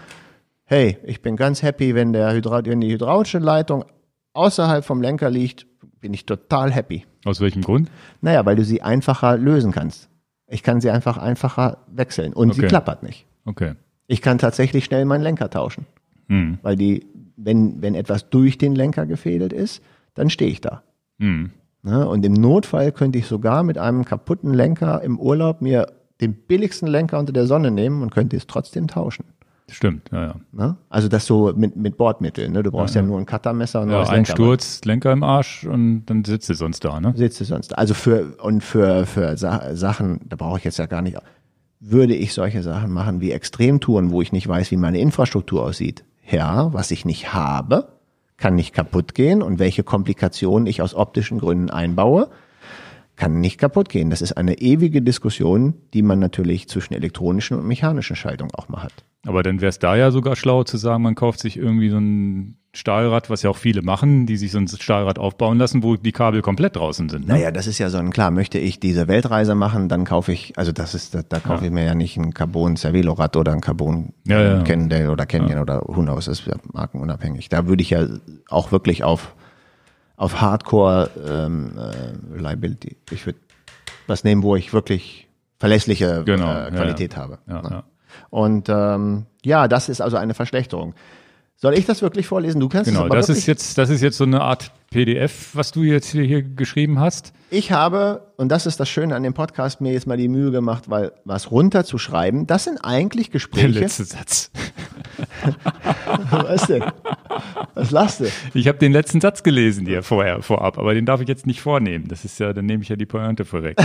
[0.64, 3.84] hey, ich bin ganz happy, wenn, der Hydra wenn die hydraulische Leitung
[4.32, 5.66] außerhalb vom Lenker liegt,
[6.00, 7.06] bin ich total happy.
[7.24, 7.90] Aus welchem Grund?
[8.20, 10.08] Naja, weil du sie einfacher lösen kannst.
[10.46, 12.62] Ich kann sie einfach einfacher wechseln und okay.
[12.62, 13.26] sie klappert nicht.
[13.48, 13.74] Okay.
[14.06, 15.86] Ich kann tatsächlich schnell meinen Lenker tauschen.
[16.28, 16.58] Hm.
[16.62, 19.82] Weil die, wenn, wenn etwas durch den Lenker gefädelt ist,
[20.14, 20.82] dann stehe ich da.
[21.18, 21.50] Hm.
[21.82, 22.06] Ne?
[22.06, 25.86] Und im Notfall könnte ich sogar mit einem kaputten Lenker im Urlaub mir
[26.20, 29.24] den billigsten Lenker unter der Sonne nehmen und könnte es trotzdem tauschen.
[29.70, 30.34] Stimmt, ja, ja.
[30.52, 30.76] Ne?
[30.88, 32.52] Also das so mit, mit Bordmitteln.
[32.52, 32.62] Ne?
[32.62, 36.06] Du brauchst ja, ja nur ein Cuttermesser und ja, ein Sturz, Lenker im Arsch und
[36.06, 37.12] dann sitzt du sonst da, ne?
[37.16, 37.76] Sitzt du sonst da.
[37.76, 41.18] Also für und für für Sa Sachen, da brauche ich jetzt ja gar nicht
[41.80, 46.04] würde ich solche Sachen machen wie Extremtouren, wo ich nicht weiß, wie meine Infrastruktur aussieht.
[46.28, 47.88] Ja, was ich nicht habe,
[48.36, 52.28] kann nicht kaputt gehen und welche Komplikationen ich aus optischen Gründen einbaue,
[53.16, 54.10] kann nicht kaputt gehen.
[54.10, 58.82] Das ist eine ewige Diskussion, die man natürlich zwischen elektronischen und mechanischen Schaltungen auch mal
[58.82, 58.92] hat.
[59.26, 61.98] Aber dann wäre es da ja sogar schlau zu sagen, man kauft sich irgendwie so
[61.98, 65.96] ein Stahlrad, was ja auch viele machen, die sich so ein Stahlrad aufbauen lassen, wo
[65.96, 67.26] die Kabel komplett draußen sind.
[67.26, 67.34] Ne?
[67.34, 70.56] Naja, das ist ja so ein, klar, möchte ich diese Weltreise machen, dann kaufe ich,
[70.56, 71.66] also das ist, da, da kaufe ja.
[71.66, 74.62] ich mir ja nicht ein Carbon Cervelo-Rad oder ein Carbon ja, ja.
[74.62, 77.48] Cannondale oder Canyon oder knows, das ist ja markenunabhängig.
[77.48, 78.06] Da würde ich ja
[78.48, 79.34] auch wirklich auf,
[80.16, 83.40] auf Hardcore ähm, äh, Reliability, ich würde
[84.06, 85.28] was nehmen, wo ich wirklich
[85.58, 86.66] verlässliche genau.
[86.66, 87.40] äh, Qualität habe.
[87.46, 87.82] Ne?
[88.30, 90.94] Und ähm, ja, das ist also eine Verschlechterung.
[91.60, 92.60] Soll ich das wirklich vorlesen?
[92.60, 95.50] Du kannst genau, es aber das ist jetzt, das ist jetzt so eine Art PDF,
[95.54, 97.32] was du jetzt hier, hier geschrieben hast.
[97.50, 100.52] Ich habe, und das ist das Schöne an dem Podcast, mir jetzt mal die Mühe
[100.52, 103.72] gemacht, weil was runterzuschreiben, das sind eigentlich Gespräche.
[103.72, 104.52] Der letzte Satz.
[106.30, 106.84] was denn?
[107.74, 108.26] Was lachst du?
[108.54, 111.60] Ich habe den letzten Satz gelesen hier vorher, vorab, aber den darf ich jetzt nicht
[111.60, 112.06] vornehmen.
[112.06, 113.76] Das ist ja, dann nehme ich ja die Pointe vorweg.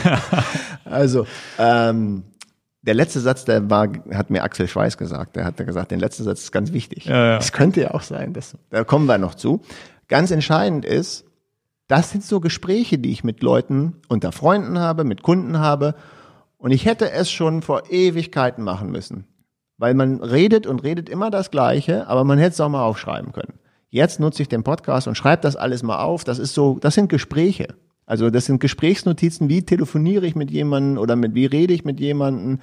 [0.86, 1.26] also,
[1.58, 2.22] ähm,
[2.86, 5.36] der letzte Satz, der war, hat mir Axel Schweiß gesagt.
[5.36, 7.06] Der hat gesagt, der letzte Satz ist ganz wichtig.
[7.06, 7.36] Ja, ja.
[7.36, 8.32] Das könnte ja auch sein.
[8.32, 9.60] Dass, da kommen wir noch zu.
[10.08, 11.24] Ganz entscheidend ist,
[11.88, 15.94] das sind so Gespräche, die ich mit Leuten unter Freunden habe, mit Kunden habe.
[16.58, 19.26] Und ich hätte es schon vor Ewigkeiten machen müssen.
[19.78, 23.32] Weil man redet und redet immer das Gleiche, aber man hätte es auch mal aufschreiben
[23.32, 23.58] können.
[23.90, 26.24] Jetzt nutze ich den Podcast und schreibe das alles mal auf.
[26.24, 27.74] Das ist so, das sind Gespräche.
[28.06, 31.98] Also das sind Gesprächsnotizen, wie telefoniere ich mit jemandem oder mit wie rede ich mit
[31.98, 32.60] jemandem,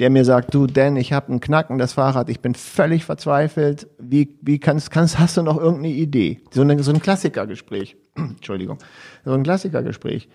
[0.00, 3.86] der mir sagt, du Dan, ich habe einen Knacken, das Fahrrad, ich bin völlig verzweifelt.
[3.98, 6.40] Wie, wie kannst, kannst, hast du noch irgendeine Idee?
[6.50, 7.96] So, eine, so ein Klassikergespräch.
[8.16, 8.78] Entschuldigung.
[9.26, 10.30] So ein Klassikergespräch.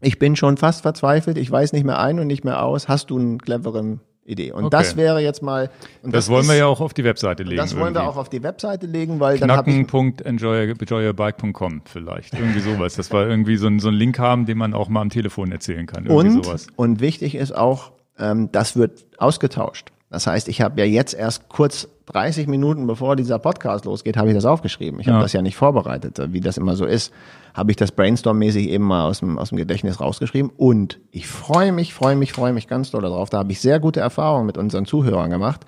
[0.00, 2.88] Ich bin schon fast verzweifelt, ich weiß nicht mehr ein und nicht mehr aus.
[2.88, 4.00] Hast du einen cleveren
[4.30, 4.52] Idee.
[4.52, 4.76] Und okay.
[4.78, 5.70] das wäre jetzt mal.
[6.02, 7.56] das, das, wollen ist, wir ja auch auf die Webseite legen.
[7.56, 8.02] Das wollen irgendwie.
[8.02, 12.34] wir auch auf die Webseite legen, weil Knacken.enjoyabike.com vielleicht.
[12.34, 12.96] Irgendwie sowas.
[12.96, 15.52] Das war irgendwie so ein, so ein Link haben, den man auch mal am Telefon
[15.52, 16.06] erzählen kann.
[16.06, 16.66] Irgendwie und, sowas.
[16.76, 19.92] und wichtig ist auch, ähm, das wird ausgetauscht.
[20.10, 24.28] Das heißt, ich habe ja jetzt erst kurz 30 Minuten bevor dieser Podcast losgeht, habe
[24.28, 24.98] ich das aufgeschrieben.
[24.98, 25.22] Ich habe ja.
[25.22, 27.12] das ja nicht vorbereitet, wie das immer so ist.
[27.54, 30.50] Habe ich das Brainstorm-mäßig eben mal aus dem, aus dem Gedächtnis rausgeschrieben.
[30.56, 33.30] Und ich freue mich, freue mich, freue mich ganz doll darauf.
[33.30, 35.64] Da habe ich sehr gute Erfahrungen mit unseren Zuhörern gemacht.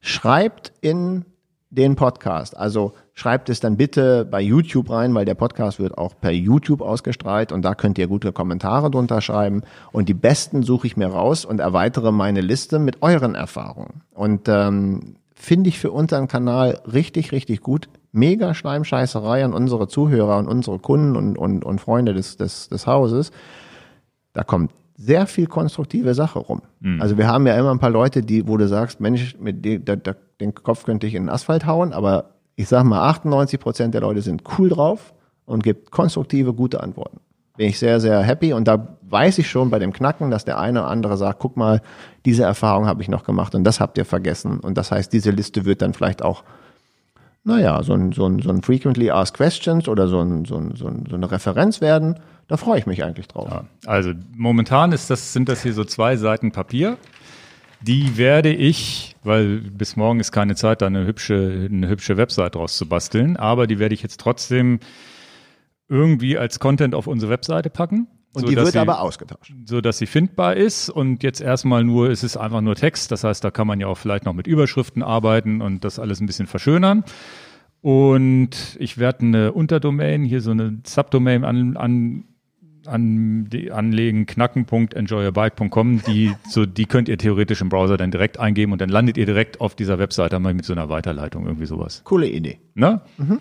[0.00, 1.24] Schreibt in
[1.70, 2.56] den Podcast.
[2.56, 6.80] Also schreibt es dann bitte bei YouTube rein, weil der Podcast wird auch per YouTube
[6.80, 9.60] ausgestrahlt und da könnt ihr gute Kommentare drunter schreiben.
[9.92, 14.00] Und die besten suche ich mir raus und erweitere meine Liste mit euren Erfahrungen.
[14.14, 17.90] Und ähm, finde ich für unseren Kanal richtig, richtig gut.
[18.10, 22.86] Mega Schleimscheißerei an unsere Zuhörer und unsere Kunden und, und, und Freunde des, des, des
[22.86, 23.32] Hauses.
[24.32, 26.62] Da kommt sehr viel konstruktive Sache rum.
[26.80, 27.02] Mhm.
[27.02, 29.84] Also wir haben ja immer ein paar Leute, die, wo du sagst, Mensch, mit dem,
[29.84, 33.58] da, da, den Kopf könnte ich in den Asphalt hauen, aber ich sag mal, 98
[33.58, 35.14] Prozent der Leute sind cool drauf
[35.46, 37.20] und gibt konstruktive, gute Antworten.
[37.56, 40.58] Bin ich sehr, sehr happy und da weiß ich schon bei dem Knacken, dass der
[40.58, 41.80] eine oder andere sagt, guck mal,
[42.26, 44.60] diese Erfahrung habe ich noch gemacht und das habt ihr vergessen.
[44.60, 46.44] Und das heißt, diese Liste wird dann vielleicht auch,
[47.44, 50.76] naja, so ein, so ein, so ein Frequently Asked Questions oder so, ein, so, ein,
[50.76, 52.20] so, ein, so eine Referenz werden.
[52.46, 53.48] Da freue ich mich eigentlich drauf.
[53.50, 56.98] Ja, also momentan ist das, sind das hier so zwei Seiten Papier.
[57.82, 62.54] Die werde ich, weil bis morgen ist keine Zeit, da eine hübsche, eine hübsche Website
[62.54, 64.80] draus zu basteln, aber die werde ich jetzt trotzdem
[65.88, 68.06] irgendwie als Content auf unsere Webseite packen.
[68.32, 69.52] Und so, die wird sie, aber ausgetauscht.
[69.64, 73.10] So dass sie findbar ist und jetzt erstmal nur, es ist einfach nur Text.
[73.10, 76.20] Das heißt, da kann man ja auch vielleicht noch mit Überschriften arbeiten und das alles
[76.20, 77.02] ein bisschen verschönern.
[77.80, 82.24] Und ich werde eine Unterdomain, hier so eine Subdomain an, an
[82.86, 88.72] an die anlegen, knacken.enjoyabike.com, die, so, die könnt ihr theoretisch im Browser dann direkt eingeben
[88.72, 92.02] und dann landet ihr direkt auf dieser Webseite einmal mit so einer Weiterleitung, irgendwie sowas.
[92.04, 92.58] Coole Idee.
[92.74, 93.02] Na?
[93.18, 93.38] Mhm.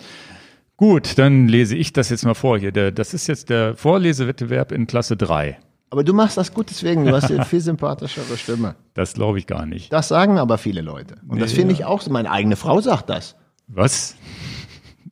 [0.78, 2.72] Gut, dann lese ich das jetzt mal vor hier.
[2.72, 5.58] Der, das ist jetzt der Vorlesewettbewerb in Klasse 3.
[5.90, 8.76] Aber du machst das gut deswegen, du hast eine viel sympathischere Stimme.
[8.94, 9.92] Das glaube ich gar nicht.
[9.92, 11.16] Das sagen aber viele Leute.
[11.28, 11.80] Und nee, das finde ja.
[11.80, 12.12] ich auch so.
[12.12, 13.36] Meine eigene Frau sagt das.
[13.68, 14.16] Was?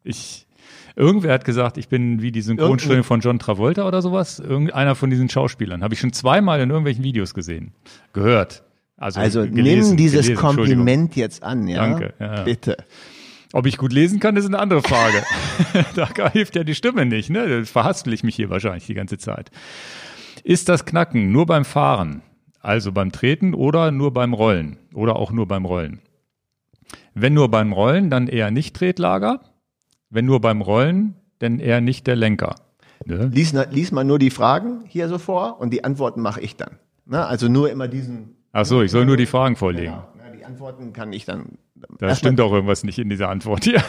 [0.04, 0.47] Ich,
[0.98, 4.40] Irgendwer hat gesagt, ich bin wie die Synchronstimme von John Travolta oder sowas.
[4.40, 5.84] Irgendeiner von diesen Schauspielern.
[5.84, 7.72] Habe ich schon zweimal in irgendwelchen Videos gesehen.
[8.14, 8.64] Gehört.
[8.98, 11.88] Also, also gelesen, nimm dieses gelesen, Kompliment jetzt an, ja?
[11.88, 12.14] Danke.
[12.20, 12.42] Ja.
[12.42, 12.78] Bitte.
[13.54, 15.22] Ob ich gut lesen kann, ist eine andere Frage.
[15.96, 17.48] da hilft ja die Stimme nicht, ne?
[17.48, 19.52] Da verhaspel ich mich hier wahrscheinlich die ganze Zeit.
[20.44, 22.24] Ist das Knacken nur beim Fahren,
[22.60, 26.00] also beim Treten oder nur beim Rollen oder auch nur beim Rollen?
[27.14, 29.42] Wenn nur beim Rollen, dann eher nicht Tretlager.
[30.10, 32.56] Wenn nur beim Rollen, denn eher nicht der Lenker.
[33.06, 33.30] Ne?
[33.34, 36.78] Lies, lies mal nur die Fragen hier so vor und die Antworten mache ich dann.
[37.06, 37.26] Ne?
[37.26, 38.36] Also nur immer diesen.
[38.52, 39.94] Ach so, ich soll nur die Fragen vorlegen.
[39.94, 40.08] Genau.
[40.38, 41.58] Die Antworten kann ich dann.
[42.00, 43.84] Da stimmt auch irgendwas nicht in dieser Antwort hier.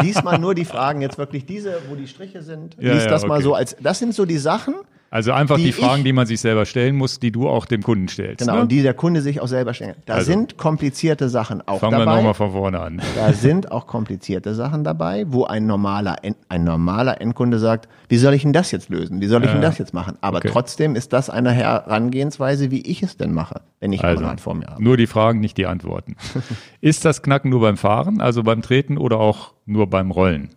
[0.00, 2.76] Lies mal nur die Fragen, jetzt wirklich diese, wo die Striche sind.
[2.80, 3.28] Ja, lies ja, das okay.
[3.28, 4.74] mal so als, das sind so die Sachen,
[5.12, 7.66] also einfach die, die Fragen, ich, die man sich selber stellen muss, die du auch
[7.66, 8.38] dem Kunden stellst.
[8.38, 8.60] Genau, ne?
[8.62, 9.96] und die der Kunde sich auch selber stellt.
[10.06, 12.04] Da also, sind komplizierte Sachen auch fangen dabei.
[12.04, 13.02] Fangen wir nochmal von vorne an.
[13.14, 16.16] Da sind auch komplizierte Sachen dabei, wo ein normaler,
[16.48, 19.20] ein normaler Endkunde sagt, wie soll ich denn das jetzt lösen?
[19.20, 20.16] Wie soll ich denn das jetzt machen?
[20.22, 20.48] Aber okay.
[20.50, 24.66] trotzdem ist das eine Herangehensweise, wie ich es denn mache, wenn ich also, vor mir
[24.66, 24.82] habe.
[24.82, 26.16] Nur die Fragen, nicht die Antworten.
[26.80, 30.48] ist das Knacken nur beim Fahren, also beim Treten oder auch nur beim Rollen?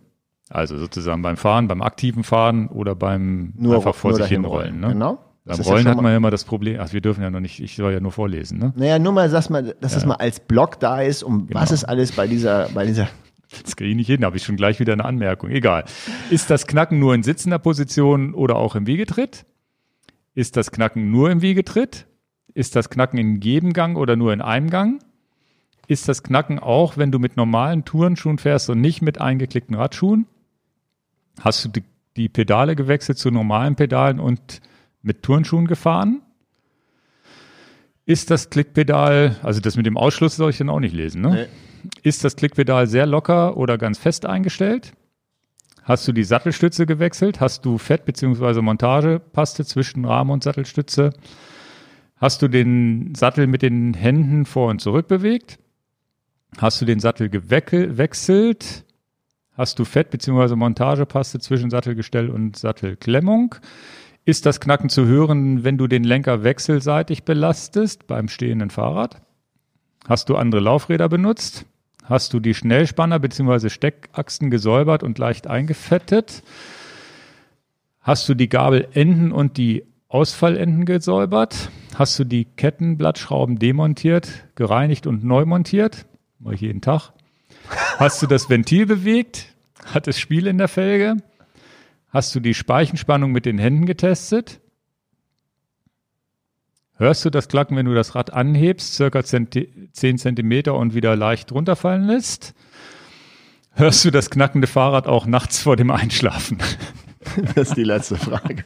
[0.48, 4.80] Also sozusagen beim Fahren, beim aktiven Fahren oder beim nur, einfach vor sich hinrollen.
[4.80, 4.88] Ne?
[4.88, 5.18] Genau.
[5.46, 7.60] Beim Rollen ja hat man ja immer das Problem, ach, wir dürfen ja noch nicht,
[7.60, 8.72] ich soll ja nur vorlesen, ne?
[8.74, 9.98] Naja, nur mal, dass, man, dass ja.
[9.98, 11.60] das mal als Block da ist, um genau.
[11.60, 13.08] was ist alles bei dieser, bei dieser.
[13.62, 15.50] Das kriege ich nicht hin, habe ich schon gleich wieder eine Anmerkung.
[15.50, 15.84] Egal.
[16.30, 19.46] Ist das Knacken nur in sitzender Position oder auch im Wiegetritt?
[20.34, 22.06] Ist das Knacken nur im Wiegetritt?
[22.54, 25.00] Ist das Knacken in jedem Gang oder nur in einem Gang?
[25.86, 30.26] Ist das Knacken auch, wenn du mit normalen Tourenschuhen fährst und nicht mit eingeklickten Radschuhen?
[31.40, 31.84] Hast du die,
[32.16, 34.60] die Pedale gewechselt zu normalen Pedalen und
[35.02, 36.22] mit Turnschuhen gefahren?
[38.04, 41.48] Ist das Klickpedal, also das mit dem Ausschluss soll ich dann auch nicht lesen, ne?
[41.82, 41.90] Nee.
[42.02, 44.92] Ist das Klickpedal sehr locker oder ganz fest eingestellt?
[45.82, 47.40] Hast du die Sattelstütze gewechselt?
[47.40, 48.60] Hast du Fett- bzw.
[48.60, 51.10] Montagepaste zwischen Rahmen und Sattelstütze?
[52.16, 55.58] Hast du den Sattel mit den Händen vor und zurück bewegt?
[56.58, 58.84] Hast du den Sattel gewechselt?
[59.56, 60.54] Hast du Fett- bzw.
[60.54, 63.54] Montagepaste zwischen Sattelgestell und Sattelklemmung?
[64.26, 69.22] Ist das Knacken zu hören, wenn du den Lenker wechselseitig belastest beim stehenden Fahrrad?
[70.06, 71.64] Hast du andere Laufräder benutzt?
[72.04, 73.70] Hast du die Schnellspanner bzw.
[73.70, 76.42] Steckachsen gesäubert und leicht eingefettet?
[78.00, 81.70] Hast du die Gabelenden und die Ausfallenden gesäubert?
[81.94, 86.06] Hast du die Kettenblattschrauben demontiert, gereinigt und neu montiert?
[86.38, 87.12] Mache ich jeden Tag.
[87.98, 89.54] Hast du das Ventil bewegt?
[89.84, 91.16] Hat es Spiel in der Felge?
[92.10, 94.60] Hast du die Speichenspannung mit den Händen getestet?
[96.98, 101.52] Hörst du das Klacken, wenn du das Rad anhebst, circa 10 Zentimeter und wieder leicht
[101.52, 102.54] runterfallen lässt?
[103.72, 106.58] Hörst du das knackende Fahrrad auch nachts vor dem Einschlafen?
[107.54, 108.64] Das ist die letzte Frage.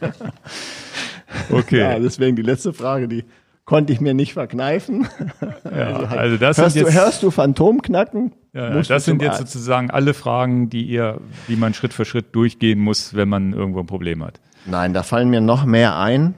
[1.51, 1.81] Okay.
[1.81, 3.24] Ja, deswegen die letzte Frage, die
[3.71, 5.07] konnte ich mir nicht verkneifen.
[5.65, 8.33] Ja, also, also das hörst, sind jetzt, du, hörst du Phantomknacken?
[8.53, 9.53] Ja, das sind jetzt Arzt.
[9.53, 13.79] sozusagen alle Fragen, die ihr, die man Schritt für Schritt durchgehen muss, wenn man irgendwo
[13.79, 14.41] ein Problem hat.
[14.67, 16.35] Nein, da fallen mir noch mehr ein.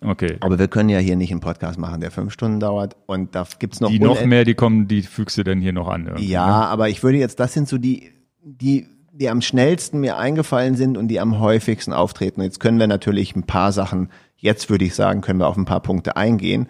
[0.00, 0.36] Okay.
[0.40, 2.96] Aber wir können ja hier nicht einen Podcast machen, der fünf Stunden dauert.
[3.06, 3.90] Und da gibt's noch.
[3.90, 6.14] Die noch mehr, die kommen, die fügst du denn hier noch an.
[6.18, 6.66] Ja, ne?
[6.68, 10.96] aber ich würde jetzt, das sind so die, die, die am schnellsten mir eingefallen sind
[10.96, 12.40] und die am häufigsten auftreten.
[12.42, 15.64] Jetzt können wir natürlich ein paar Sachen, jetzt würde ich sagen, können wir auf ein
[15.64, 16.68] paar Punkte eingehen.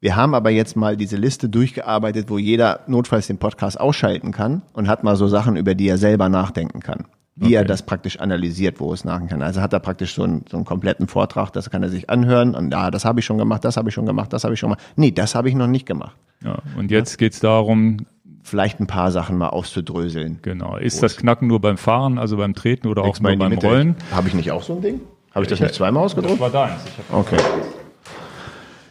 [0.00, 4.62] Wir haben aber jetzt mal diese Liste durchgearbeitet, wo jeder notfalls den Podcast ausschalten kann
[4.72, 7.06] und hat mal so Sachen, über die er selber nachdenken kann.
[7.34, 7.54] Wie okay.
[7.54, 9.42] er das praktisch analysiert, wo es nachdenken kann.
[9.42, 12.54] Also hat er praktisch so einen, so einen kompletten Vortrag, das kann er sich anhören
[12.54, 14.60] und ja, das habe ich schon gemacht, das habe ich schon gemacht, das habe ich
[14.60, 14.84] schon gemacht.
[14.96, 16.16] Nee, das habe ich noch nicht gemacht.
[16.44, 18.06] Ja, und jetzt geht's darum,
[18.42, 20.38] vielleicht ein paar Sachen mal auszudröseln.
[20.42, 20.76] Genau.
[20.76, 23.96] Ist das Knacken nur beim Fahren, also beim Treten oder auch nur beim Rollen?
[24.12, 25.00] Habe ich nicht auch so ein Ding?
[25.34, 26.40] Habe ich das nicht zweimal ausgedrückt?
[26.40, 26.80] Das war deins.
[27.12, 27.36] okay.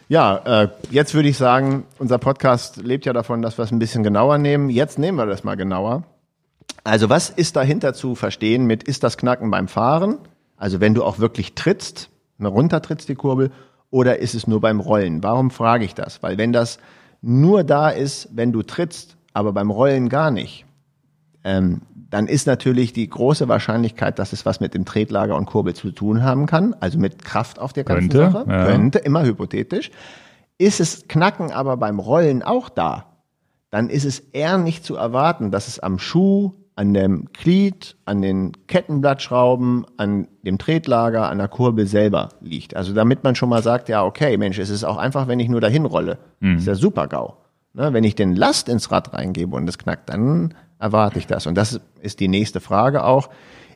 [0.08, 3.78] Ja, äh, jetzt würde ich sagen, unser Podcast lebt ja davon, dass wir es ein
[3.78, 4.70] bisschen genauer nehmen.
[4.70, 6.04] Jetzt nehmen wir das mal genauer.
[6.82, 10.18] Also was ist dahinter zu verstehen mit, ist das Knacken beim Fahren?
[10.56, 12.08] Also wenn du auch wirklich trittst,
[12.42, 13.50] runtertrittst die Kurbel,
[13.90, 15.22] oder ist es nur beim Rollen?
[15.22, 16.22] Warum frage ich das?
[16.22, 16.78] Weil wenn das
[17.20, 20.64] nur da ist, wenn du trittst, aber beim Rollen gar nicht,
[21.44, 25.74] ähm, dann ist natürlich die große Wahrscheinlichkeit, dass es was mit dem Tretlager und Kurbel
[25.74, 28.64] zu tun haben kann, also mit Kraft auf der ganzen könnte, Sache, ja.
[28.64, 29.90] könnte, immer hypothetisch.
[30.56, 33.18] Ist es Knacken aber beim Rollen auch da,
[33.70, 38.22] dann ist es eher nicht zu erwarten, dass es am Schuh, an dem Glied, an
[38.22, 42.76] den Kettenblattschrauben, an dem Tretlager, an der Kurbel selber liegt.
[42.76, 45.48] Also damit man schon mal sagt, ja, okay, Mensch, es ist auch einfach, wenn ich
[45.48, 46.18] nur dahin rolle.
[46.38, 46.58] Mhm.
[46.58, 47.36] Ist ja super GAU.
[47.74, 51.46] Ne, wenn ich den Last ins Rad reingebe und es knackt, dann erwarte ich das?
[51.46, 53.28] Und das ist die nächste Frage auch.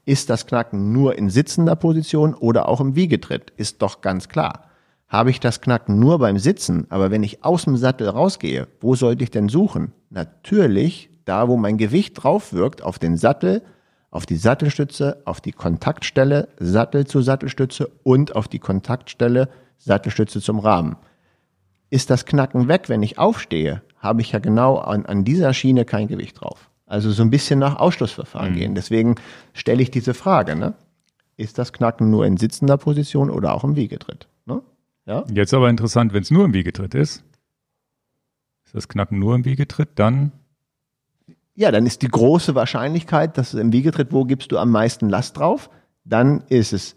[0.04, 3.52] Ist das Knacken nur in sitzender Position oder auch im Wiegetritt?
[3.56, 4.64] Ist doch ganz klar.
[5.08, 8.94] Habe ich das Knacken nur beim Sitzen, aber wenn ich aus dem Sattel rausgehe, wo
[8.94, 9.92] sollte ich denn suchen?
[10.10, 13.62] Natürlich da, wo mein Gewicht drauf wirkt, auf den Sattel,
[14.10, 19.48] auf die Sattelstütze, auf die Kontaktstelle, Sattel zu Sattelstütze und auf die Kontaktstelle,
[19.78, 20.96] Sattelstütze zum Rahmen.
[21.90, 25.84] Ist das Knacken weg, wenn ich aufstehe, habe ich ja genau an, an dieser Schiene
[25.84, 26.70] kein Gewicht drauf.
[26.92, 28.56] Also so ein bisschen nach Ausschlussverfahren mhm.
[28.56, 28.74] gehen.
[28.74, 29.14] Deswegen
[29.54, 30.74] stelle ich diese Frage, ne?
[31.38, 34.28] Ist das Knacken nur in sitzender Position oder auch im Wiegetritt?
[34.44, 34.60] Ne?
[35.06, 35.24] Ja?
[35.32, 37.24] Jetzt aber interessant, wenn es nur im Wiegetritt ist.
[38.66, 40.32] Ist das Knacken nur im Wiegetritt, dann?
[41.54, 45.08] Ja, dann ist die große Wahrscheinlichkeit, dass es im Wiegetritt, wo gibst du am meisten
[45.08, 45.70] Last drauf?
[46.04, 46.94] Dann ist es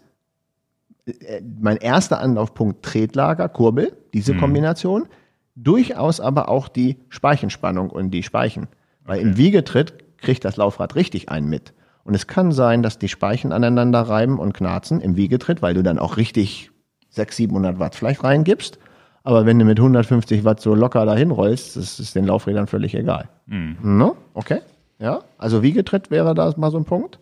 [1.06, 4.40] äh, mein erster Anlaufpunkt Tretlager, Kurbel, diese mhm.
[4.40, 5.08] Kombination.
[5.54, 8.68] Durchaus aber auch die Speichenspannung und die Speichen.
[9.06, 9.28] Weil okay.
[9.28, 11.72] im Wiegetritt kriegt das Laufrad richtig einen mit.
[12.04, 15.82] Und es kann sein, dass die Speichen aneinander reiben und knarzen im Wiegetritt, weil du
[15.82, 16.70] dann auch richtig
[17.10, 18.78] 600, 700 Watt vielleicht reingibst.
[19.24, 22.94] Aber wenn du mit 150 Watt so locker dahin rollst, das ist den Laufrädern völlig
[22.94, 23.28] egal.
[23.46, 23.76] Mhm.
[23.82, 24.16] No?
[24.34, 24.60] Okay.
[25.00, 25.22] Ja.
[25.36, 27.18] Also Wiegetritt wäre da mal so ein Punkt.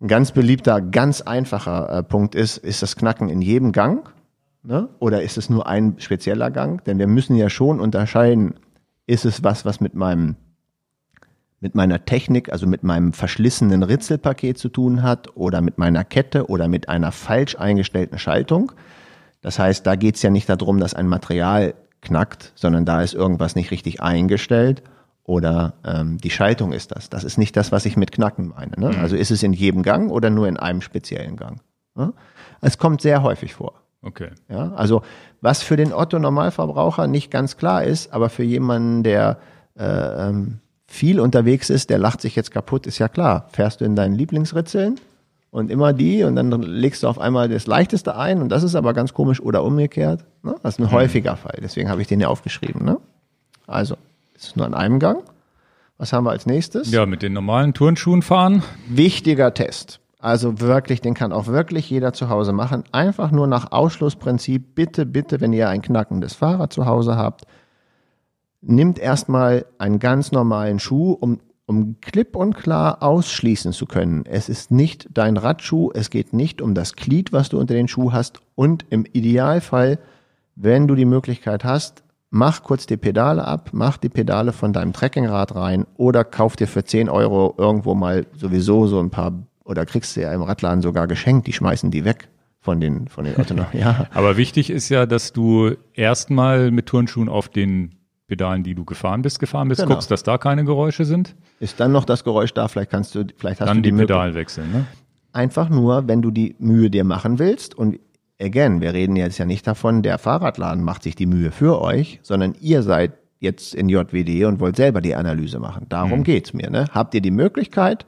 [0.00, 4.12] Ein ganz beliebter, ganz einfacher äh, Punkt ist, ist das Knacken in jedem Gang.
[4.64, 4.88] Ne?
[4.98, 6.82] Oder ist es nur ein spezieller Gang?
[6.84, 8.54] Denn wir müssen ja schon unterscheiden,
[9.06, 10.34] ist es was, was mit meinem
[11.62, 16.48] mit meiner Technik, also mit meinem verschlissenen Ritzelpaket zu tun hat oder mit meiner Kette
[16.48, 18.72] oder mit einer falsch eingestellten Schaltung.
[19.42, 23.14] Das heißt, da geht es ja nicht darum, dass ein Material knackt, sondern da ist
[23.14, 24.82] irgendwas nicht richtig eingestellt
[25.22, 27.08] oder ähm, die Schaltung ist das.
[27.10, 28.72] Das ist nicht das, was ich mit Knacken meine.
[28.76, 28.88] Ne?
[28.96, 29.00] Mhm.
[29.00, 31.60] Also ist es in jedem Gang oder nur in einem speziellen Gang.
[31.94, 32.12] Ne?
[32.60, 33.74] Es kommt sehr häufig vor.
[34.02, 34.30] Okay.
[34.48, 35.02] Ja, also
[35.40, 39.38] was für den Otto Normalverbraucher nicht ganz klar ist, aber für jemanden, der
[39.78, 39.84] äh,
[40.28, 40.58] ähm,
[40.92, 43.46] viel unterwegs ist, der lacht sich jetzt kaputt, ist ja klar.
[43.52, 45.00] Fährst du in deinen Lieblingsritzeln
[45.50, 48.74] und immer die und dann legst du auf einmal das Leichteste ein und das ist
[48.74, 50.26] aber ganz komisch oder umgekehrt.
[50.42, 50.54] Ne?
[50.62, 50.92] Das ist ein mhm.
[50.92, 52.84] häufiger Fall, deswegen habe ich den ja aufgeschrieben.
[52.84, 52.98] Ne?
[53.66, 53.96] Also,
[54.36, 55.22] es ist nur an einem Gang.
[55.96, 56.90] Was haben wir als nächstes?
[56.90, 58.62] Ja, mit den normalen Turnschuhen fahren.
[58.86, 59.98] Wichtiger Test.
[60.18, 62.84] Also wirklich, den kann auch wirklich jeder zu Hause machen.
[62.92, 67.46] Einfach nur nach Ausschlussprinzip, bitte, bitte, wenn ihr ein knackendes Fahrrad zu Hause habt,
[68.62, 74.24] nimmt erstmal einen ganz normalen Schuh, um, um klipp und klar ausschließen zu können.
[74.24, 77.88] Es ist nicht dein Radschuh, es geht nicht um das Glied, was du unter den
[77.88, 79.98] Schuh hast und im Idealfall,
[80.54, 84.92] wenn du die Möglichkeit hast, mach kurz die Pedale ab, mach die Pedale von deinem
[84.92, 89.32] Trekkingrad rein oder kauf dir für 10 Euro irgendwo mal sowieso so ein paar
[89.64, 92.28] oder kriegst du ja im Radladen sogar geschenkt, die schmeißen die weg
[92.60, 93.68] von den, von den Autonomen.
[93.72, 94.06] Ja.
[94.12, 97.96] Aber wichtig ist ja, dass du erstmal mit Turnschuhen auf den
[98.28, 99.94] Pedalen, die du gefahren bist, gefahren bist, genau.
[99.94, 101.34] guckst, dass da keine Geräusche sind.
[101.60, 102.68] Ist dann noch das Geräusch da?
[102.68, 104.72] Vielleicht kannst du, vielleicht hast dann du die, die Pedal wechseln.
[104.72, 104.86] Ne?
[105.32, 107.98] Einfach nur, wenn du die Mühe dir machen willst und
[108.40, 112.20] again, wir reden jetzt ja nicht davon, der Fahrradladen macht sich die Mühe für euch,
[112.22, 115.86] sondern ihr seid jetzt in JWD und wollt selber die Analyse machen.
[115.88, 116.24] Darum mhm.
[116.24, 116.70] geht's mir.
[116.70, 116.86] Ne?
[116.92, 118.06] Habt ihr die Möglichkeit,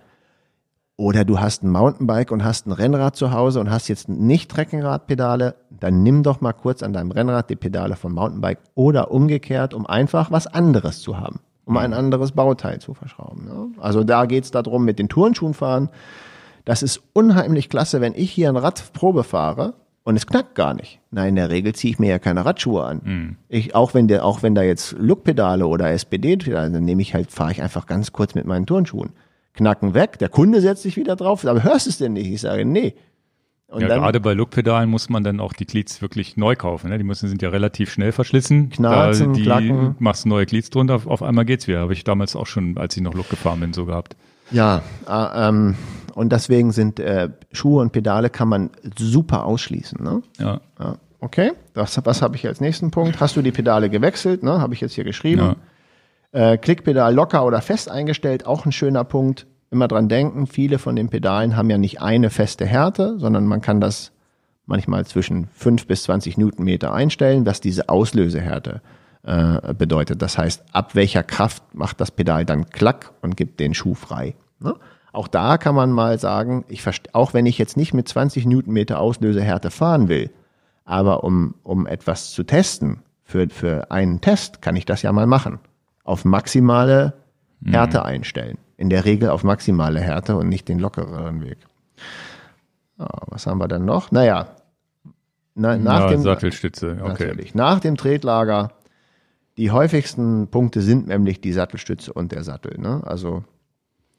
[0.97, 4.51] oder du hast ein Mountainbike und hast ein Rennrad zu Hause und hast jetzt nicht
[4.51, 9.75] Trekkingrad-Pedale, dann nimm doch mal kurz an deinem Rennrad die Pedale vom Mountainbike oder umgekehrt,
[9.75, 13.45] um einfach was anderes zu haben, um ein anderes Bauteil zu verschrauben.
[13.45, 13.69] Ne?
[13.81, 15.89] Also da geht's darum, mit den Turnschuhen fahren.
[16.65, 20.75] Das ist unheimlich klasse, wenn ich hier ein Rad Probe fahre und es knackt gar
[20.75, 21.01] nicht.
[21.11, 23.01] Nein, in der Regel ziehe ich mir ja keine Radschuhe an.
[23.05, 23.37] Mhm.
[23.49, 27.33] Ich, auch wenn der, auch wenn da jetzt Lookpedale oder SPD-Pedale, dann nehme ich halt,
[27.33, 29.11] fahre ich einfach ganz kurz mit meinen Turnschuhen
[29.55, 30.19] knacken weg.
[30.19, 32.31] Der Kunde setzt sich wieder drauf, aber hörst du es denn nicht?
[32.31, 32.95] Ich sage, nee.
[33.69, 36.91] Und ja, dann, gerade bei Lookpedalen muss man dann auch die Glieds wirklich neu kaufen.
[36.91, 36.99] Ne?
[36.99, 38.71] Die müssen sind ja relativ schnell verschlissen.
[38.71, 39.97] Knarzen, da, die klacken.
[39.99, 41.81] machst neue Glieds drunter, auf einmal geht's wieder.
[41.81, 44.17] Habe ich damals auch schon, als ich noch Look gefahren bin, so gehabt.
[44.51, 45.75] Ja, äh, ähm,
[46.15, 50.03] und deswegen sind äh, Schuhe und Pedale kann man super ausschließen.
[50.03, 50.23] Ne?
[50.39, 50.61] Ja.
[50.79, 50.97] ja.
[51.19, 53.19] Okay, das, was habe ich als nächsten Punkt?
[53.19, 54.43] Hast du die Pedale gewechselt?
[54.43, 54.61] Ne?
[54.61, 55.41] Habe ich jetzt hier geschrieben.
[55.41, 55.57] Ja.
[56.35, 59.47] Äh, Klickpedal locker oder fest eingestellt, auch ein schöner Punkt.
[59.71, 63.61] Immer dran denken, viele von den Pedalen haben ja nicht eine feste Härte, sondern man
[63.61, 64.11] kann das
[64.67, 68.81] manchmal zwischen 5 bis 20 Newtonmeter einstellen, was diese Auslösehärte
[69.23, 70.23] äh, bedeutet.
[70.23, 74.35] Das heißt, ab welcher Kraft macht das Pedal dann Klack und gibt den Schuh frei.
[74.59, 74.75] Ne?
[75.13, 76.83] Auch da kann man mal sagen, ich
[77.13, 80.31] auch wenn ich jetzt nicht mit 20 Newtonmeter Auslösehärte fahren will,
[80.85, 85.29] aber um, um etwas zu testen, für, für einen Test kann ich das ja mal
[85.29, 85.61] machen
[86.05, 87.15] auf maximale
[87.65, 88.05] Härte mhm.
[88.05, 88.59] einstellen.
[88.77, 91.59] In der Regel auf maximale Härte und nicht den lockereren Weg.
[92.99, 94.13] Ja, was haben wir denn noch?
[94.13, 94.49] Naja,
[95.55, 97.09] na, nach ja, dem Sattelstütze, okay.
[97.09, 98.73] Natürlich, nach dem Tretlager,
[99.57, 102.79] die häufigsten Punkte sind nämlich die Sattelstütze und der Sattel.
[102.79, 103.03] Ne?
[103.05, 103.45] Also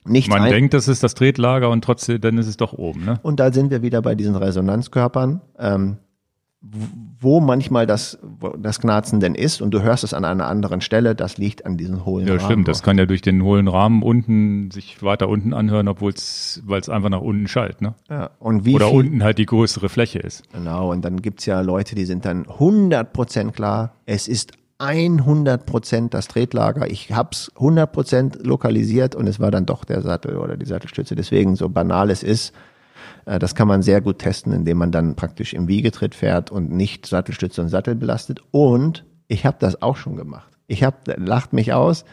[0.05, 3.03] nicht Man denkt, das ist das Tretlager und trotzdem, dann ist es doch oben.
[3.05, 3.19] Ne?
[3.21, 5.41] Und da sind wir wieder bei diesen Resonanzkörpern.
[5.59, 5.97] Ähm,
[7.19, 8.17] wo manchmal das,
[8.57, 11.77] das Knarzen denn ist und du hörst es an einer anderen Stelle, das liegt an
[11.77, 12.41] diesen hohlen ja, Rahmen.
[12.41, 12.67] Ja, stimmt.
[12.67, 16.81] Das kann ja durch den hohlen Rahmen unten sich weiter unten anhören, obwohl es, weil
[16.81, 17.93] es einfach nach unten schallt, ne?
[18.09, 18.31] Ja.
[18.39, 20.43] Und wie Oder viel, unten halt die größere Fläche ist.
[20.51, 20.91] Genau.
[20.91, 23.93] Und dann gibt's ja Leute, die sind dann 100 Prozent klar.
[24.05, 26.89] Es ist 100 Prozent das Tretlager.
[26.89, 31.15] Ich hab's 100 Prozent lokalisiert und es war dann doch der Sattel oder die Sattelstütze.
[31.15, 32.53] Deswegen, so banal es ist,
[33.25, 37.05] das kann man sehr gut testen, indem man dann praktisch im Wiegetritt fährt und nicht
[37.05, 38.41] Sattelstütze und Sattel belastet.
[38.51, 40.51] Und ich habe das auch schon gemacht.
[40.67, 42.05] Ich habe, lacht mich aus,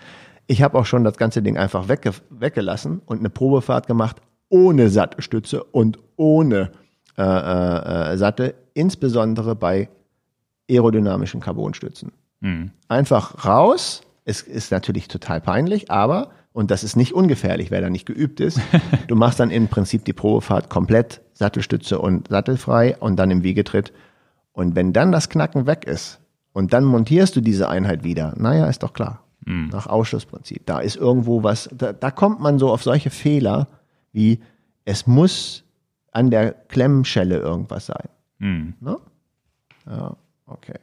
[0.46, 4.16] ich habe auch schon das ganze Ding einfach wegge weggelassen und eine Probefahrt gemacht
[4.48, 6.72] ohne Sattelstütze und ohne
[7.16, 9.88] äh, äh, äh Sattel, insbesondere bei
[10.70, 12.12] aerodynamischen Carbonstützen.
[12.40, 12.70] Mhm.
[12.88, 14.02] Einfach raus.
[14.24, 18.40] Es ist natürlich total peinlich, aber und das ist nicht ungefährlich, wer da nicht geübt
[18.40, 18.60] ist.
[19.08, 23.92] Du machst dann im Prinzip die Probefahrt komplett Sattelstütze und sattelfrei und dann im Wiegetritt.
[24.52, 26.20] Und wenn dann das Knacken weg ist
[26.52, 29.24] und dann montierst du diese Einheit wieder, naja, ist doch klar.
[29.44, 29.68] Mhm.
[29.72, 30.64] Nach Ausschlussprinzip.
[30.66, 33.68] Da ist irgendwo was, da, da kommt man so auf solche Fehler
[34.12, 34.40] wie,
[34.84, 35.64] es muss
[36.12, 38.08] an der Klemmschelle irgendwas sein.
[38.38, 38.74] Mhm.
[38.80, 38.98] Ne?
[39.86, 40.16] Ja,
[40.46, 40.78] okay.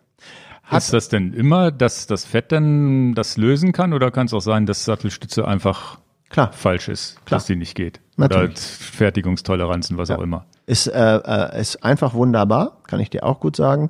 [0.69, 4.33] Hat ist das denn immer, dass das Fett dann das lösen kann oder kann es
[4.33, 6.51] auch sein, dass Sattelstütze einfach Klar.
[6.51, 7.39] falsch ist, Klar.
[7.39, 8.01] dass die nicht geht?
[8.17, 8.51] Natürlich.
[8.51, 10.17] Oder Fertigungstoleranzen, was ja.
[10.17, 10.45] auch immer.
[10.67, 13.87] Ist, äh, äh, ist einfach wunderbar, kann ich dir auch gut sagen.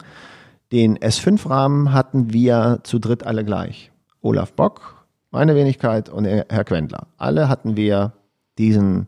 [0.72, 3.91] Den S5-Rahmen hatten wir zu dritt alle gleich.
[4.22, 7.07] Olaf Bock, meine Wenigkeit und Herr Quendler.
[7.18, 8.14] Alle hatten wir
[8.57, 9.07] diesen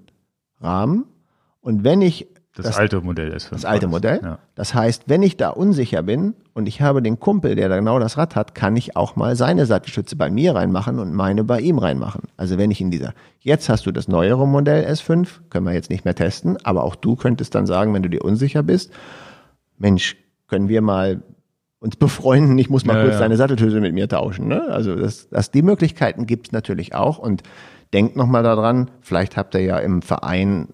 [0.59, 1.05] Rahmen.
[1.61, 3.49] Und wenn ich das, das, alte Modell ist.
[3.51, 4.19] Das alte Modell.
[4.21, 4.39] Ja.
[4.55, 7.97] Das heißt, wenn ich da unsicher bin und ich habe den Kumpel, der da genau
[7.97, 11.61] das Rad hat, kann ich auch mal seine Sattelstütze bei mir reinmachen und meine bei
[11.61, 12.23] ihm reinmachen.
[12.35, 15.89] Also wenn ich in dieser, jetzt hast du das neuere Modell S5, können wir jetzt
[15.89, 18.91] nicht mehr testen, aber auch du könntest dann sagen, wenn du dir unsicher bist,
[19.77, 20.17] Mensch,
[20.47, 21.21] können wir mal
[21.79, 23.21] uns befreunden, ich muss mal ja, kurz ja.
[23.21, 24.49] deine Sattelstütze mit mir tauschen.
[24.49, 24.67] Ne?
[24.69, 27.43] Also das, das, die Möglichkeiten gibt's natürlich auch und
[27.93, 30.67] denkt nochmal daran, vielleicht habt ihr ja im Verein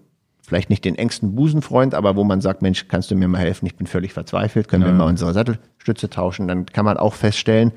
[0.48, 3.66] vielleicht nicht den engsten Busenfreund, aber wo man sagt, Mensch, kannst du mir mal helfen?
[3.66, 4.88] Ich bin völlig verzweifelt, können ja.
[4.88, 6.48] wir mal unsere Sattelstütze tauschen?
[6.48, 7.72] Dann kann man auch feststellen,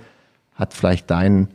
[0.56, 1.50] hat vielleicht dein,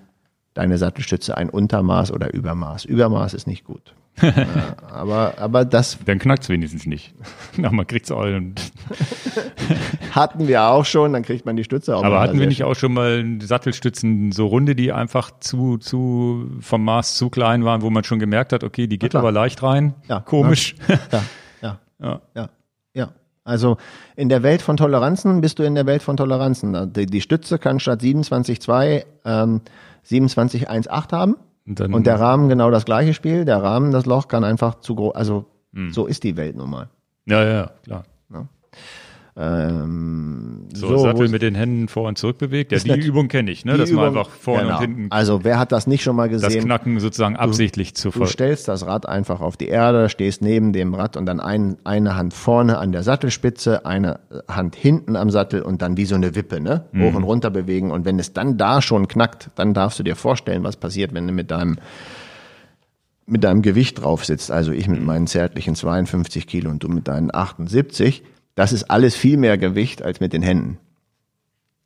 [0.55, 2.85] deine Sattelstütze ein Untermaß oder Übermaß.
[2.85, 5.99] Übermaß ist nicht gut ja, aber, aber das.
[6.05, 7.15] Dann knackt es wenigstens nicht.
[7.57, 8.25] Na, man kriegt's auch.
[10.13, 12.03] hatten wir auch schon, dann kriegt man die Stütze auch.
[12.03, 16.85] Aber hatten wir nicht auch schon mal Sattelstützen so runde, die einfach zu, zu, vom
[16.85, 19.95] Maß zu klein waren, wo man schon gemerkt hat, okay, die geht aber leicht rein.
[20.09, 20.21] Ja.
[20.21, 20.75] Komisch.
[20.89, 21.23] Ja.
[21.61, 21.79] Ja.
[22.01, 22.21] ja.
[22.35, 22.49] ja.
[22.95, 23.09] ja.
[23.45, 23.77] Also
[24.17, 26.93] in der Welt von Toleranzen bist du in der Welt von Toleranzen.
[26.93, 29.61] Die, die Stütze kann statt 27,2 ähm,
[30.09, 31.37] 27,18 haben.
[31.67, 33.45] Und, und der Rahmen genau das gleiche Spiel.
[33.45, 35.47] Der Rahmen, das Loch kann einfach zu groß, also.
[35.75, 35.93] Hm.
[35.93, 36.89] so ist die Welt nun mal.
[37.27, 38.05] Ja, ja, klar.
[38.33, 38.47] Ja.
[39.39, 42.73] Ähm, so, so Sattel mit den Händen vor und zurück bewegt.
[42.73, 43.77] Ja, die nicht, Übung kenne ich, ne?
[43.77, 44.77] dass Übung, man einfach vorne genau.
[44.77, 45.07] und hinten.
[45.11, 46.55] Also wer hat das nicht schon mal gesehen?
[46.55, 50.41] Das Knacken sozusagen absichtlich du, zu Du stellst das Rad einfach auf die Erde, stehst
[50.41, 55.17] neben dem Rad und dann ein, eine Hand vorne an der Sattelspitze, eine Hand hinten
[55.17, 56.87] am Sattel und dann wie so eine Wippe, ne?
[56.95, 57.17] Hoch mhm.
[57.17, 57.91] und runter bewegen.
[57.91, 61.27] Und wenn es dann da schon knackt, dann darfst du dir vorstellen, was passiert, wenn
[61.27, 61.77] du mit deinem
[63.29, 67.09] mit deinem Gewicht drauf sitzt, also ich mit meinen zärtlichen 52 Kilo und du mit
[67.09, 68.23] deinen 78,
[68.57, 70.79] das ist alles viel mehr Gewicht als mit den Händen.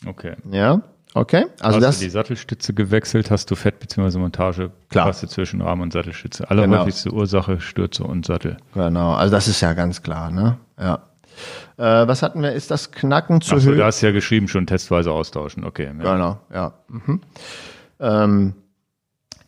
[0.06, 0.36] Okay.
[0.50, 0.80] Ja,
[1.12, 1.44] okay.
[1.60, 4.18] Also hast das, du die Sattelstütze gewechselt, hast du Fett- bzw.
[4.18, 5.12] Montage klar.
[5.12, 6.48] zwischen Rahmen und Sattelstütze.
[6.48, 7.20] Allerhäufigste genau.
[7.20, 8.56] Ursache Stürze und Sattel.
[8.72, 10.56] Genau, also das ist ja ganz klar, ne?
[10.78, 11.02] Ja.
[11.76, 12.52] Äh, was hatten wir?
[12.52, 13.76] Ist das Knacken zu Höhe?
[13.76, 15.64] Du hast ja geschrieben, schon testweise austauschen.
[15.64, 15.86] Okay.
[16.02, 16.12] Ja.
[16.14, 16.72] Genau, ja.
[16.88, 17.20] Mhm.
[17.98, 18.54] Ähm,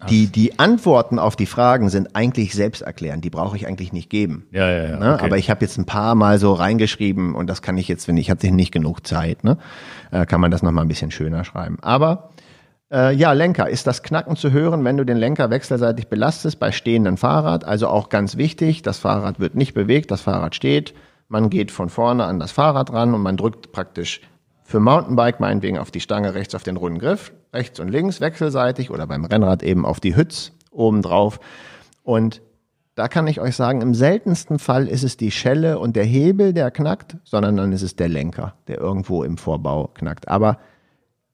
[0.08, 3.24] die, die Antworten auf die Fragen sind eigentlich selbsterklärend.
[3.24, 4.46] Die brauche ich eigentlich nicht geben.
[4.50, 4.96] Ja, ja, ja.
[4.98, 5.14] Ne?
[5.14, 5.24] Okay.
[5.24, 8.16] Aber ich habe jetzt ein paar Mal so reingeschrieben und das kann ich jetzt, wenn
[8.16, 9.58] ich hatte nicht genug Zeit, ne?
[10.10, 11.78] Äh, kann man das nochmal ein bisschen schöner schreiben.
[11.80, 12.30] Aber
[12.92, 13.68] äh, ja, Lenker.
[13.68, 17.64] Ist das Knacken zu hören, wenn du den Lenker wechselseitig belastest bei stehendem Fahrrad?
[17.64, 20.94] Also auch ganz wichtig, das Fahrrad wird nicht bewegt, das Fahrrad steht.
[21.28, 24.20] Man geht von vorne an das Fahrrad ran und man drückt praktisch
[24.72, 28.90] für Mountainbike meinetwegen auf die Stange rechts auf den runden Griff, rechts und links wechselseitig
[28.90, 31.40] oder beim Rennrad eben auf die Hütz oben drauf.
[32.02, 32.40] Und
[32.94, 36.54] da kann ich euch sagen, im seltensten Fall ist es die Schelle und der Hebel,
[36.54, 40.28] der knackt, sondern dann ist es der Lenker, der irgendwo im Vorbau knackt.
[40.28, 40.56] Aber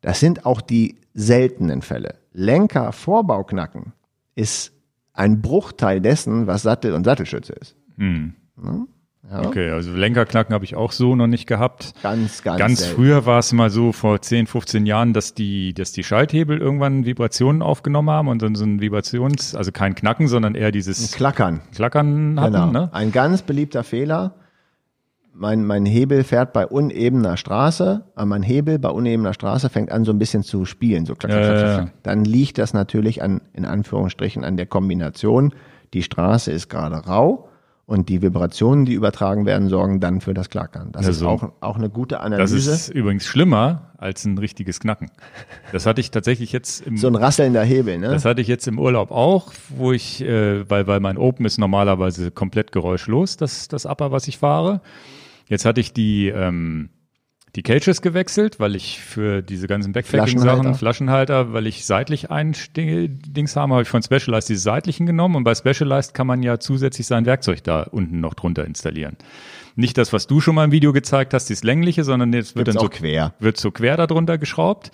[0.00, 2.16] das sind auch die seltenen Fälle.
[2.32, 3.92] Lenker, Vorbau knacken
[4.34, 4.72] ist
[5.12, 7.76] ein Bruchteil dessen, was Sattel und Sattelschütze ist.
[7.98, 8.34] Hm.
[8.60, 8.88] Hm?
[9.30, 9.44] Ja.
[9.44, 11.92] Okay, also Lenkerknacken habe ich auch so noch nicht gehabt.
[12.02, 12.58] Ganz, ganz.
[12.58, 12.96] Ganz selten.
[12.96, 17.04] früher war es mal so vor 10, 15 Jahren, dass die, dass die Schalthebel irgendwann
[17.04, 21.14] Vibrationen aufgenommen haben und dann so ein Vibrations, also kein Knacken, sondern eher dieses ein
[21.14, 21.60] Klackern.
[21.74, 22.52] Klackern hatten.
[22.52, 22.70] Genau.
[22.70, 22.88] Ne?
[22.92, 24.34] Ein ganz beliebter Fehler.
[25.34, 30.04] Mein, mein Hebel fährt bei unebener Straße, aber mein Hebel bei unebener Straße fängt an
[30.04, 31.92] so ein bisschen zu spielen, so klack, klack, klack, klack.
[32.02, 35.54] Dann liegt das natürlich an, in Anführungsstrichen, an der Kombination.
[35.92, 37.47] Die Straße ist gerade rau
[37.88, 40.92] und die Vibrationen, die übertragen werden, sorgen dann für das Klackern.
[40.92, 42.56] Das also, ist auch, auch eine gute Analyse.
[42.56, 45.10] Das ist übrigens schlimmer als ein richtiges Knacken.
[45.72, 48.10] Das hatte ich tatsächlich jetzt im, So ein rasselnder Hebel, ne?
[48.10, 51.56] Das hatte ich jetzt im Urlaub auch, wo ich, äh, weil, weil mein Open ist
[51.56, 54.82] normalerweise komplett geräuschlos, das, das Upper, was ich fahre.
[55.46, 56.90] Jetzt hatte ich die, ähm,
[57.58, 63.56] die Cages gewechselt, weil ich für diese ganzen Backpacking-Sachen, Flaschenhalter, weil ich seitlich ein Dings
[63.56, 67.08] habe, habe ich von Specialized diese seitlichen genommen und bei Specialized kann man ja zusätzlich
[67.08, 69.16] sein Werkzeug da unten noch drunter installieren.
[69.74, 72.66] Nicht das, was du schon mal im Video gezeigt hast, dieses längliche, sondern jetzt wird
[72.66, 73.34] Gibt's dann so quer.
[73.40, 74.92] wird so quer darunter geschraubt.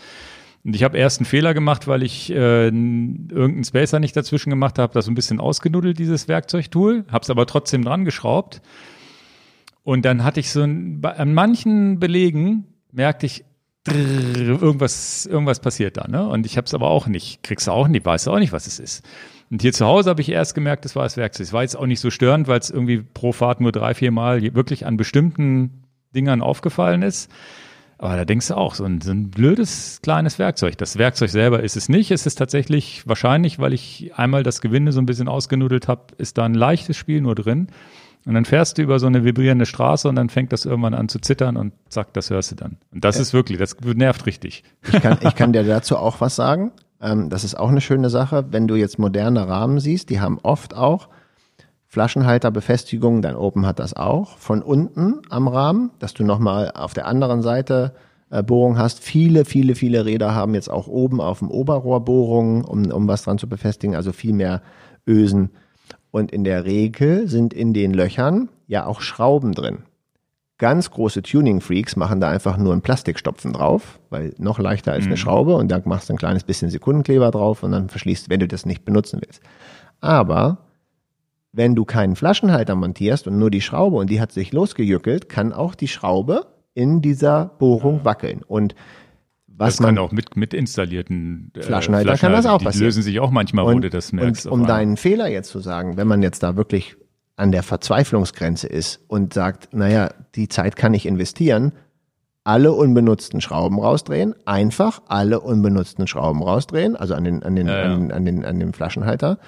[0.64, 4.78] Und ich habe erst einen Fehler gemacht, weil ich äh, irgendeinen Spacer nicht dazwischen gemacht
[4.78, 8.62] habe, das so ein bisschen ausgenuddelt, dieses Werkzeugtool, habe es aber trotzdem dran geschraubt
[9.84, 13.44] und dann hatte ich so ein, an manchen Belegen merkte ich,
[13.84, 16.26] drrr, irgendwas, irgendwas passiert da, ne?
[16.26, 18.52] Und ich habe es aber auch nicht, kriegst du auch nicht, weißt du auch nicht,
[18.52, 19.04] was es ist.
[19.50, 21.46] Und hier zu Hause habe ich erst gemerkt, das war das Werkzeug.
[21.46, 24.10] Es war jetzt auch nicht so störend, weil es irgendwie pro Fahrt nur drei, vier
[24.10, 25.84] Mal wirklich an bestimmten
[26.14, 27.30] Dingern aufgefallen ist.
[27.98, 30.76] Aber da denkst du auch, so ein, so ein blödes kleines Werkzeug.
[30.78, 32.10] Das Werkzeug selber ist es nicht.
[32.10, 36.38] Es ist tatsächlich wahrscheinlich, weil ich einmal das Gewinde so ein bisschen ausgenudelt habe, ist
[36.38, 37.68] da ein leichtes Spiel nur drin.
[38.26, 41.08] Und dann fährst du über so eine vibrierende Straße und dann fängt das irgendwann an
[41.08, 42.78] zu zittern und zack, das hörst du dann.
[42.92, 43.22] Und das ja.
[43.22, 44.64] ist wirklich, das nervt richtig.
[44.90, 46.72] Ich kann, ich kann dir dazu auch was sagen.
[47.02, 48.46] Ähm, das ist auch eine schöne Sache.
[48.50, 51.08] Wenn du jetzt moderne Rahmen siehst, die haben oft auch
[51.86, 57.06] Flaschenhalterbefestigungen, dein Open hat das auch, von unten am Rahmen, dass du nochmal auf der
[57.06, 57.94] anderen Seite
[58.30, 59.00] äh, Bohrung hast.
[59.00, 63.24] Viele, viele, viele Räder haben jetzt auch oben auf dem Oberrohr Bohrungen, um, um was
[63.24, 64.62] dran zu befestigen, also viel mehr
[65.06, 65.50] Ösen
[66.14, 69.78] und in der Regel sind in den Löchern ja auch Schrauben drin.
[70.58, 75.14] Ganz große Tuning-Freaks machen da einfach nur einen Plastikstopfen drauf, weil noch leichter als eine
[75.14, 75.18] mhm.
[75.18, 78.46] Schraube und da machst du ein kleines bisschen Sekundenkleber drauf und dann verschließt, wenn du
[78.46, 79.42] das nicht benutzen willst.
[80.00, 80.58] Aber
[81.50, 85.52] wenn du keinen Flaschenhalter montierst und nur die Schraube und die hat sich losgejückelt, kann
[85.52, 88.42] auch die Schraube in dieser Bohrung wackeln.
[88.46, 88.76] Und
[89.56, 92.86] was das kann auch mit, mit installierten äh, Flaschenhalter, kann das auch die passieren.
[92.86, 94.46] lösen sich auch manchmal, und, wo du das merkst.
[94.46, 96.96] Und um deinen Fehler jetzt zu sagen, wenn man jetzt da wirklich
[97.36, 101.72] an der Verzweiflungsgrenze ist und sagt, naja, die Zeit kann ich investieren,
[102.44, 107.78] alle unbenutzten Schrauben rausdrehen, einfach alle unbenutzten Schrauben rausdrehen, also an den, an den, ja,
[107.78, 107.94] ja.
[107.94, 109.38] An, an, den, an dem Flaschenhalter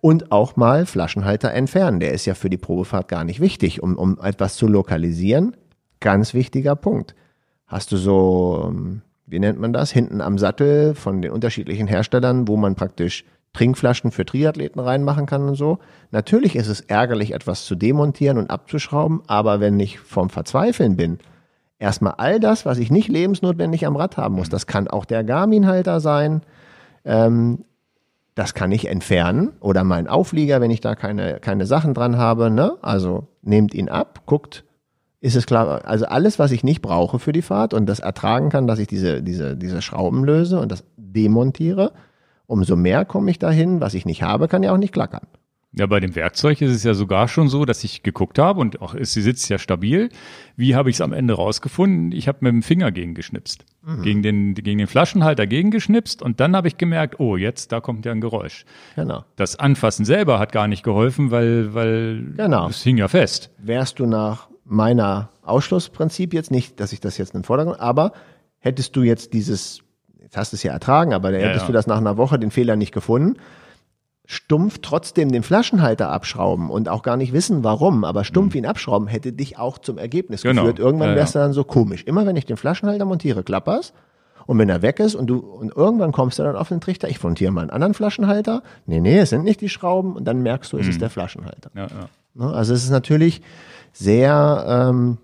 [0.00, 2.00] und auch mal Flaschenhalter entfernen.
[2.00, 5.56] Der ist ja für die Probefahrt gar nicht wichtig, um, um etwas zu lokalisieren.
[6.00, 7.14] Ganz wichtiger Punkt.
[7.66, 9.02] Hast du so, ähm,
[9.32, 14.10] wie nennt man das, hinten am Sattel von den unterschiedlichen Herstellern, wo man praktisch Trinkflaschen
[14.10, 15.78] für Triathleten reinmachen kann und so.
[16.10, 21.18] Natürlich ist es ärgerlich, etwas zu demontieren und abzuschrauben, aber wenn ich vom Verzweifeln bin,
[21.78, 25.24] erstmal all das, was ich nicht lebensnotwendig am Rad haben muss, das kann auch der
[25.24, 26.42] Garmin-Halter sein,
[27.04, 27.64] ähm,
[28.34, 32.50] das kann ich entfernen oder mein Auflieger, wenn ich da keine, keine Sachen dran habe,
[32.50, 32.76] ne?
[32.80, 34.64] Also nehmt ihn ab, guckt,
[35.22, 38.48] ist es klar, also alles, was ich nicht brauche für die Fahrt und das ertragen
[38.50, 41.92] kann, dass ich diese, diese, diese Schrauben löse und das demontiere,
[42.46, 43.80] umso mehr komme ich dahin.
[43.80, 45.28] Was ich nicht habe, kann ja auch nicht klackern.
[45.74, 48.82] Ja, bei dem Werkzeug ist es ja sogar schon so, dass ich geguckt habe und
[48.82, 50.10] auch sie sitzt ja stabil.
[50.56, 52.10] Wie habe ich es am Ende rausgefunden?
[52.10, 53.64] Ich habe mit dem Finger gegen geschnipst.
[53.82, 54.02] Mhm.
[54.02, 57.80] Gegen, den, gegen den Flaschenhalter gegen geschnipst und dann habe ich gemerkt, oh, jetzt, da
[57.80, 58.66] kommt ja ein Geräusch.
[58.96, 59.24] Genau.
[59.36, 62.68] Das Anfassen selber hat gar nicht geholfen, weil, weil genau.
[62.68, 63.50] es hing ja fest.
[63.58, 68.12] Wärst du nach meiner Ausschlussprinzip jetzt nicht, dass ich das jetzt in den Vordergrund, aber
[68.58, 69.80] hättest du jetzt dieses,
[70.20, 71.66] jetzt hast du es ja ertragen, aber ja, hättest ja.
[71.68, 73.38] du das nach einer Woche den Fehler nicht gefunden,
[74.24, 78.58] stumpf trotzdem den Flaschenhalter abschrauben und auch gar nicht wissen, warum, aber stumpf mhm.
[78.58, 80.62] ihn abschrauben hätte dich auch zum Ergebnis genau.
[80.62, 80.78] geführt.
[80.78, 82.04] Irgendwann wärst du dann so komisch.
[82.04, 83.92] Immer wenn ich den Flaschenhalter montiere, klapperst.
[84.46, 87.08] Und wenn er weg ist und du, und irgendwann kommst du dann auf den Trichter,
[87.08, 88.62] ich montiere mal einen anderen Flaschenhalter.
[88.86, 90.16] Nee, nee, es sind nicht die Schrauben.
[90.16, 90.90] Und dann merkst du, es mhm.
[90.90, 91.70] ist der Flaschenhalter.
[91.74, 92.08] Ja, ja.
[92.34, 93.42] Ne, also es ist natürlich,
[93.92, 95.18] sehr ähm,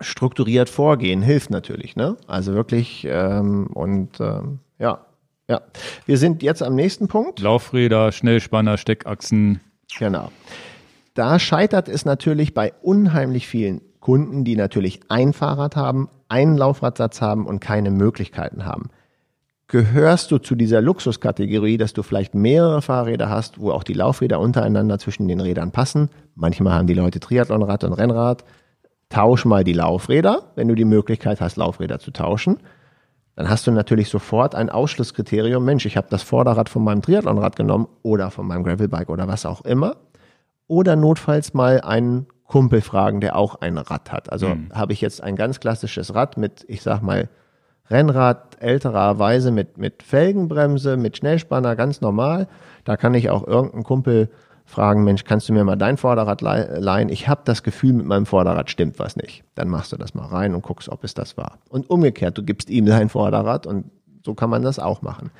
[0.00, 2.16] strukturiert vorgehen hilft natürlich, ne?
[2.26, 5.06] Also wirklich ähm, und ähm, ja,
[5.48, 5.62] ja.
[6.06, 7.40] Wir sind jetzt am nächsten Punkt.
[7.40, 9.60] Laufräder, Schnellspanner, Steckachsen.
[9.98, 10.30] Genau.
[11.14, 17.20] Da scheitert es natürlich bei unheimlich vielen Kunden, die natürlich ein Fahrrad haben, einen Laufradsatz
[17.20, 18.90] haben und keine Möglichkeiten haben
[19.68, 24.40] gehörst du zu dieser Luxuskategorie, dass du vielleicht mehrere Fahrräder hast, wo auch die Laufräder
[24.40, 26.08] untereinander zwischen den Rädern passen.
[26.34, 28.44] Manchmal haben die Leute Triathlonrad und Rennrad.
[29.10, 32.58] Tausch mal die Laufräder, wenn du die Möglichkeit hast, Laufräder zu tauschen.
[33.36, 35.64] Dann hast du natürlich sofort ein Ausschlusskriterium.
[35.64, 39.46] Mensch, ich habe das Vorderrad von meinem Triathlonrad genommen oder von meinem Gravelbike oder was
[39.46, 39.96] auch immer.
[40.66, 44.32] Oder notfalls mal einen Kumpel fragen, der auch ein Rad hat.
[44.32, 44.70] Also mhm.
[44.72, 47.28] habe ich jetzt ein ganz klassisches Rad mit, ich sag mal,
[47.90, 52.48] Rennrad ältererweise mit, mit Felgenbremse, mit Schnellspanner, ganz normal.
[52.84, 54.28] Da kann ich auch irgendeinen Kumpel
[54.64, 57.08] fragen, Mensch, kannst du mir mal dein Vorderrad leihen?
[57.08, 59.44] Ich habe das Gefühl, mit meinem Vorderrad stimmt was nicht.
[59.54, 61.58] Dann machst du das mal rein und guckst, ob es das war.
[61.70, 63.86] Und umgekehrt, du gibst ihm dein Vorderrad und
[64.24, 65.30] so kann man das auch machen.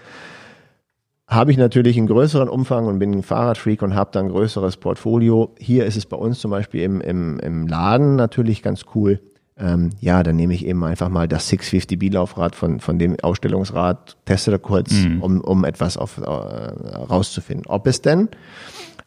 [1.27, 4.79] Habe ich natürlich einen größeren Umfang und bin ein Fahrradfreak und habe dann ein größeres
[4.79, 5.55] Portfolio.
[5.59, 9.21] Hier ist es bei uns zum Beispiel im, im, im Laden natürlich ganz cool
[9.59, 14.17] ähm, ja, dann nehme ich eben einfach mal das 650B Laufrad von, von dem Ausstellungsrad,
[14.25, 15.23] teste da kurz, mhm.
[15.23, 17.67] um, um etwas auf, äh, rauszufinden.
[17.67, 18.29] Ob es denn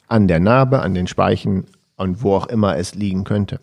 [0.07, 1.65] an der Narbe, an den Speichen
[1.95, 3.59] und wo auch immer es liegen könnte.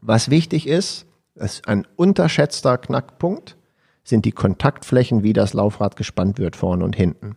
[0.00, 3.56] Was wichtig ist, ist ein unterschätzter Knackpunkt,
[4.02, 7.36] sind die Kontaktflächen, wie das Laufrad gespannt wird, vorne und hinten.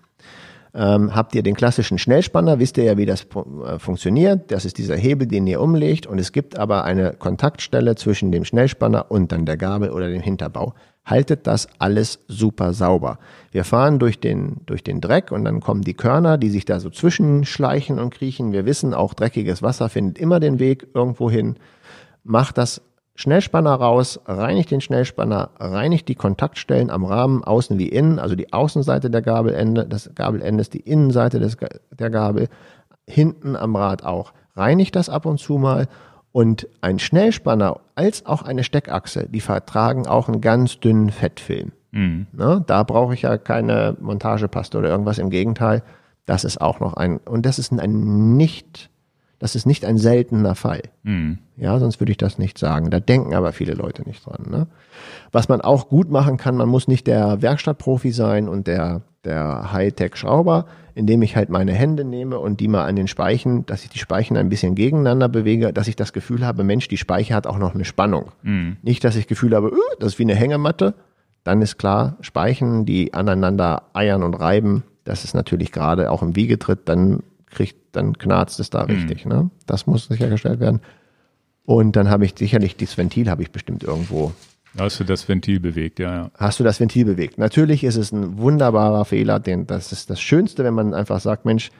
[0.73, 4.51] Ähm, habt ihr den klassischen Schnellspanner, wisst ihr ja, wie das äh, funktioniert.
[4.51, 6.07] Das ist dieser Hebel, den ihr umlegt.
[6.07, 10.21] Und es gibt aber eine Kontaktstelle zwischen dem Schnellspanner und dann der Gabel oder dem
[10.21, 10.73] Hinterbau.
[11.03, 13.19] Haltet das alles super sauber.
[13.51, 16.79] Wir fahren durch den, durch den Dreck und dann kommen die Körner, die sich da
[16.79, 18.53] so zwischenschleichen und kriechen.
[18.53, 21.55] Wir wissen auch, dreckiges Wasser findet immer den Weg irgendwo hin.
[22.23, 22.81] Macht das
[23.21, 28.51] Schnellspanner raus, reinigt den Schnellspanner, reinigt die Kontaktstellen am Rahmen, außen wie innen, also die
[28.51, 31.57] Außenseite der Gabelende, des Gabelendes, die Innenseite des,
[31.91, 32.49] der Gabel,
[33.07, 34.33] hinten am Rad auch.
[34.55, 35.87] Reinigt das ab und zu mal
[36.31, 41.71] und ein Schnellspanner als auch eine Steckachse, die vertragen auch einen ganz dünnen Fettfilm.
[41.91, 42.27] Mhm.
[42.31, 42.63] Ne?
[42.65, 45.19] Da brauche ich ja keine Montagepaste oder irgendwas.
[45.19, 45.83] Im Gegenteil,
[46.25, 48.90] das ist auch noch ein, und das ist ein nicht
[49.41, 50.83] das ist nicht ein seltener Fall.
[51.01, 51.39] Mhm.
[51.57, 52.91] Ja, sonst würde ich das nicht sagen.
[52.91, 54.45] Da denken aber viele Leute nicht dran.
[54.47, 54.67] Ne?
[55.31, 59.73] Was man auch gut machen kann, man muss nicht der Werkstattprofi sein und der, der
[59.73, 63.89] Hightech-Schrauber, indem ich halt meine Hände nehme und die mal an den Speichen, dass ich
[63.89, 67.47] die Speichen ein bisschen gegeneinander bewege, dass ich das Gefühl habe, Mensch, die Speiche hat
[67.47, 68.31] auch noch eine Spannung.
[68.43, 68.77] Mhm.
[68.83, 70.93] Nicht, dass ich Gefühl habe, uh, das ist wie eine Hängematte.
[71.43, 76.35] Dann ist klar, Speichen, die aneinander eiern und reiben, das ist natürlich gerade auch im
[76.35, 78.91] Wiegetritt, dann kriegt, dann knarzt es da mhm.
[78.91, 79.25] richtig.
[79.25, 79.49] Ne?
[79.65, 80.81] Das muss sichergestellt werden.
[81.65, 84.33] Und dann habe ich sicherlich das Ventil habe ich bestimmt irgendwo.
[84.77, 86.31] Hast du das Ventil bewegt, ja, ja.
[86.37, 87.37] Hast du das Ventil bewegt?
[87.37, 91.45] Natürlich ist es ein wunderbarer Fehler, denn das ist das Schönste, wenn man einfach sagt,
[91.45, 91.71] Mensch,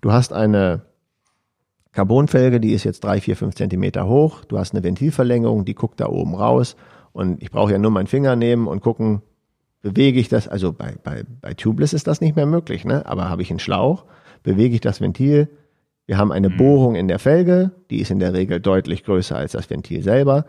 [0.00, 0.82] du hast eine
[1.92, 4.44] Carbonfelge, die ist jetzt drei, vier, fünf Zentimeter hoch.
[4.46, 6.76] Du hast eine Ventilverlängerung, die guckt da oben raus.
[7.12, 9.20] Und ich brauche ja nur meinen Finger nehmen und gucken,
[9.82, 10.48] bewege ich das.
[10.48, 13.04] Also bei, bei, bei Tubeless ist das nicht mehr möglich, ne?
[13.04, 14.06] Aber habe ich einen Schlauch,
[14.42, 15.48] bewege ich das Ventil.
[16.06, 16.56] Wir haben eine mhm.
[16.56, 20.46] Bohrung in der Felge, die ist in der Regel deutlich größer als das Ventil selber.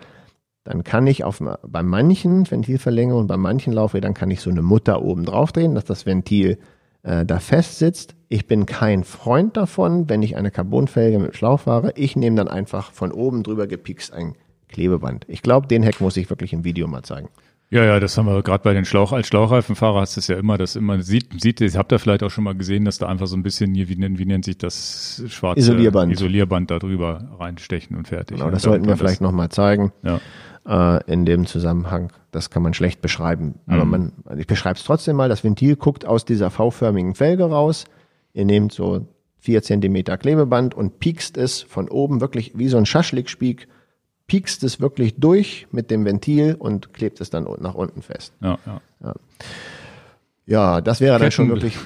[0.64, 5.02] Dann kann ich auf, bei manchen Ventilverlängerungen, bei manchen Laufrädern kann ich so eine Mutter
[5.02, 6.58] oben drauf drehen, dass das Ventil
[7.04, 8.16] äh, da fest sitzt.
[8.30, 11.92] Ich bin kein Freund davon, wenn ich eine Carbonfelge mit Schlauch fahre.
[11.96, 14.36] Ich nehme dann einfach von oben drüber gepikst ein
[14.70, 15.26] Klebeband.
[15.28, 17.30] Ich glaube, den Hack muss ich wirklich im Video mal zeigen.
[17.74, 20.38] Ja, ja, das haben wir gerade bei den Schlauch, als Schlauchreifenfahrer hast du es ja
[20.38, 23.08] immer, dass immer sieht, sieht, ihr habt da vielleicht auch schon mal gesehen, dass da
[23.08, 27.32] einfach so ein bisschen hier, wie, wie nennt sich das schwarze Isolierband, Isolierband da drüber
[27.40, 28.38] reinstechen und fertig.
[28.38, 29.92] Genau, das sollten wir vielleicht nochmal zeigen.
[30.04, 30.20] Ja.
[30.66, 32.14] Äh, in dem Zusammenhang.
[32.30, 33.56] Das kann man schlecht beschreiben.
[33.66, 33.92] Aber mhm.
[33.92, 35.28] man, ich beschreibe es trotzdem mal.
[35.28, 37.86] Das Ventil guckt aus dieser V-förmigen Felge raus.
[38.34, 39.08] Ihr nehmt so
[39.40, 43.68] vier Zentimeter Klebeband und piekst es von oben wirklich wie so ein Schaschlikspiek
[44.28, 48.34] piekst es wirklich durch mit dem Ventil und klebt es dann nach unten fest.
[48.42, 48.82] Ja, ja.
[49.04, 49.14] ja.
[50.46, 51.78] ja das wäre dann schon wirklich.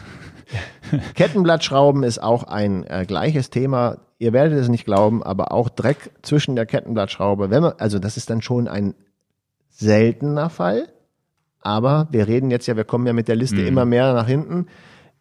[1.16, 3.98] Kettenblattschrauben ist auch ein äh, gleiches Thema.
[4.20, 7.50] Ihr werdet es nicht glauben, aber auch Dreck zwischen der Kettenblattschraube.
[7.50, 8.94] Wenn man, also das ist dann schon ein
[9.70, 10.88] seltener Fall.
[11.60, 13.68] Aber wir reden jetzt ja, wir kommen ja mit der Liste mhm.
[13.68, 14.68] immer mehr nach hinten.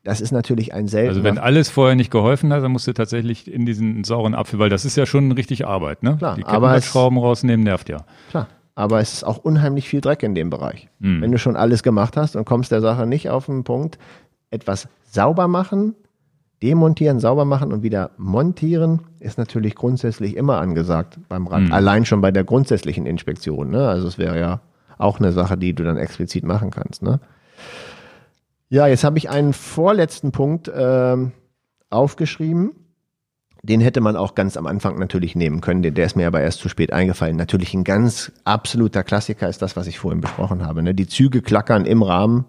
[0.07, 1.11] Das ist natürlich ein seltener.
[1.11, 4.61] Also wenn alles vorher nicht geholfen hat, dann musst du tatsächlich in diesen sauren Apfel,
[4.61, 6.17] weil das ist ja schon richtig Arbeit, ne?
[6.17, 8.05] Klar, Die Kettenblattschrauben rausnehmen nervt ja.
[8.31, 8.47] Klar.
[8.77, 10.89] Aber es ist auch unheimlich viel Dreck in dem Bereich.
[11.01, 11.23] Mhm.
[11.23, 13.99] Wenn du schon alles gemacht hast und kommst der Sache nicht auf den Punkt,
[14.51, 15.97] etwas sauber machen,
[16.63, 21.63] demontieren, sauber machen und wieder montieren, ist natürlich grundsätzlich immer angesagt beim Rad.
[21.63, 21.73] Mhm.
[21.73, 23.71] Allein schon bei der grundsätzlichen Inspektion.
[23.71, 23.89] Ne?
[23.89, 24.61] Also es wäre ja
[24.99, 27.03] auch eine Sache, die du dann explizit machen kannst.
[27.03, 27.19] Ne?
[28.69, 31.17] Ja, jetzt habe ich einen vorletzten Punkt äh,
[31.91, 32.73] aufgeschrieben.
[33.63, 35.83] Den hätte man auch ganz am Anfang natürlich nehmen können.
[35.83, 37.37] Der, der ist mir aber erst zu spät eingefallen.
[37.37, 40.83] Natürlich ein ganz absoluter Klassiker ist das, was ich vorhin besprochen habe.
[40.83, 40.95] Ne?
[40.95, 42.45] Die Züge klackern im Rahmen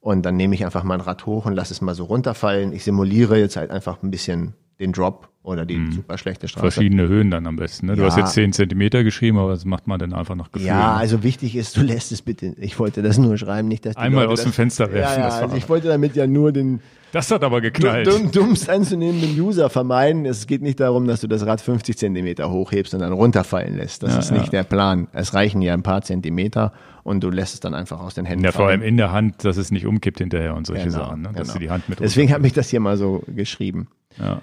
[0.00, 2.72] und dann nehme ich einfach mein Rad hoch und lasse es mal so runterfallen.
[2.72, 5.92] Ich simuliere jetzt halt einfach ein bisschen den Drop oder die mhm.
[5.92, 6.70] super schlechte Straße.
[6.72, 7.86] Verschiedene Höhen dann am besten.
[7.86, 7.96] Ne?
[7.96, 8.08] Du ja.
[8.08, 10.68] hast jetzt 10 Zentimeter geschrieben, aber das macht man dann einfach noch Gefühl.
[10.68, 12.54] Ja, also wichtig ist, du lässt es bitte.
[12.58, 15.20] Ich wollte das nur schreiben, nicht dass die Einmal Leute aus dem Fenster werfen.
[15.20, 16.80] Ja, ja, also ich wollte damit ja nur den
[17.12, 18.06] das hat aber geknallt.
[18.06, 20.26] Dumm, dummst anzunehmenden User vermeiden.
[20.26, 24.02] Es geht nicht darum, dass du das Rad 50 Zentimeter hochhebst und dann runterfallen lässt.
[24.02, 25.08] Das ja, ist nicht der Plan.
[25.12, 26.72] Es reichen ja ein paar Zentimeter
[27.04, 29.44] und du lässt es dann einfach aus den Händen Ja, vor allem in der Hand,
[29.44, 31.22] dass es nicht umkippt hinterher und solche genau, Sachen.
[31.22, 31.30] Ne?
[31.34, 31.52] Dass genau.
[31.54, 33.88] du die Hand mit Deswegen habe ich das hier mal so geschrieben.
[34.18, 34.42] Ja.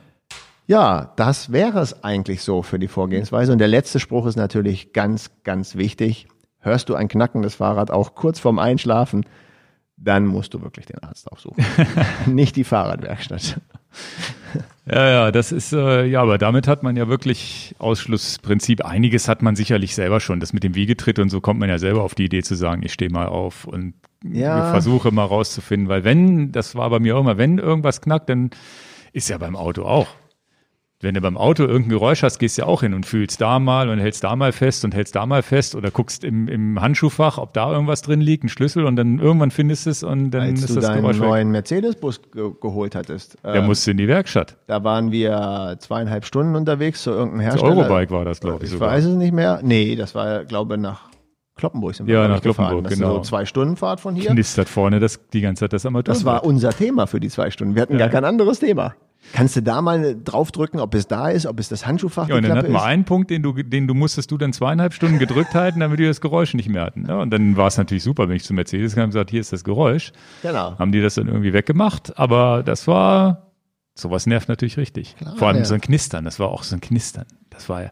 [0.67, 3.51] Ja, das wäre es eigentlich so für die Vorgehensweise.
[3.51, 6.27] Und der letzte Spruch ist natürlich ganz, ganz wichtig.
[6.59, 9.25] Hörst du ein knackendes Fahrrad auch kurz vorm Einschlafen,
[9.97, 11.63] dann musst du wirklich den Arzt aufsuchen.
[12.25, 13.61] Nicht die Fahrradwerkstatt.
[14.85, 18.83] Ja, ja, das ist, äh, ja, aber damit hat man ja wirklich Ausschlussprinzip.
[18.83, 20.39] Einiges hat man sicherlich selber schon.
[20.39, 22.83] Das mit dem Wiegetritt und so kommt man ja selber auf die Idee zu sagen,
[22.83, 23.93] ich stehe mal auf und
[24.23, 24.71] ja.
[24.71, 25.87] versuche mal rauszufinden.
[25.87, 28.49] Weil wenn, das war bei mir auch immer, wenn irgendwas knackt, dann
[29.13, 30.07] ist ja beim Auto auch
[31.05, 33.59] wenn du beim Auto irgendein Geräusch hast, gehst du ja auch hin und fühlst da
[33.59, 36.81] mal und hältst da mal fest und hältst da mal fest oder guckst im, im
[36.81, 40.31] Handschuhfach, ob da irgendwas drin liegt, ein Schlüssel und dann irgendwann findest du es und
[40.31, 43.37] dann Als ist du das deinen Geräusch neuen Mercedes-Bus ge geholt hattest.
[43.43, 44.57] Der ähm, musste in die Werkstatt.
[44.65, 47.75] Da waren wir zweieinhalb Stunden unterwegs zu irgendeinem Hersteller.
[47.75, 48.63] Das Eurobike war das, glaube ich.
[48.63, 48.89] Ich sogar.
[48.89, 49.59] weiß es nicht mehr.
[49.61, 51.09] Nee, das war, glaube ich, nach
[51.55, 53.17] Kloppenburg sind wir Ja, nach Kloppenburg, das genau.
[53.17, 54.31] Ist so zwei Stunden Fahrt von hier.
[54.31, 56.25] Knistert vorne das, die ganze Zeit das Armaturenbrett.
[56.25, 57.75] Das war unser Thema für die zwei Stunden.
[57.75, 57.99] Wir hatten ja.
[57.99, 58.95] gar kein anderes Thema.
[59.33, 62.43] Kannst du da mal draufdrücken, ob es da ist, ob es das Handschuhfach Ja, und
[62.43, 65.53] dann hatten wir einen Punkt, den du, den du musstest du dann zweieinhalb Stunden gedrückt
[65.55, 67.05] halten, damit wir das Geräusch nicht mehr hatten.
[67.07, 69.41] Ja, und dann war es natürlich super, wenn ich zu Mercedes kam und gesagt, hier
[69.41, 70.13] ist das Geräusch.
[70.41, 70.77] Genau.
[70.79, 73.51] Haben die das dann irgendwie weggemacht, aber das war,
[73.93, 75.15] sowas nervt natürlich richtig.
[75.17, 75.65] Klar, Vor allem ja.
[75.65, 77.25] so ein Knistern, das war auch so ein Knistern.
[77.49, 77.89] Das war ja,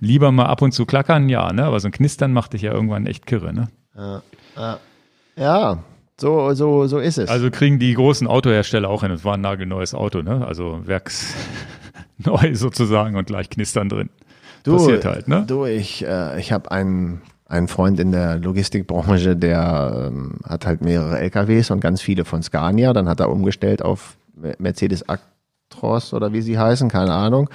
[0.00, 2.72] lieber mal ab und zu klackern, ja, ne, aber so ein Knistern machte ich ja
[2.72, 3.68] irgendwann echt kirre, ne.
[3.96, 4.78] Ja,
[5.36, 5.78] ja.
[6.20, 7.28] So, so, so ist es.
[7.28, 9.10] Also kriegen die großen Autohersteller auch hin.
[9.10, 10.46] Es war ein nagelneues Auto, ne?
[10.46, 11.34] Also werksneu
[12.54, 14.10] sozusagen und gleich knistern drin.
[14.62, 15.44] Du, Passiert halt, ne?
[15.46, 20.82] Du, ich, äh, ich habe einen, einen Freund in der Logistikbranche, der ähm, hat halt
[20.82, 22.92] mehrere LKWs und ganz viele von Scania.
[22.92, 24.16] Dann hat er umgestellt auf
[24.58, 27.50] Mercedes Actros oder wie sie heißen, keine Ahnung.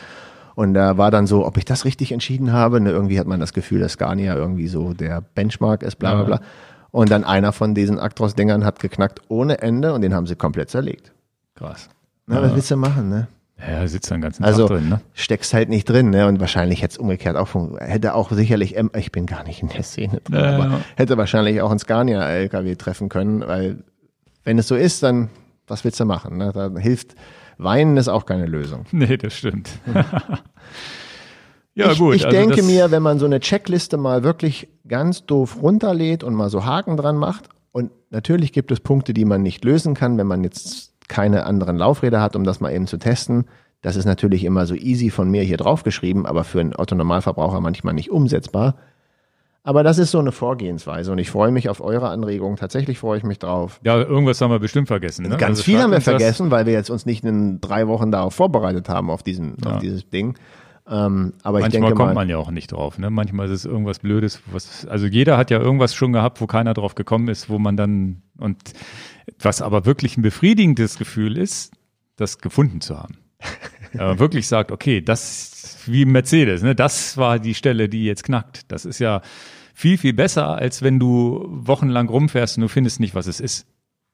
[0.55, 2.81] Und da war dann so, ob ich das richtig entschieden habe.
[2.81, 6.23] Ne, irgendwie hat man das Gefühl, dass Scania irgendwie so der Benchmark ist, bla bla
[6.23, 6.35] bla.
[6.35, 6.41] Ja.
[6.91, 10.69] Und dann einer von diesen Actros-Dingern hat geknackt ohne Ende und den haben sie komplett
[10.69, 11.11] zerlegt.
[11.55, 11.89] Krass.
[12.25, 12.43] Na, ja.
[12.43, 13.27] was willst du machen, ne?
[13.59, 15.01] Ja, sitzt dann ganzen also, Tag drin, ne?
[15.13, 16.27] steckst halt nicht drin, ne?
[16.27, 17.49] Und wahrscheinlich hätte es umgekehrt auch
[17.79, 20.79] hätte auch sicherlich, ich bin gar nicht in der Szene drin, ja, aber ja.
[20.95, 23.83] hätte wahrscheinlich auch ein Scania-LKW treffen können, weil
[24.45, 25.29] wenn es so ist, dann
[25.67, 26.37] was willst du machen?
[26.37, 26.51] Ne?
[26.53, 27.15] Da hilft
[27.57, 28.85] Weinen ist auch keine Lösung.
[28.91, 29.69] Nee, das stimmt.
[31.75, 32.15] Ja, ich, gut.
[32.15, 36.33] Ich also denke mir, wenn man so eine Checkliste mal wirklich ganz doof runterlädt und
[36.33, 40.17] mal so Haken dran macht, und natürlich gibt es Punkte, die man nicht lösen kann,
[40.17, 43.45] wenn man jetzt keine anderen Laufräder hat, um das mal eben zu testen.
[43.81, 47.93] Das ist natürlich immer so easy von mir hier draufgeschrieben, aber für einen Otto-Normalverbraucher manchmal
[47.93, 48.75] nicht umsetzbar.
[49.63, 52.57] Aber das ist so eine Vorgehensweise und ich freue mich auf eure Anregungen.
[52.57, 53.79] Tatsächlich freue ich mich drauf.
[53.83, 55.23] Ja, irgendwas haben wir bestimmt vergessen.
[55.23, 55.37] Ne?
[55.37, 58.33] Ganz also viel haben wir vergessen, weil wir jetzt uns nicht in drei Wochen darauf
[58.33, 59.73] vorbereitet haben auf diesen, ja.
[59.73, 60.35] auf dieses Ding.
[60.89, 62.97] Ähm, aber Manchmal ich denke kommt mal, man ja auch nicht drauf.
[62.97, 63.11] Ne?
[63.11, 66.73] Manchmal ist es irgendwas Blödes, was, also jeder hat ja irgendwas schon gehabt, wo keiner
[66.73, 68.57] drauf gekommen ist, wo man dann, und
[69.39, 71.73] was aber wirklich ein befriedigendes Gefühl ist,
[72.15, 73.17] das gefunden zu haben.
[73.93, 78.71] Wenn wirklich sagt, okay, das wie Mercedes, ne, das war die Stelle, die jetzt knackt.
[78.71, 79.21] Das ist ja
[79.73, 83.65] viel, viel besser, als wenn du wochenlang rumfährst und du findest nicht, was es ist.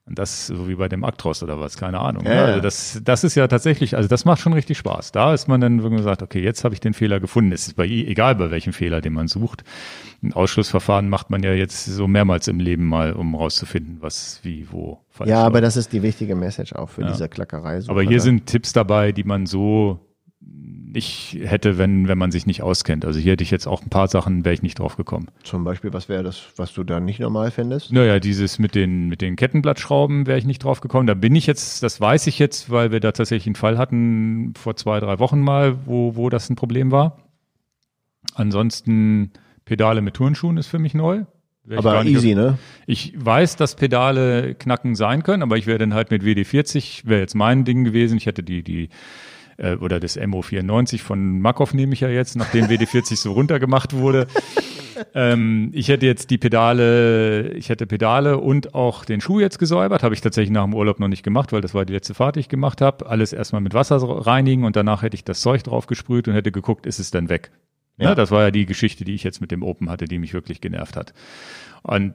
[0.08, 2.26] Und das so wie bei dem Actros oder was, keine Ahnung.
[2.26, 2.36] Ne?
[2.36, 5.12] Ja, also das, das ist ja tatsächlich, also das macht schon richtig Spaß.
[5.12, 7.52] Da ist man dann wirklich gesagt, okay, jetzt habe ich den Fehler gefunden.
[7.52, 9.64] Es ist bei egal bei welchem Fehler, den man sucht.
[10.22, 14.68] Ein Ausschlussverfahren macht man ja jetzt so mehrmals im Leben mal, um rauszufinden, was, wie,
[14.70, 17.08] wo falsch Ja, aber das ist die wichtige Message auch für ja.
[17.08, 17.82] diese Klackerei.
[17.88, 20.05] Aber hier sind Tipps dabei, die man so
[20.96, 23.04] ich hätte, wenn, wenn man sich nicht auskennt.
[23.04, 25.28] Also hier hätte ich jetzt auch ein paar Sachen, wäre ich nicht drauf gekommen.
[25.44, 27.92] Zum Beispiel, was wäre das, was du da nicht normal findest?
[27.92, 31.06] Naja, dieses mit den, mit den Kettenblattschrauben wäre ich nicht drauf gekommen.
[31.06, 34.54] Da bin ich jetzt, das weiß ich jetzt, weil wir da tatsächlich einen Fall hatten
[34.56, 37.18] vor zwei, drei Wochen mal, wo, wo das ein Problem war.
[38.34, 39.32] Ansonsten
[39.66, 41.26] Pedale mit Turnschuhen ist für mich neu.
[41.76, 42.58] Aber easy, ne?
[42.86, 47.20] Ich weiß, dass Pedale knacken sein können, aber ich wäre dann halt mit WD40, wäre
[47.22, 48.18] jetzt mein Ding gewesen.
[48.18, 48.90] Ich hätte die, die
[49.58, 54.28] äh, oder das MO94 von Makov nehme ich ja jetzt, nachdem WD40 so runtergemacht wurde.
[55.14, 60.04] ähm, ich hätte jetzt die Pedale, ich hätte Pedale und auch den Schuh jetzt gesäubert,
[60.04, 62.36] habe ich tatsächlich nach dem Urlaub noch nicht gemacht, weil das war die letzte Fahrt,
[62.36, 63.06] die ich gemacht habe.
[63.08, 66.52] Alles erstmal mit Wasser reinigen und danach hätte ich das Zeug drauf gesprüht und hätte
[66.52, 67.52] geguckt, ist es dann weg.
[67.98, 68.10] Ja.
[68.10, 68.16] ja.
[68.16, 70.62] das war ja die Geschichte, die ich jetzt mit dem Open hatte, die mich wirklich
[70.62, 71.14] genervt hat.
[71.84, 72.14] Und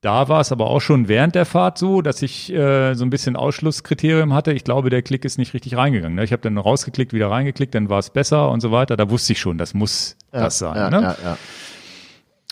[0.00, 3.10] da war es aber auch schon während der Fahrt so, dass ich äh, so ein
[3.10, 4.52] bisschen Ausschlusskriterium hatte.
[4.52, 6.14] Ich glaube, der Klick ist nicht richtig reingegangen.
[6.14, 6.24] Ne?
[6.24, 8.96] Ich habe dann rausgeklickt, wieder reingeklickt, dann war es besser und so weiter.
[8.96, 10.76] Da wusste ich schon, das muss ja, das sein.
[10.76, 11.02] Ja, ne?
[11.02, 11.38] ja, ja.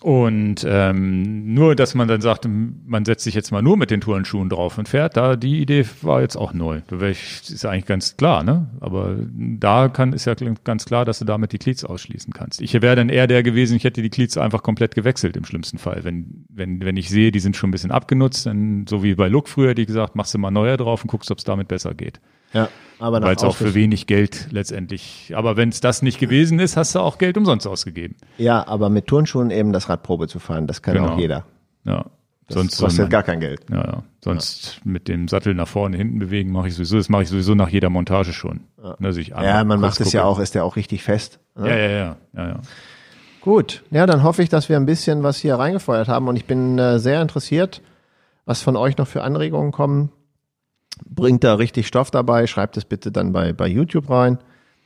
[0.03, 4.03] Und ähm, nur, dass man dann sagt, man setzt sich jetzt mal nur mit den
[4.03, 6.83] Turnschuhen drauf und fährt, da die Idee war jetzt auch neu.
[6.89, 8.69] Da ich, ist eigentlich ganz klar, ne?
[8.81, 12.61] Aber da kann ist ja ganz klar, dass du damit die Cleats ausschließen kannst.
[12.61, 15.79] Ich wäre dann eher der gewesen, ich hätte die Cleats einfach komplett gewechselt im schlimmsten
[15.79, 16.05] Fall.
[16.05, 19.29] Wenn, wenn, wenn ich sehe, die sind schon ein bisschen abgenutzt, dann so wie bei
[19.29, 21.95] Look früher, die gesagt, machst du mal neuer drauf und guckst, ob es damit besser
[21.95, 22.21] geht.
[22.53, 22.69] Ja.
[22.99, 25.33] Aber Weil es auch für wenig Geld letztendlich.
[25.37, 28.17] Aber wenn es das nicht gewesen ist, hast du auch Geld umsonst ausgegeben.
[28.39, 31.11] Ja, aber mit Turnschuhen eben das Radprobe zu fahren, das kann genau.
[31.11, 31.45] auch jeder.
[31.85, 32.07] Ja.
[32.49, 33.63] Das Sonst kostet man, gar kein Geld.
[33.71, 34.03] Ja, ja.
[34.23, 34.93] Sonst ja.
[34.93, 36.97] mit dem Sattel nach vorne, hinten bewegen mache ich sowieso.
[36.97, 38.61] Das mache ich sowieso nach jeder Montage schon.
[38.83, 41.41] Ja, ich ja man macht es ja auch, ist ja auch richtig fest.
[41.57, 41.69] Ne?
[41.69, 42.61] Ja, ja, ja, ja, ja.
[43.41, 46.47] Gut, ja, dann hoffe ich, dass wir ein bisschen was hier reingefeuert haben und ich
[46.47, 47.83] bin äh, sehr interessiert,
[48.45, 50.11] was von euch noch für Anregungen kommen
[51.05, 54.39] bringt da richtig Stoff dabei, schreibt es bitte dann bei, bei YouTube rein.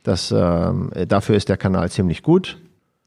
[0.03, 2.59] Das, ähm, dafür ist der Kanal ziemlich gut.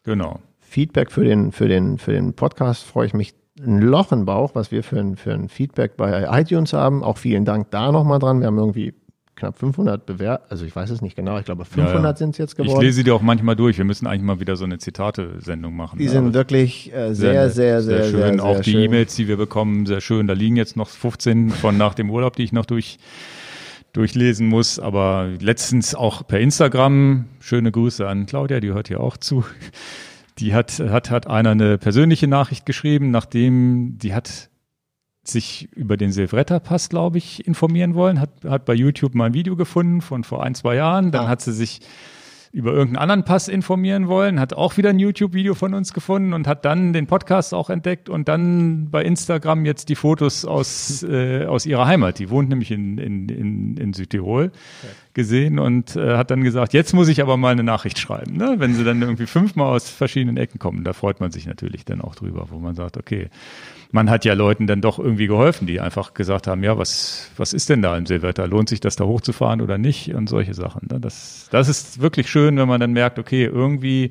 [0.05, 0.40] Genau.
[0.60, 4.55] Feedback für den, für den, für den Podcast freue ich mich ein Loch im Bauch,
[4.55, 7.05] was wir für ein, für ein Feedback bei iTunes haben.
[7.05, 8.40] Auch vielen Dank da nochmal dran.
[8.40, 8.94] Wir haben irgendwie
[9.36, 12.16] knapp 500 Bewertungen, also ich weiß es nicht genau, ich glaube 500 ja, ja.
[12.16, 12.77] sind es jetzt geworden.
[12.77, 15.98] Ich lese die auch manchmal durch, wir müssen eigentlich mal wieder so eine Zitate-Sendung machen.
[15.98, 18.20] Die sind wirklich äh, sehr, sehr, sehr, sehr, schön.
[18.20, 20.27] Sehr, sehr auch die E-Mails, die wir bekommen, sehr schön.
[20.27, 22.98] Da liegen jetzt noch 15 von nach dem Urlaub, die ich noch durch
[23.94, 24.78] durchlesen muss.
[24.78, 29.44] Aber letztens auch per Instagram, schöne Grüße an Claudia, die hört hier auch zu.
[30.39, 34.51] Die hat, hat, hat einer eine persönliche Nachricht geschrieben, nachdem die hat
[35.25, 39.57] sich über den Silvretta-Pass, glaube ich, informieren wollen, hat, hat bei YouTube mal ein Video
[39.57, 41.13] gefunden von vor ein, zwei Jahren.
[41.13, 41.29] Dann ah.
[41.29, 41.81] hat sie sich
[42.55, 46.47] über irgendeinen anderen Pass informieren wollen, hat auch wieder ein YouTube-Video von uns gefunden und
[46.47, 51.47] hat dann den Podcast auch entdeckt und dann bei Instagram jetzt die Fotos aus, äh,
[51.47, 52.21] aus ihrer Heimat.
[52.21, 54.53] Die wohnt nämlich in, in, in, in Südtirol
[55.15, 58.37] gesehen und äh, hat dann gesagt, jetzt muss ich aber mal eine Nachricht schreiben.
[58.37, 58.55] Ne?
[58.59, 62.01] Wenn sie dann irgendwie fünfmal aus verschiedenen Ecken kommen, da freut man sich natürlich dann
[62.01, 63.31] auch drüber, wo man sagt, okay,
[63.95, 67.53] man hat ja Leuten dann doch irgendwie geholfen, die einfach gesagt haben, ja, was, was
[67.53, 68.49] ist denn da im Silvetter?
[68.49, 70.12] Lohnt sich das da hochzufahren oder nicht?
[70.12, 70.89] Und solche Sachen.
[70.91, 70.99] Ne?
[70.99, 74.11] Das, das ist wirklich schön, wenn man dann merkt, okay, irgendwie,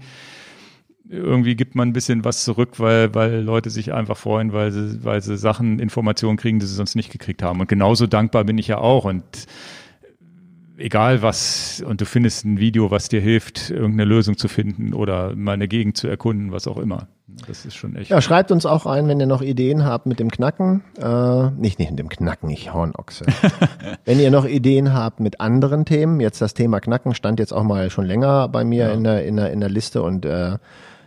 [1.10, 5.04] irgendwie gibt man ein bisschen was zurück, weil, weil Leute sich einfach freuen, weil sie,
[5.04, 7.60] weil sie Sachen, Informationen kriegen, die sie sonst nicht gekriegt haben.
[7.60, 9.04] Und genauso dankbar bin ich ja auch.
[9.04, 9.26] Und
[10.78, 15.36] egal was, und du findest ein Video, was dir hilft, irgendeine Lösung zu finden oder
[15.36, 17.10] mal eine Gegend zu erkunden, was auch immer.
[17.48, 18.10] Das ist schon echt.
[18.10, 20.84] Ja, schreibt uns auch ein, wenn ihr noch Ideen habt mit dem Knacken.
[21.02, 23.26] Äh, nicht, nicht mit dem Knacken, ich Hornochse.
[24.06, 27.64] wenn ihr noch Ideen habt mit anderen Themen, jetzt das Thema Knacken stand jetzt auch
[27.64, 28.94] mal schon länger bei mir ja.
[28.94, 30.58] in, der, in, der, in der Liste und äh,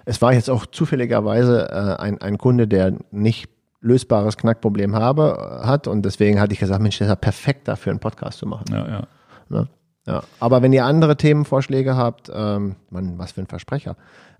[0.04, 3.50] es war jetzt auch zufälligerweise äh, ein, ein Kunde, der nicht
[3.80, 7.90] lösbares Knackproblem habe, hat und deswegen hatte ich gesagt, Mensch, das ist ja perfekt dafür,
[7.90, 8.66] einen Podcast zu machen.
[8.70, 9.02] Ja, ja.
[9.48, 9.68] Ne?
[10.06, 13.96] Ja, aber wenn ihr andere Themenvorschläge habt, ähm, Mann, was für ein Versprecher,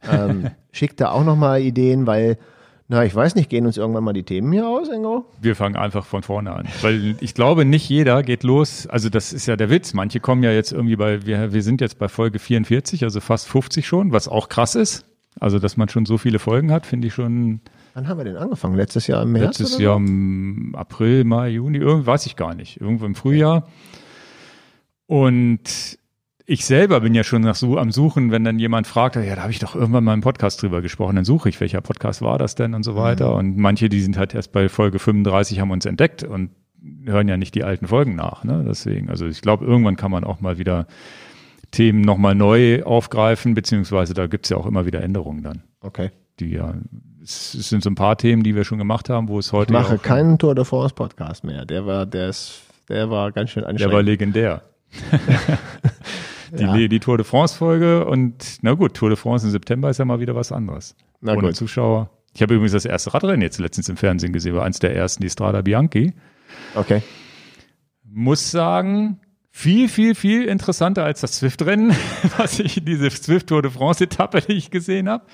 [0.09, 2.39] ähm, schickt da auch nochmal Ideen, weil,
[2.87, 5.25] na, ich weiß nicht, gehen uns irgendwann mal die Themen hier aus, Ingo?
[5.41, 9.33] Wir fangen einfach von vorne an, weil ich glaube, nicht jeder geht los, also das
[9.33, 12.09] ist ja der Witz, manche kommen ja jetzt irgendwie bei, wir, wir sind jetzt bei
[12.09, 15.05] Folge 44, also fast 50 schon, was auch krass ist,
[15.41, 17.61] also dass man schon so viele Folgen hat, finde ich schon...
[17.95, 18.77] Wann haben wir denn angefangen?
[18.77, 19.59] Letztes Jahr im März?
[19.59, 23.65] Letztes Jahr im April, Mai, Juni, irgend weiß ich gar nicht, irgendwo im Frühjahr.
[23.65, 23.73] Okay.
[25.07, 25.99] Und
[26.47, 29.43] ich selber bin ja schon nach so am Suchen, wenn dann jemand fragt, ja, da
[29.43, 32.39] habe ich doch irgendwann mal im Podcast drüber gesprochen, dann suche ich, welcher Podcast war
[32.39, 33.31] das denn und so weiter.
[33.31, 33.39] Mhm.
[33.39, 36.51] Und manche, die sind halt erst bei Folge 35, haben uns entdeckt und
[37.05, 38.45] hören ja nicht die alten Folgen nach.
[38.45, 38.65] Ne?
[38.67, 40.87] Deswegen, also ich glaube, irgendwann kann man auch mal wieder
[41.73, 45.63] Themen nochmal neu aufgreifen, beziehungsweise da gibt's ja auch immer wieder Änderungen dann.
[45.81, 46.11] Okay.
[46.39, 46.75] Die ja,
[47.23, 49.73] es sind so ein paar Themen, die wir schon gemacht haben, wo es heute.
[49.73, 51.65] Ich mache keinen Tour de France Podcast mehr.
[51.65, 53.91] Der war, der ist, der war ganz schön anstrengend.
[53.91, 54.63] Der war legendär.
[56.53, 56.89] Die, ja.
[56.89, 60.21] die Tour de France-Folge und na gut, Tour de France im September ist ja mal
[60.21, 60.95] wieder was anderes.
[61.21, 61.57] Na Ohne gut.
[61.57, 62.11] Zuschauer.
[62.35, 65.23] Ich habe übrigens das erste Radrennen jetzt letztens im Fernsehen gesehen, war eins der ersten,
[65.23, 66.13] die Strada Bianchi.
[66.75, 67.03] Okay.
[68.05, 69.21] Muss sagen,
[69.51, 71.97] viel, viel, viel interessanter als das Zwift-Rennen,
[72.37, 75.25] was ich, diese Zwift Tour de France-Etappe, die ich gesehen habe.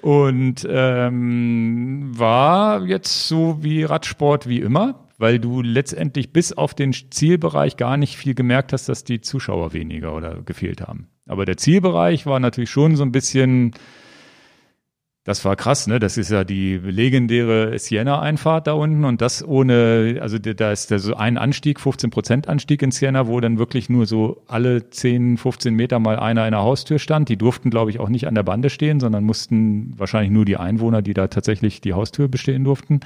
[0.00, 6.92] Und ähm, war jetzt so wie Radsport wie immer weil du letztendlich bis auf den
[6.92, 11.08] Zielbereich gar nicht viel gemerkt hast, dass die Zuschauer weniger oder gefehlt haben.
[11.26, 13.72] Aber der Zielbereich war natürlich schon so ein bisschen,
[15.24, 15.98] das war krass, ne?
[15.98, 21.00] Das ist ja die legendäre Siena-Einfahrt da unten und das ohne, also da ist da
[21.00, 25.36] so ein Anstieg, 15 Prozent Anstieg in Siena, wo dann wirklich nur so alle 10,
[25.36, 27.28] 15 Meter mal einer in der Haustür stand.
[27.28, 30.58] Die durften, glaube ich, auch nicht an der Bande stehen, sondern mussten wahrscheinlich nur die
[30.58, 33.00] Einwohner, die da tatsächlich die Haustür bestehen durften.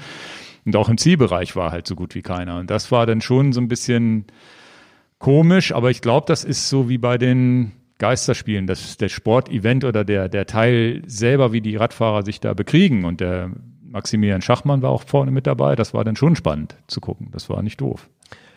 [0.65, 2.59] Und auch im Zielbereich war halt so gut wie keiner.
[2.59, 4.25] Und das war dann schon so ein bisschen
[5.17, 10.03] komisch, aber ich glaube, das ist so wie bei den Geisterspielen, dass der Sportevent oder
[10.03, 13.05] der, der Teil selber, wie die Radfahrer sich da bekriegen.
[13.05, 13.51] Und der
[13.83, 15.75] Maximilian Schachmann war auch vorne mit dabei.
[15.75, 17.29] Das war dann schon spannend zu gucken.
[17.31, 18.09] Das war nicht doof.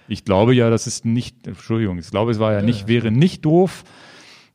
[0.09, 3.44] Ich glaube ja, das ist nicht, Entschuldigung, ich glaube, es war ja nicht, wäre nicht
[3.44, 3.85] doof,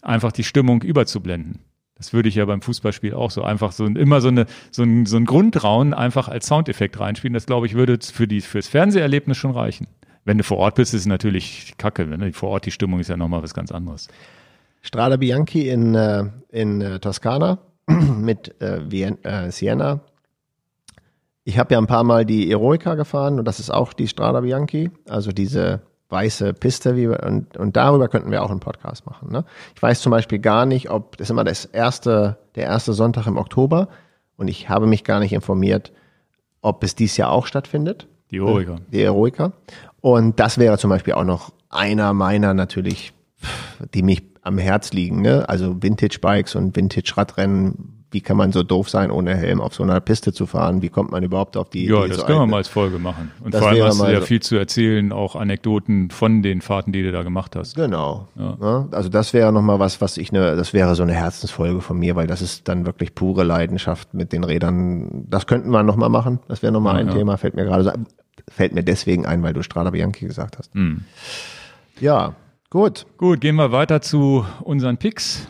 [0.02, 1.60] einfach die Stimmung überzublenden.
[2.00, 5.06] Das würde ich ja beim Fußballspiel auch so einfach so immer so eine so ein,
[5.06, 7.34] so ein Grundrauen einfach als Soundeffekt reinspielen.
[7.34, 9.88] Das glaube ich würde für die fürs Fernseherlebnis schon reichen.
[10.26, 12.06] Wenn du vor Ort bist, ist es natürlich Kacke.
[12.06, 12.34] Ne?
[12.34, 14.08] Vor Ort die Stimmung ist ja nochmal was ganz anderes.
[14.82, 20.02] Strada Bianchi in, äh, in äh, Toskana mit äh, Vien äh, Siena.
[21.44, 24.42] Ich habe ja ein paar Mal die Eroica gefahren und das ist auch die Strada
[24.42, 29.06] Bianchi, also diese weiße Piste wie wir, und, und darüber könnten wir auch einen Podcast
[29.06, 29.32] machen.
[29.32, 29.46] Ne?
[29.76, 33.28] Ich weiß zum Beispiel gar nicht, ob das ist immer das erste, der erste Sonntag
[33.28, 33.90] im Oktober
[34.38, 35.92] und ich habe mich gar nicht informiert,
[36.62, 38.08] ob es dies Jahr auch stattfindet.
[38.32, 38.76] Die Eroica.
[38.92, 39.54] Die Eroica.
[40.02, 43.14] Und das wäre zum Beispiel auch noch einer meiner natürlich,
[43.94, 45.22] die mich am Herz liegen.
[45.22, 45.48] Ne?
[45.48, 49.76] Also Vintage Bikes und Vintage Radrennen wie kann man so doof sein, ohne Helm auf
[49.76, 50.82] so einer Piste zu fahren?
[50.82, 52.98] Wie kommt man überhaupt auf die Ja, Idee, das so können wir mal als Folge
[52.98, 53.32] machen.
[53.44, 56.92] Und vor allem hast du ja so viel zu erzählen, auch Anekdoten von den Fahrten,
[56.92, 57.76] die du da gemacht hast.
[57.76, 58.28] Genau.
[58.36, 58.58] Ja.
[58.60, 62.00] Ja, also das wäre nochmal was, was ich ne, das wäre so eine Herzensfolge von
[62.00, 65.26] mir, weil das ist dann wirklich pure Leidenschaft mit den Rädern.
[65.30, 66.40] Das könnten wir nochmal machen.
[66.48, 67.94] Das wäre nochmal ja, ein Thema, fällt mir gerade
[68.48, 70.74] fällt mir deswegen ein, weil du Strada Bianchi gesagt hast.
[70.74, 71.02] Mhm.
[72.00, 72.34] Ja,
[72.70, 73.06] gut.
[73.18, 75.48] Gut, gehen wir weiter zu unseren Picks.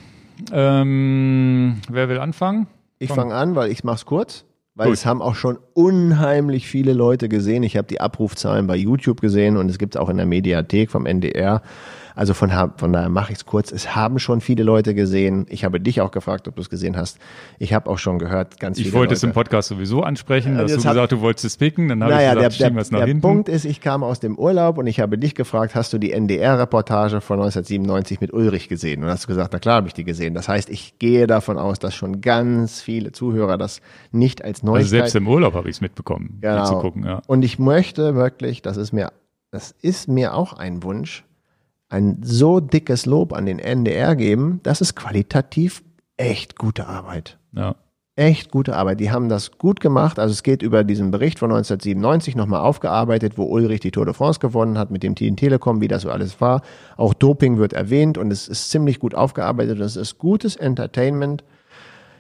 [0.52, 2.68] Ähm, wer will anfangen?
[2.98, 4.46] Ich fange an, weil ich mach's kurz.
[4.76, 4.94] Weil Gut.
[4.94, 7.64] es haben auch schon unheimlich viele Leute gesehen.
[7.64, 10.90] Ich habe die Abrufzahlen bei YouTube gesehen und es gibt es auch in der Mediathek
[10.90, 11.62] vom NDR.
[12.20, 13.72] Also von, von daher mache ich es kurz.
[13.72, 15.46] Es haben schon viele Leute gesehen.
[15.48, 17.18] Ich habe dich auch gefragt, ob du es gesehen hast.
[17.60, 20.58] Ich habe auch schon gehört, ganz ich viele Ich wollte es im Podcast sowieso ansprechen.
[20.58, 21.88] Ja, hast du gesagt, du wolltest es picken.
[21.88, 23.22] Dann habe naja, ich gesagt, der, wir es nach der hinten.
[23.22, 25.98] Der Punkt ist, ich kam aus dem Urlaub und ich habe dich gefragt, hast du
[25.98, 29.02] die NDR-Reportage von 1997 mit Ulrich gesehen?
[29.02, 30.34] Und hast du gesagt, na klar habe ich die gesehen.
[30.34, 33.80] Das heißt, ich gehe davon aus, dass schon ganz viele Zuhörer das
[34.12, 34.82] nicht als Neuigkeit...
[34.82, 36.66] Also selbst im Urlaub habe ich es mitbekommen, genau.
[36.66, 37.06] zu gucken.
[37.06, 37.22] Ja.
[37.28, 39.14] Und ich möchte wirklich, das ist mir,
[39.52, 41.24] das ist mir auch ein Wunsch,
[41.90, 45.84] ein so dickes Lob an den NDR geben, das ist qualitativ
[46.18, 47.38] echt gute Arbeit.
[47.52, 47.76] Ja.
[48.16, 49.00] Echt gute Arbeit.
[49.00, 50.20] Die haben das gut gemacht.
[50.20, 54.14] Also es geht über diesen Bericht von 1997 nochmal aufgearbeitet, wo Ulrich die Tour de
[54.14, 56.62] France gewonnen hat mit dem Team Telekom, wie das so alles war.
[56.98, 59.80] Auch Doping wird erwähnt und es ist ziemlich gut aufgearbeitet.
[59.80, 61.46] Es ist gutes Entertainment.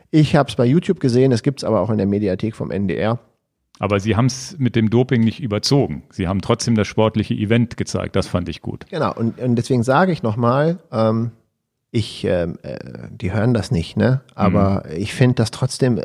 [0.10, 2.72] Ich habe es bei YouTube gesehen, es gibt es aber auch in der Mediathek vom
[2.72, 3.20] NDR.
[3.80, 6.04] Aber sie haben es mit dem Doping nicht überzogen.
[6.12, 8.16] Sie haben trotzdem das sportliche Event gezeigt.
[8.16, 8.86] Das fand ich gut.
[8.90, 9.14] Genau.
[9.14, 11.32] Und, und deswegen sage ich nochmal, ähm,
[11.92, 12.78] ich, ähm, äh,
[13.10, 14.22] die hören das nicht, ne?
[14.36, 14.98] Aber mhm.
[14.98, 16.04] ich finde das trotzdem, äh,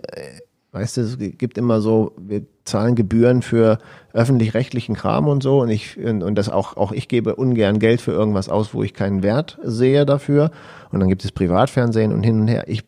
[0.70, 3.78] weißt du, es gibt immer so, wir zahlen Gebühren für
[4.12, 8.01] öffentlich-rechtlichen Kram und so und ich und, und das auch auch ich gebe ungern Geld
[8.01, 10.51] für irgendwas aus, wo ich keinen Wert sehe dafür
[10.90, 12.64] und dann gibt es Privatfernsehen und hin und her.
[12.66, 12.84] Ich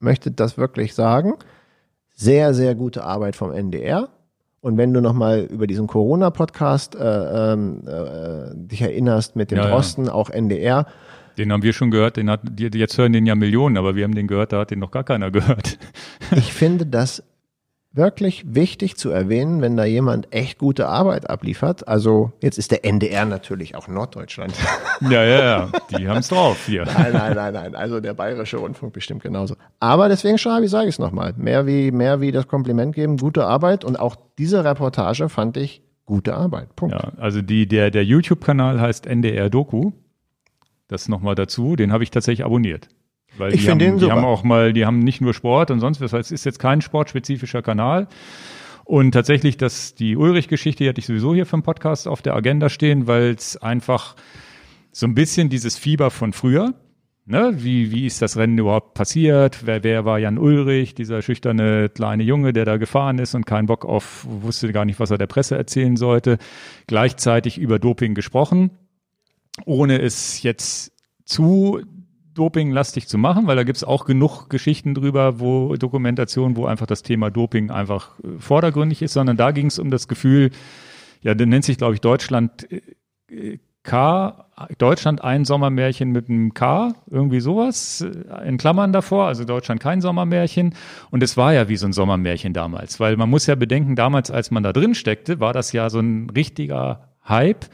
[0.00, 1.34] möchte das wirklich sagen
[2.18, 4.08] sehr, sehr gute Arbeit vom NDR.
[4.60, 9.68] Und wenn du nochmal über diesen Corona-Podcast äh, ähm, äh, dich erinnerst mit dem ja,
[9.68, 10.12] Drosten, ja.
[10.12, 10.86] auch NDR.
[11.38, 14.16] Den haben wir schon gehört, den hat, jetzt hören den ja Millionen, aber wir haben
[14.16, 15.78] den gehört, da hat den noch gar keiner gehört.
[16.32, 17.22] ich finde das
[17.98, 21.86] wirklich wichtig zu erwähnen, wenn da jemand echt gute Arbeit abliefert.
[21.86, 24.54] Also jetzt ist der NDR natürlich auch Norddeutschland.
[25.00, 26.84] Ja, ja, ja, die haben es drauf hier.
[26.96, 27.74] Nein, nein, nein, nein.
[27.76, 29.54] Also der Bayerische Rundfunk bestimmt genauso.
[29.78, 31.34] Aber deswegen ich, sage ich es nochmal.
[31.36, 33.84] Mehr wie, mehr wie das Kompliment geben, gute Arbeit.
[33.84, 36.74] Und auch diese Reportage fand ich gute Arbeit.
[36.74, 36.96] Punkt.
[36.96, 39.92] Ja, also die, der, der YouTube-Kanal heißt NDR Doku.
[40.88, 41.76] Das nochmal dazu.
[41.76, 42.88] Den habe ich tatsächlich abonniert.
[43.36, 44.12] Weil ich finde den super.
[44.14, 46.12] Die haben auch mal, die haben nicht nur Sport und sonst was.
[46.12, 48.08] Es ist jetzt kein sportspezifischer Kanal.
[48.84, 52.34] Und tatsächlich, dass die Ulrich-Geschichte die hatte ich sowieso hier für den Podcast auf der
[52.34, 54.16] Agenda stehen, weil es einfach
[54.92, 56.74] so ein bisschen dieses Fieber von früher,
[57.26, 59.66] ne, wie, wie ist das Rennen überhaupt passiert?
[59.66, 63.66] Wer, wer war Jan Ulrich, dieser schüchterne kleine Junge, der da gefahren ist und keinen
[63.66, 66.38] Bock auf, wusste gar nicht, was er der Presse erzählen sollte.
[66.86, 68.70] Gleichzeitig über Doping gesprochen,
[69.66, 70.92] ohne es jetzt
[71.24, 71.82] zu
[72.38, 76.86] dopinglastig zu machen, weil da gibt es auch genug Geschichten drüber, wo Dokumentation, wo einfach
[76.86, 80.50] das Thema Doping einfach äh, vordergründig ist, sondern da ging es um das Gefühl,
[81.20, 82.68] ja, der nennt sich, glaube ich, Deutschland
[83.30, 84.44] äh, K,
[84.76, 90.00] Deutschland ein Sommermärchen mit einem K, irgendwie sowas, äh, in Klammern davor, also Deutschland kein
[90.00, 90.74] Sommermärchen.
[91.10, 94.30] Und es war ja wie so ein Sommermärchen damals, weil man muss ja bedenken, damals,
[94.30, 97.66] als man da drin steckte, war das ja so ein richtiger Hype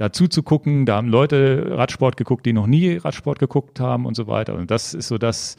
[0.00, 0.86] dazu zu gucken.
[0.86, 4.54] Da haben Leute Radsport geguckt, die noch nie Radsport geguckt haben und so weiter.
[4.54, 5.56] Und das ist so das,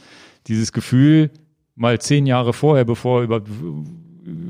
[0.47, 1.29] dieses Gefühl,
[1.75, 3.43] mal zehn Jahre vorher, bevor über,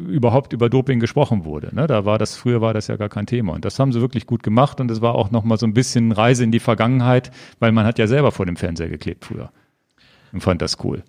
[0.07, 1.75] überhaupt über Doping gesprochen wurde.
[1.75, 1.87] Ne?
[1.87, 3.51] Da war das, früher war das ja gar kein Thema.
[3.51, 4.79] Und das haben sie wirklich gut gemacht.
[4.79, 7.99] Und es war auch nochmal so ein bisschen Reise in die Vergangenheit, weil man hat
[7.99, 9.51] ja selber vor dem Fernseher geklebt früher.
[10.31, 11.03] Und fand das cool.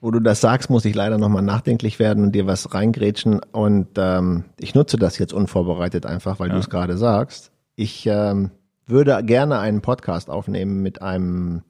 [0.00, 3.40] Wo du das sagst, muss ich leider nochmal nachdenklich werden und dir was reingrätschen.
[3.50, 6.54] Und ähm, ich nutze das jetzt unvorbereitet einfach, weil ja.
[6.54, 7.50] du es gerade sagst.
[7.76, 8.50] Ich ähm,
[8.86, 11.62] würde gerne einen Podcast aufnehmen mit einem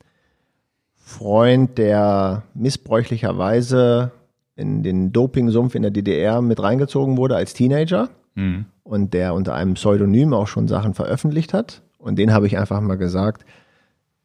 [0.95, 4.13] Freund, der missbräuchlicherweise
[4.55, 8.67] in den Dopingsumpf in der DDR mit reingezogen wurde als Teenager mhm.
[8.85, 11.83] und der unter einem Pseudonym auch schon Sachen veröffentlicht hat.
[11.99, 13.45] Und den habe ich einfach mal gesagt,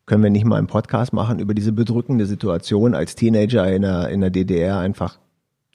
[0.06, 4.10] können wir nicht mal einen Podcast machen über diese bedrückende Situation als Teenager in der,
[4.10, 5.18] in der DDR, einfach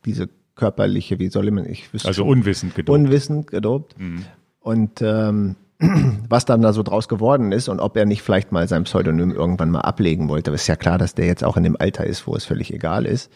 [0.05, 2.99] diese körperliche, wie soll man, ich wüsste Also unwissend gedopt.
[2.99, 3.99] Unwissend gedopt.
[3.99, 4.25] Mhm.
[4.61, 8.67] Und ähm, was dann da so draus geworden ist und ob er nicht vielleicht mal
[8.67, 10.51] sein Pseudonym irgendwann mal ablegen wollte.
[10.51, 12.73] Aber ist ja klar, dass der jetzt auch in dem Alter ist, wo es völlig
[12.73, 13.31] egal ist.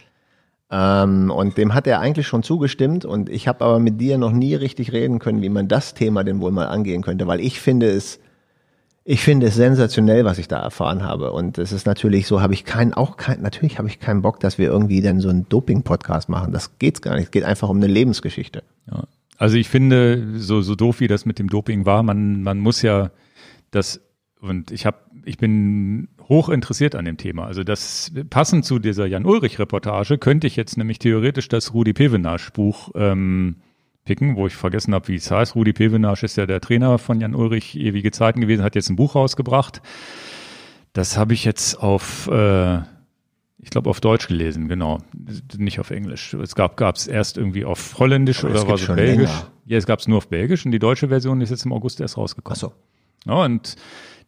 [0.71, 4.31] Ähm, und dem hat er eigentlich schon zugestimmt und ich habe aber mit dir noch
[4.31, 7.61] nie richtig reden können, wie man das Thema denn wohl mal angehen könnte, weil ich
[7.61, 8.21] finde es,
[9.05, 11.33] ich finde es sensationell, was ich da erfahren habe.
[11.33, 14.39] Und es ist natürlich so, habe ich keinen, auch kein, natürlich habe ich keinen Bock,
[14.39, 16.53] dass wir irgendwie dann so einen Doping-Podcast machen.
[16.53, 17.25] Das geht's gar nicht.
[17.25, 18.63] Es geht einfach um eine Lebensgeschichte.
[18.89, 19.05] Ja.
[19.41, 22.83] Also ich finde, so, so doof wie das mit dem Doping war, man, man muss
[22.83, 23.11] ja
[23.71, 24.01] das,
[24.41, 27.47] und ich habe, ich bin hoch interessiert an dem Thema.
[27.47, 31.93] Also das passend zu dieser Jan Ulrich Reportage könnte ich jetzt nämlich theoretisch das Rudi
[31.93, 33.57] Pevenage Buch ähm,
[34.11, 35.55] rauspicken, wo ich vergessen habe, wie es heißt.
[35.55, 38.97] Rudi Pevenage ist ja der Trainer von Jan Ulrich ewige Zeiten gewesen, hat jetzt ein
[38.97, 39.81] Buch rausgebracht.
[40.93, 42.81] Das habe ich jetzt auf, äh,
[43.63, 44.99] ich glaube auf Deutsch gelesen, genau,
[45.57, 46.35] nicht auf Englisch.
[46.35, 49.29] Es gab es erst irgendwie auf Holländisch Aber oder war es Belgisch?
[49.29, 49.47] Länger.
[49.67, 52.01] Ja, es gab es nur auf Belgisch und die deutsche Version ist jetzt im August
[52.01, 52.57] erst rausgekommen.
[52.57, 52.73] Ach so.
[53.27, 53.77] Ja, und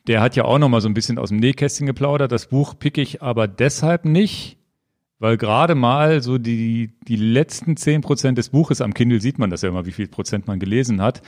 [0.06, 2.30] der hat ja auch noch mal so ein bisschen aus dem Nähkästchen geplaudert.
[2.30, 4.58] Das Buch pick ich aber deshalb nicht,
[5.18, 9.50] weil gerade mal so die, die letzten zehn Prozent des Buches am Kindle sieht man
[9.50, 11.22] das ja immer, wie viel Prozent man gelesen hat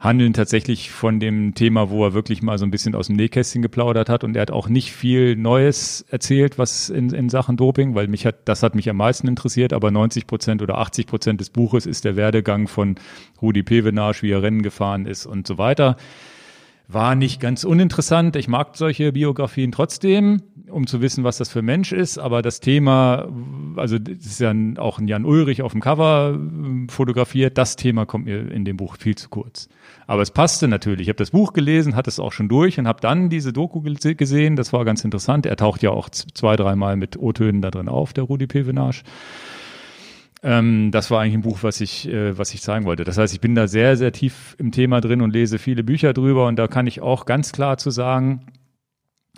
[0.00, 3.62] handeln tatsächlich von dem Thema, wo er wirklich mal so ein bisschen aus dem Nähkästchen
[3.62, 7.96] geplaudert hat und er hat auch nicht viel Neues erzählt, was in, in Sachen Doping,
[7.96, 11.40] weil mich hat, das hat mich am meisten interessiert, aber 90 Prozent oder 80 Prozent
[11.40, 12.94] des Buches ist der Werdegang von
[13.42, 15.96] Rudi Pevenage, wie er Rennen gefahren ist und so weiter.
[16.90, 18.34] War nicht ganz uninteressant.
[18.36, 22.16] Ich mag solche Biografien trotzdem, um zu wissen, was das für Mensch ist.
[22.16, 23.28] Aber das Thema,
[23.76, 27.58] also das ist ja auch ein Jan Ulrich auf dem Cover ähm, fotografiert.
[27.58, 29.68] Das Thema kommt mir in dem Buch viel zu kurz.
[30.08, 31.02] Aber es passte natürlich.
[31.02, 33.82] Ich habe das Buch gelesen, hatte es auch schon durch und habe dann diese Doku
[33.82, 34.56] gesehen.
[34.56, 35.44] Das war ganz interessant.
[35.44, 39.02] Er taucht ja auch zwei, dreimal mit O-Tönen da drin auf, der Rudi Pevenage.
[40.42, 43.04] Ähm, das war eigentlich ein Buch, was ich, äh, was ich zeigen wollte.
[43.04, 46.14] Das heißt, ich bin da sehr, sehr tief im Thema drin und lese viele Bücher
[46.14, 48.46] drüber und da kann ich auch ganz klar zu sagen,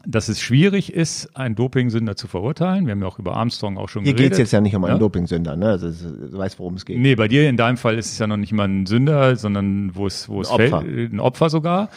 [0.07, 2.87] dass es schwierig ist, einen Dopingsünder zu verurteilen.
[2.87, 4.21] Wir haben ja auch über Armstrong auch schon Hier geredet.
[4.21, 4.99] Hier geht es jetzt ja nicht um einen ja?
[4.99, 5.67] Dopingsünder, ne?
[5.67, 6.99] Also du weißt, worum es geht.
[6.99, 9.95] Nee, bei dir in deinem Fall ist es ja noch nicht mal ein Sünder, sondern
[9.95, 10.81] wo es, wo es ein Opfer.
[10.83, 11.91] fällt, ein Opfer sogar.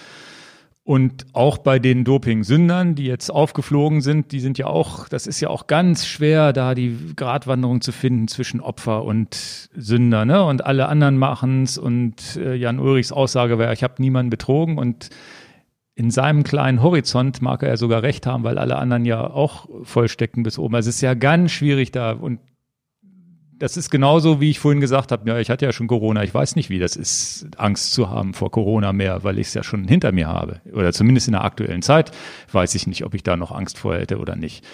[0.85, 5.39] Und auch bei den Doping-Sündern, die jetzt aufgeflogen sind, die sind ja auch, das ist
[5.39, 10.43] ja auch ganz schwer, da die Gratwanderung zu finden zwischen Opfer und Sünder, ne?
[10.43, 15.09] Und alle anderen machen's und äh, Jan Ulrichs Aussage wäre, ich habe niemanden betrogen und
[15.95, 19.69] in seinem kleinen Horizont mag er ja sogar recht haben, weil alle anderen ja auch
[19.83, 20.75] vollstecken bis oben.
[20.75, 22.39] Also es ist ja ganz schwierig da und
[23.59, 26.33] das ist genauso, wie ich vorhin gesagt habe, ja, ich hatte ja schon Corona, ich
[26.33, 29.63] weiß nicht, wie das ist, Angst zu haben vor Corona mehr, weil ich es ja
[29.63, 30.59] schon hinter mir habe.
[30.73, 32.11] Oder zumindest in der aktuellen Zeit
[32.51, 34.65] weiß ich nicht, ob ich da noch Angst vor hätte oder nicht.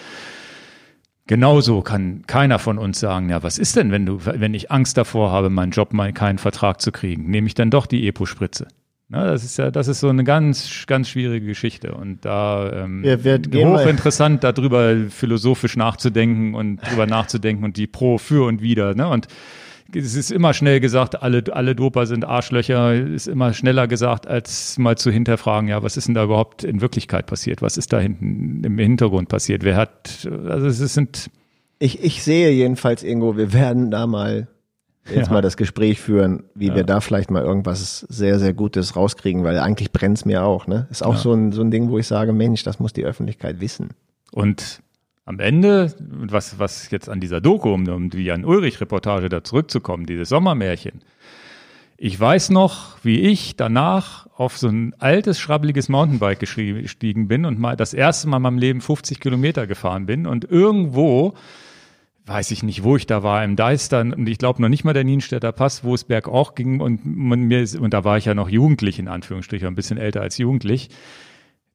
[1.26, 4.96] Genauso kann keiner von uns sagen, ja, was ist denn, wenn du, wenn ich Angst
[4.96, 8.66] davor habe, meinen Job mal keinen Vertrag zu kriegen, nehme ich dann doch die Epo-Spritze?
[9.12, 13.02] Na, das ist ja, das ist so eine ganz, ganz schwierige Geschichte und da ähm,
[13.04, 18.94] ja, hochinteressant, darüber philosophisch nachzudenken und drüber nachzudenken und die Pro, für und wider.
[18.94, 19.08] Ne?
[19.08, 19.26] Und
[19.92, 24.78] es ist immer schnell gesagt, alle, alle Doper sind Arschlöcher, ist immer schneller gesagt, als
[24.78, 27.62] mal zu hinterfragen, ja, was ist denn da überhaupt in Wirklichkeit passiert?
[27.62, 29.64] Was ist da hinten im Hintergrund passiert?
[29.64, 31.30] Wer hat, also es sind.
[31.80, 34.46] Ich, ich sehe jedenfalls irgendwo, wir werden da mal
[35.10, 35.32] jetzt ja.
[35.32, 36.74] mal das Gespräch führen, wie ja.
[36.76, 40.66] wir da vielleicht mal irgendwas sehr, sehr Gutes rauskriegen, weil eigentlich brennt's mir auch.
[40.66, 40.86] Ne?
[40.90, 41.20] Ist auch ja.
[41.20, 43.90] so, ein, so ein Ding, wo ich sage, Mensch, das muss die Öffentlichkeit wissen.
[44.32, 44.80] Und
[45.24, 50.06] am Ende, was, was jetzt an dieser Doku, um, um die Jan Ulrich-Reportage da zurückzukommen,
[50.06, 51.02] dieses Sommermärchen.
[51.96, 57.58] Ich weiß noch, wie ich danach auf so ein altes, schrabbeliges Mountainbike gestiegen bin und
[57.58, 61.34] mal das erste Mal in meinem Leben 50 Kilometer gefahren bin und irgendwo
[62.30, 64.92] weiß ich nicht, wo ich da war, im Deister und ich glaube noch nicht mal
[64.92, 66.80] der Nienstädter Pass, wo es bergauf ging.
[66.80, 70.20] Und man mir und da war ich ja noch jugendlich in Anführungsstrichen, ein bisschen älter
[70.20, 70.90] als jugendlich,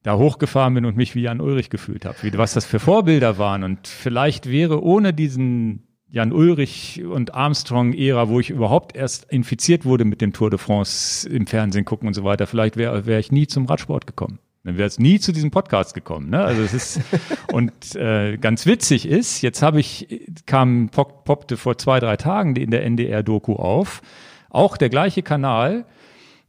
[0.02, 3.64] da hochgefahren bin und mich wie Jan Ulrich gefühlt habe, was das für Vorbilder waren.
[3.64, 10.06] Und vielleicht wäre ohne diesen Jan Ulrich und Armstrong-Ära, wo ich überhaupt erst infiziert wurde
[10.06, 13.30] mit dem Tour de France im Fernsehen gucken und so weiter, vielleicht wäre wär ich
[13.30, 14.38] nie zum Radsport gekommen.
[14.66, 16.28] Dann wäre es nie zu diesem Podcast gekommen.
[16.28, 16.40] Ne?
[16.40, 17.00] Also es ist
[17.52, 22.56] und äh, ganz witzig ist, jetzt habe ich kam pop, poppte vor zwei drei Tagen
[22.56, 24.02] in der NDR-Doku auf,
[24.50, 25.86] auch der gleiche Kanal.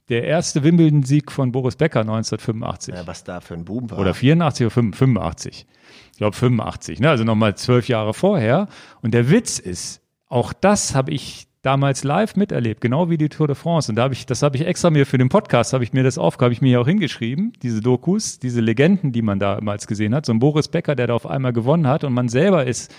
[0.09, 2.95] Der erste Wimbledon-Sieg von Boris Becker 1985.
[2.95, 3.99] Ja, was da für ein Boom war.
[3.99, 5.67] Oder 84 oder 85.
[6.13, 7.09] Ich glaube 85, ne?
[7.09, 8.69] also nochmal zwölf Jahre vorher.
[9.01, 13.47] Und der Witz ist, auch das habe ich damals live miterlebt, genau wie die Tour
[13.47, 13.91] de France.
[13.91, 16.03] Und da habe ich, das habe ich extra mir für den Podcast, habe ich mir
[16.03, 20.15] das aufgabe ich mir hier auch hingeschrieben, diese Dokus, diese Legenden, die man damals gesehen
[20.15, 20.25] hat.
[20.25, 22.93] So ein Boris Becker, der da auf einmal gewonnen hat und man selber ist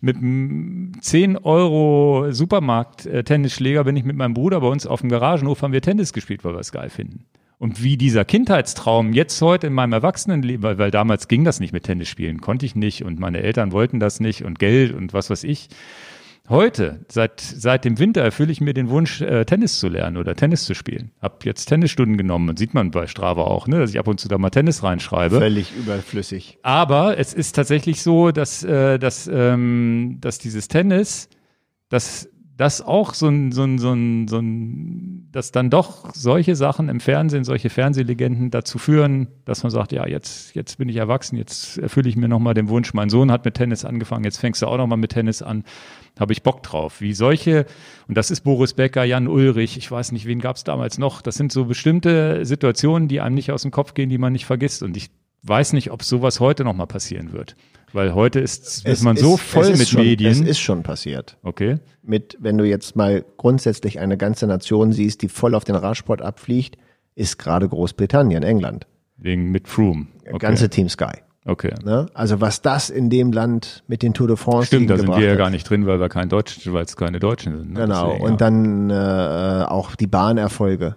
[0.00, 5.08] mit einem 10 Euro Supermarkt-Tennisschläger äh, bin ich mit meinem Bruder bei uns auf dem
[5.08, 7.24] Garagenhof haben wir Tennis gespielt, weil wir es geil finden.
[7.58, 11.72] Und wie dieser Kindheitstraum jetzt heute in meinem Erwachsenenleben, weil, weil damals ging das nicht
[11.72, 15.14] mit Tennis spielen, konnte ich nicht und meine Eltern wollten das nicht und Geld und
[15.14, 15.68] was weiß ich.
[16.48, 20.34] Heute, seit, seit dem Winter, erfülle ich mir den Wunsch, äh, Tennis zu lernen oder
[20.36, 21.10] Tennis zu spielen.
[21.22, 24.20] Hab jetzt Tennisstunden genommen und sieht man bei Strava auch, ne, dass ich ab und
[24.20, 25.38] zu da mal Tennis reinschreibe.
[25.38, 26.58] Völlig überflüssig.
[26.62, 31.30] Aber es ist tatsächlich so, dass, äh, dass, ähm, dass dieses Tennis,
[31.88, 36.54] dass dass auch so ein, so ein, so ein, so ein, dass dann doch solche
[36.54, 40.94] Sachen im Fernsehen, solche Fernsehlegenden dazu führen, dass man sagt, ja, jetzt, jetzt bin ich
[40.94, 42.94] erwachsen, jetzt erfülle ich mir nochmal den Wunsch.
[42.94, 45.64] Mein Sohn hat mit Tennis angefangen, jetzt fängst du auch nochmal mit Tennis an.
[46.20, 47.00] Habe ich Bock drauf.
[47.00, 47.66] Wie solche,
[48.06, 51.20] und das ist Boris Becker, Jan Ulrich, ich weiß nicht, wen gab es damals noch.
[51.20, 54.46] Das sind so bestimmte Situationen, die einem nicht aus dem Kopf gehen, die man nicht
[54.46, 54.84] vergisst.
[54.84, 55.10] Und ich
[55.42, 57.56] weiß nicht, ob sowas heute nochmal passieren wird.
[57.94, 60.32] Weil heute ist, ist man so voll mit schon, Medien.
[60.32, 61.38] Es ist schon passiert.
[61.44, 61.78] Okay.
[62.02, 66.20] Mit, wenn du jetzt mal grundsätzlich eine ganze Nation siehst, die voll auf den Radsport
[66.20, 66.76] abfliegt,
[67.14, 68.88] ist gerade Großbritannien, England.
[69.16, 70.08] Wegen mit Froome.
[70.26, 70.38] Okay.
[70.38, 71.12] Ganze Team Sky.
[71.44, 71.72] Okay.
[71.84, 72.06] Ne?
[72.14, 75.20] Also was das in dem Land mit den Tour de France Stimmt, da sind wir
[75.24, 77.74] ja gar nicht drin, weil wir kein Deutsch, weil es keine Deutschen sind.
[77.74, 77.80] Ne?
[77.80, 78.08] Genau.
[78.08, 80.96] Deswegen, und dann äh, auch die Bahnerfolge.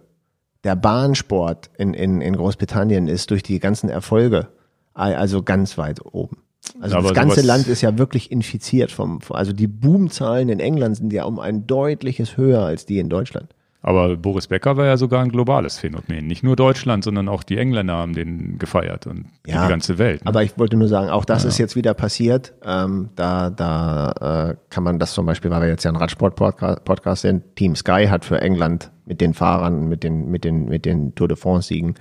[0.63, 4.47] Der Bahnsport in, in, in Großbritannien ist durch die ganzen Erfolge
[4.95, 6.37] also ganz weit oben.
[6.79, 10.97] Also Aber das ganze Land ist ja wirklich infiziert vom, also die Boomzahlen in England
[10.97, 13.53] sind ja um ein deutliches höher als die in Deutschland.
[13.83, 16.27] Aber Boris Becker war ja sogar ein globales Phänomen.
[16.27, 20.25] Nicht nur Deutschland, sondern auch die Engländer haben den gefeiert und ja, die ganze Welt.
[20.25, 20.29] Ne?
[20.29, 21.49] Aber ich wollte nur sagen, auch das ja.
[21.49, 22.53] ist jetzt wieder passiert.
[22.65, 27.21] Ähm, da da äh, kann man das zum Beispiel, weil wir jetzt ja ein Radsport-Podcast
[27.21, 31.15] sind, Team Sky hat für England mit den Fahrern, mit den, mit den, mit den
[31.15, 31.95] Tour de France-Siegen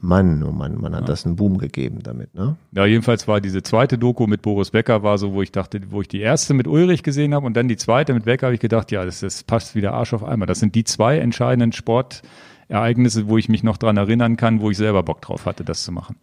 [0.00, 1.06] Mann, oh Mann, man hat ja.
[1.08, 2.56] das einen Boom gegeben damit, ne?
[2.70, 6.00] Ja, jedenfalls war diese zweite Doku mit Boris Becker war so, wo ich dachte, wo
[6.00, 8.60] ich die erste mit Ulrich gesehen habe und dann die zweite mit Becker, habe ich
[8.60, 10.46] gedacht, ja, das, das passt wieder Arsch auf einmal.
[10.46, 14.76] Das sind die zwei entscheidenden Sportereignisse, wo ich mich noch dran erinnern kann, wo ich
[14.76, 16.14] selber Bock drauf hatte, das zu machen.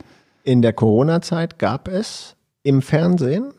[0.44, 3.52] In der Corona-Zeit gab es im Fernsehen,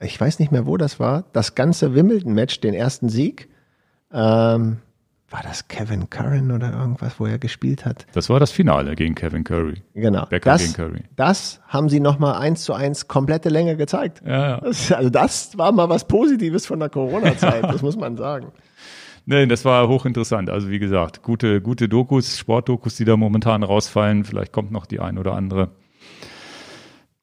[0.00, 3.48] ich weiß nicht mehr, wo das war, das ganze Wimbledon-Match, den ersten Sieg.
[4.12, 4.78] Ähm,
[5.34, 8.06] war das Kevin Curran oder irgendwas, wo er gespielt hat?
[8.12, 9.82] Das war das Finale gegen Kevin Curry.
[9.92, 10.26] Genau.
[10.26, 11.02] Becker das, gegen Curry.
[11.16, 14.22] Das haben sie nochmal eins zu eins komplette Länge gezeigt.
[14.24, 14.60] Ja, ja.
[14.60, 18.52] Das, also das war mal was Positives von der Corona-Zeit, das muss man sagen.
[19.26, 20.50] Nee, das war hochinteressant.
[20.50, 24.22] Also wie gesagt, gute, gute Dokus, Sportdokus, die da momentan rausfallen.
[24.22, 25.70] Vielleicht kommt noch die ein oder andere.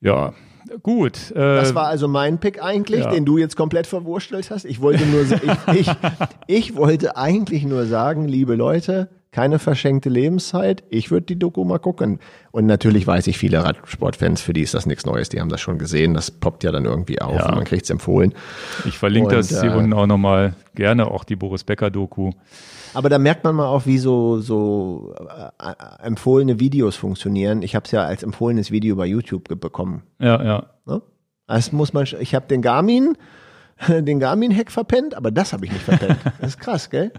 [0.02, 0.34] Ja,
[0.84, 1.32] Gut.
[1.32, 3.12] Äh, das war also mein Pick eigentlich, ja.
[3.12, 4.66] den du jetzt komplett verwurstelt hast.
[4.66, 5.92] Ich wollte nur, ich, ich,
[6.48, 10.84] ich wollte eigentlich nur sagen, liebe Leute, keine verschenkte Lebenszeit.
[10.90, 12.20] Ich würde die Doku mal gucken.
[12.52, 15.30] Und natürlich weiß ich, viele Radsportfans, für die ist das nichts Neues.
[15.30, 16.14] Die haben das schon gesehen.
[16.14, 17.48] Das poppt ja dann irgendwie auf ja.
[17.48, 18.34] und man kriegt es empfohlen.
[18.86, 20.54] Ich verlinke und, das hier äh, unten auch nochmal.
[20.76, 22.32] Gerne auch die Boris Becker Doku.
[22.94, 25.16] Aber da merkt man mal auch, wie so, so
[25.60, 25.74] äh,
[26.04, 27.62] empfohlene Videos funktionieren.
[27.62, 30.04] Ich habe es ja als empfohlenes Video bei YouTube bekommen.
[30.20, 30.66] Ja, ja.
[30.86, 31.02] Ne?
[31.48, 33.18] Das muss man, ich habe den Garmin,
[33.88, 36.20] den Garmin-Hack verpennt, aber das habe ich nicht verpennt.
[36.40, 37.12] Das ist krass, gell?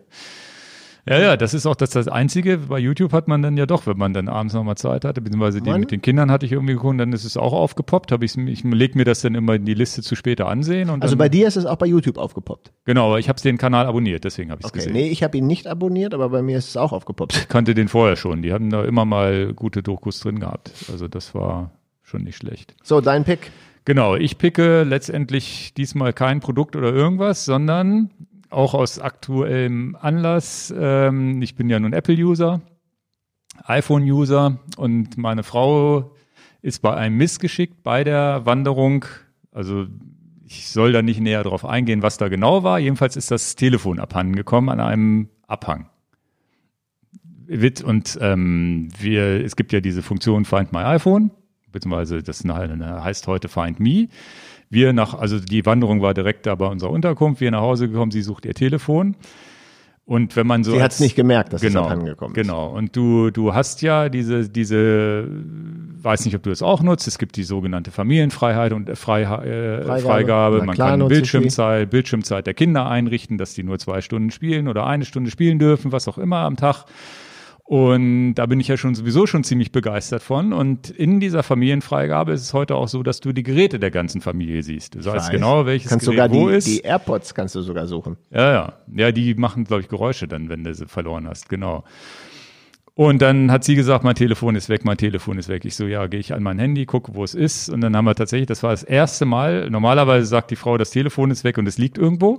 [1.08, 2.58] Ja, ja, das ist auch das, das Einzige.
[2.58, 5.60] Bei YouTube hat man dann ja doch, wenn man dann abends nochmal Zeit hatte, beziehungsweise
[5.60, 8.12] die mit den Kindern hatte ich irgendwie geguckt, dann ist es auch aufgepoppt.
[8.12, 10.90] Hab ich, ich leg mir das dann immer in die Liste zu später ansehen.
[10.90, 12.72] Und also bei dir ist es auch bei YouTube aufgepoppt?
[12.84, 14.78] Genau, aber ich habe den Kanal abonniert, deswegen habe ich es okay.
[14.78, 14.92] gesehen.
[14.92, 17.36] Nee, ich habe ihn nicht abonniert, aber bei mir ist es auch aufgepoppt.
[17.36, 18.42] Ich kannte den vorher schon.
[18.42, 20.72] Die hatten da immer mal gute Dokus drin gehabt.
[20.90, 21.72] Also das war
[22.02, 22.76] schon nicht schlecht.
[22.84, 23.50] So, dein Pick.
[23.84, 28.10] Genau, ich picke letztendlich diesmal kein Produkt oder irgendwas, sondern
[28.52, 30.72] auch aus aktuellem Anlass.
[30.76, 32.60] Ähm, ich bin ja nun Apple-User,
[33.64, 36.14] iPhone-User und meine Frau
[36.62, 39.04] ist bei einem Missgeschick bei der Wanderung.
[39.50, 39.86] Also
[40.44, 42.78] ich soll da nicht näher drauf eingehen, was da genau war.
[42.78, 45.88] Jedenfalls ist das Telefon abhanden gekommen an einem Abhang.
[47.84, 51.30] Und ähm, wir, es gibt ja diese Funktion Find My iPhone,
[51.70, 54.08] beziehungsweise das heißt heute Find Me.
[54.72, 58.10] Wir nach, also die Wanderung war direkt da bei unserer Unterkunft, wir nach Hause gekommen,
[58.10, 59.16] sie sucht ihr Telefon.
[60.04, 60.72] Und wenn man so.
[60.72, 62.42] Sie hat es nicht gemerkt, dass genau, es angekommen ist.
[62.42, 62.68] Genau.
[62.68, 65.28] Und du, du hast ja diese, diese,
[66.02, 67.06] weiß nicht, ob du es auch nutzt.
[67.06, 70.00] Es gibt die sogenannte Familienfreiheit und Frei, äh, Freigabe.
[70.00, 70.62] Freigabe.
[70.64, 75.04] Man kann Bildschirmzeit, Bildschirmzeit der Kinder einrichten, dass die nur zwei Stunden spielen oder eine
[75.04, 76.84] Stunde spielen dürfen, was auch immer am Tag.
[77.72, 80.52] Und da bin ich ja schon sowieso schon ziemlich begeistert von.
[80.52, 84.20] Und in dieser Familienfreigabe ist es heute auch so, dass du die Geräte der ganzen
[84.20, 84.94] Familie siehst.
[84.94, 86.66] Du weißt genau, welches kannst Gerät sogar wo die, ist.
[86.66, 88.18] Die AirPods kannst du sogar suchen.
[88.30, 88.72] Ja, ja.
[88.94, 91.48] Ja, die machen, glaube ich, Geräusche dann, wenn du sie verloren hast.
[91.48, 91.82] Genau.
[92.92, 95.64] Und dann hat sie gesagt, mein Telefon ist weg, mein Telefon ist weg.
[95.64, 97.70] Ich so, ja, gehe ich an mein Handy, gucke, wo es ist.
[97.70, 100.90] Und dann haben wir tatsächlich, das war das erste Mal, normalerweise sagt die Frau, das
[100.90, 102.38] Telefon ist weg und es liegt irgendwo.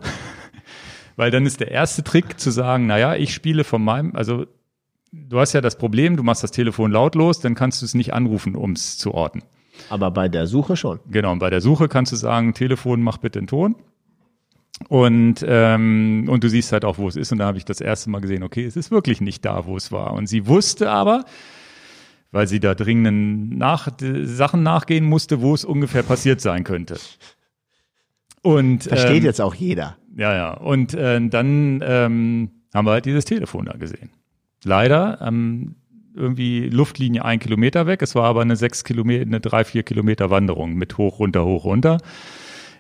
[1.16, 4.46] Weil dann ist der erste Trick zu sagen, naja, ich spiele von meinem, also
[5.14, 8.14] du hast ja das Problem, du machst das Telefon lautlos, dann kannst du es nicht
[8.14, 9.44] anrufen, um es zu orten.
[9.90, 11.00] Aber bei der Suche schon.
[11.10, 13.76] Genau, und bei der Suche kannst du sagen, Telefon, mach bitte den Ton.
[14.90, 17.32] Und, ähm, und du siehst halt auch, wo es ist.
[17.32, 19.78] Und da habe ich das erste Mal gesehen, okay, es ist wirklich nicht da, wo
[19.78, 20.14] es war.
[20.14, 21.26] Und sie wusste aber,
[22.32, 23.90] weil sie da dringenden nach,
[24.24, 26.98] Sachen nachgehen musste, wo es ungefähr passiert sein könnte.
[28.42, 29.98] Und versteht ähm, jetzt auch jeder.
[30.16, 30.54] Ja, ja.
[30.56, 34.10] Und äh, dann ähm, haben wir halt dieses Telefon da gesehen.
[34.64, 35.76] Leider ähm,
[36.16, 38.02] irgendwie Luftlinie ein Kilometer weg.
[38.02, 41.66] Es war aber eine sechs Kilometer, eine drei, vier Kilometer Wanderung mit hoch, runter, hoch,
[41.66, 41.98] runter.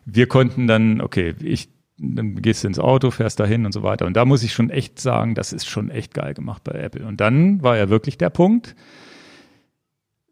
[0.05, 4.05] Wir konnten dann, okay, ich, dann gehst du ins Auto, fährst dahin und so weiter.
[4.05, 7.05] Und da muss ich schon echt sagen, das ist schon echt geil gemacht bei Apple.
[7.05, 8.75] Und dann war ja wirklich der Punkt.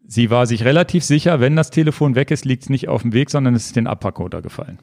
[0.06, 3.12] Sie war sich relativ sicher, wenn das Telefon weg ist, liegt es nicht auf dem
[3.12, 4.78] Weg, sondern es ist den Abpack runtergefallen.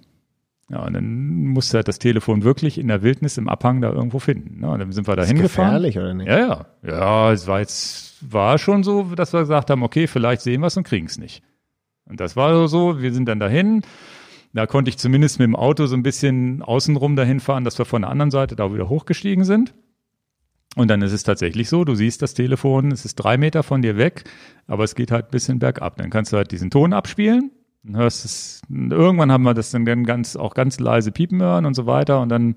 [0.70, 4.20] Ja, und dann musste halt das Telefon wirklich in der Wildnis im Abhang da irgendwo
[4.20, 4.62] finden.
[4.62, 5.82] Ja, und dann sind wir da hingefahren.
[5.82, 6.28] Gefährlich oder nicht?
[6.28, 6.66] Ja, ja.
[6.84, 10.68] Ja, es war jetzt, war schon so, dass wir gesagt haben, okay, vielleicht sehen wir
[10.68, 11.42] es und kriegen es nicht.
[12.06, 13.82] Und das war so, wir sind dann dahin.
[14.54, 17.86] Da konnte ich zumindest mit dem Auto so ein bisschen außenrum dahin fahren, dass wir
[17.86, 19.74] von der anderen Seite da wieder hochgestiegen sind.
[20.76, 23.82] Und dann ist es tatsächlich so, du siehst das Telefon, es ist drei Meter von
[23.82, 24.24] dir weg,
[24.68, 25.98] aber es geht halt ein bisschen bergab.
[25.98, 27.52] Dann kannst du halt diesen Ton abspielen
[27.88, 31.86] hörst es, irgendwann haben wir das dann ganz, auch ganz leise piepen hören und so
[31.86, 32.22] weiter.
[32.22, 32.56] Und dann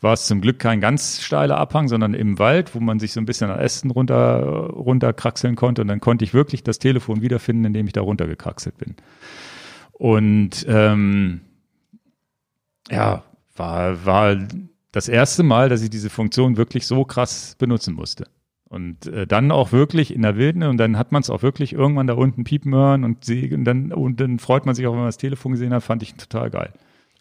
[0.00, 3.20] war es zum Glück kein ganz steiler Abhang, sondern im Wald, wo man sich so
[3.20, 5.82] ein bisschen an Ästen runter, runterkraxeln konnte.
[5.82, 8.94] Und dann konnte ich wirklich das Telefon wiederfinden, indem ich da runtergekraxelt bin.
[9.92, 11.40] Und ähm,
[12.90, 13.24] ja,
[13.56, 14.36] war, war
[14.92, 18.26] das erste Mal, dass ich diese Funktion wirklich so krass benutzen musste.
[18.68, 21.72] Und äh, dann auch wirklich in der Wildnis und dann hat man es auch wirklich
[21.72, 24.98] irgendwann da unten piepen hören und, und dann und dann freut man sich auch, wenn
[24.98, 26.74] man das Telefon gesehen hat, fand ich total geil.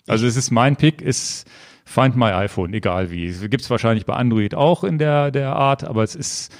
[0.07, 1.49] Also es ist mein Pick, ist
[1.86, 3.32] Find My iPhone, egal wie.
[3.48, 6.53] Gibt es wahrscheinlich bei Android auch in der, der Art, aber es ist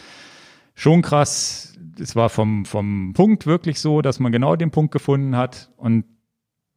[0.73, 1.77] schon krass.
[1.99, 6.05] Es war vom, vom Punkt wirklich so, dass man genau den Punkt gefunden hat und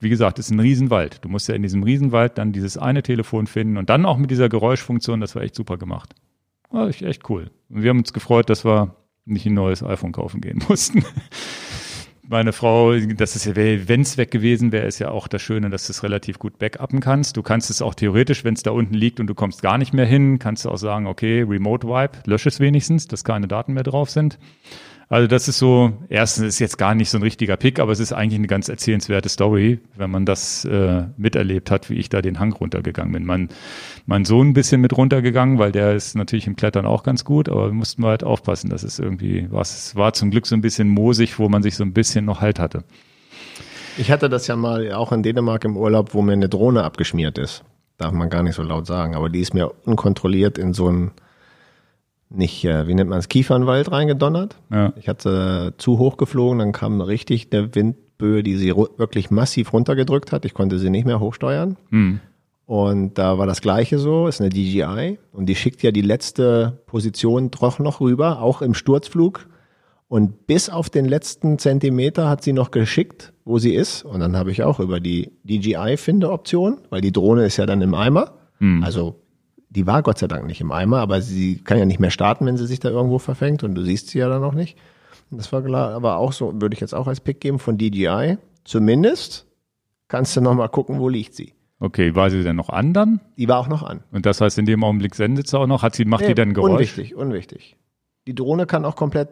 [0.01, 1.25] wie gesagt, es ist ein Riesenwald.
[1.25, 4.31] Du musst ja in diesem Riesenwald dann dieses eine Telefon finden und dann auch mit
[4.31, 6.15] dieser Geräuschfunktion, das war echt super gemacht.
[6.71, 7.51] War echt, echt cool.
[7.69, 8.95] Und wir haben uns gefreut, dass wir
[9.25, 11.05] nicht ein neues iPhone kaufen gehen mussten.
[12.23, 15.69] Meine Frau, das ist ja, wenn es weg gewesen wäre, ist ja auch das Schöne,
[15.69, 17.37] dass du es relativ gut backuppen kannst.
[17.37, 19.93] Du kannst es auch theoretisch, wenn es da unten liegt und du kommst gar nicht
[19.93, 23.73] mehr hin, kannst du auch sagen, okay, Remote Wipe, lösche es wenigstens, dass keine Daten
[23.73, 24.39] mehr drauf sind.
[25.13, 27.99] Also das ist so, erstens ist jetzt gar nicht so ein richtiger Pick, aber es
[27.99, 32.23] ist eigentlich eine ganz erzählenswerte Story, wenn man das äh, miterlebt hat, wie ich da
[32.23, 33.27] den Hang runtergegangen bin.
[33.27, 33.49] Mein,
[34.07, 37.49] mein Sohn ein bisschen mit runtergegangen, weil der ist natürlich im Klettern auch ganz gut,
[37.49, 40.89] aber wir mussten halt aufpassen, dass es irgendwie was war zum Glück so ein bisschen
[40.89, 42.85] moosig, wo man sich so ein bisschen noch Halt hatte.
[43.99, 47.37] Ich hatte das ja mal auch in Dänemark im Urlaub, wo mir eine Drohne abgeschmiert
[47.37, 47.65] ist.
[47.99, 51.11] Darf man gar nicht so laut sagen, aber die ist mir unkontrolliert in so ein
[52.31, 54.57] nicht, äh, wie nennt man es, Kiefernwald reingedonnert.
[54.71, 54.93] Ja.
[54.97, 60.33] Ich hatte zu hoch geflogen, dann kam richtig eine Windböe, die sie wirklich massiv runtergedrückt
[60.33, 60.45] hat.
[60.45, 61.77] Ich konnte sie nicht mehr hochsteuern.
[61.91, 62.21] Mhm.
[62.67, 66.81] Und da war das Gleiche so, ist eine DJI und die schickt ja die letzte
[66.87, 69.49] Position doch noch rüber, auch im Sturzflug.
[70.07, 74.05] Und bis auf den letzten Zentimeter hat sie noch geschickt, wo sie ist.
[74.05, 77.95] Und dann habe ich auch über die DJI-Finde-Option, weil die Drohne ist ja dann im
[77.95, 78.35] Eimer.
[78.61, 78.85] Mhm.
[78.85, 79.20] Also
[79.71, 82.45] die war Gott sei Dank nicht im Eimer, aber sie kann ja nicht mehr starten,
[82.45, 84.77] wenn sie sich da irgendwo verfängt und du siehst sie ja dann noch nicht.
[85.31, 88.39] Das war klar, aber auch so, würde ich jetzt auch als Pick geben von DJI.
[88.65, 89.47] Zumindest
[90.09, 91.55] kannst du noch mal gucken, wo liegt sie.
[91.79, 93.21] Okay, war sie denn noch an dann?
[93.39, 94.03] Die war auch noch an.
[94.11, 95.83] Und das heißt, in dem Augenblick sendet sie auch noch?
[95.83, 96.73] Hat sie, macht nee, die denn Geräusch?
[96.73, 97.77] Unwichtig, unwichtig.
[98.27, 99.29] Die Drohne kann auch komplett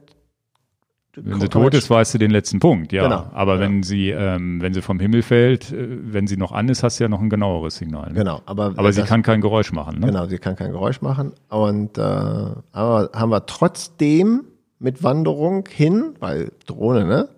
[1.22, 3.04] wenn sie tot ist, weißt du den letzten Punkt, ja.
[3.04, 3.60] Genau, Aber ja.
[3.60, 6.98] wenn sie, ähm, wenn sie vom Himmel fällt, äh, wenn sie noch an ist, hast
[6.98, 8.08] du ja noch ein genaueres Signal.
[8.08, 8.14] Ne?
[8.14, 10.00] Genau, aber aber sie kann kein Geräusch machen.
[10.00, 10.06] Ne?
[10.06, 11.32] Genau, sie kann kein Geräusch machen.
[11.48, 14.44] Und äh, aber haben wir trotzdem
[14.78, 17.28] mit Wanderung hin, weil Drohne, ne?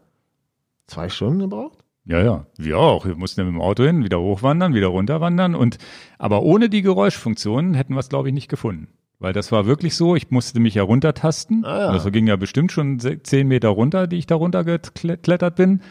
[0.86, 1.78] Zwei Stunden gebraucht?
[2.04, 3.06] Ja, ja, wir auch.
[3.06, 5.78] Wir mussten ja mit dem Auto hin, wieder hochwandern, wieder runterwandern und
[6.18, 8.88] aber ohne die Geräuschfunktion hätten wir es, glaube ich, nicht gefunden.
[9.20, 11.64] Weil das war wirklich so, ich musste mich ja runtertasten.
[11.64, 11.92] Ah, ja.
[11.92, 15.82] Das ging ja bestimmt schon zehn Meter runter, die ich da runtergeklettert bin.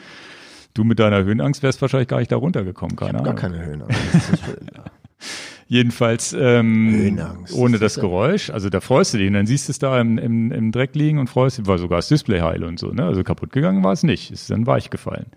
[0.74, 3.26] Du mit deiner Höhenangst wärst wahrscheinlich gar nicht da runtergekommen, keine ich Ahnung.
[3.26, 3.98] gar keine Höhenangst.
[5.68, 8.50] Jedenfalls ähm, Höhenangst, ohne das, das Geräusch.
[8.50, 10.96] Also da freust du dich und dann siehst du es da im, im, im Dreck
[10.96, 12.88] liegen und freust dich, war sogar das Display heil und so.
[12.88, 13.04] Ne?
[13.04, 15.28] Also kaputt gegangen war es nicht, ist dann weich gefallen.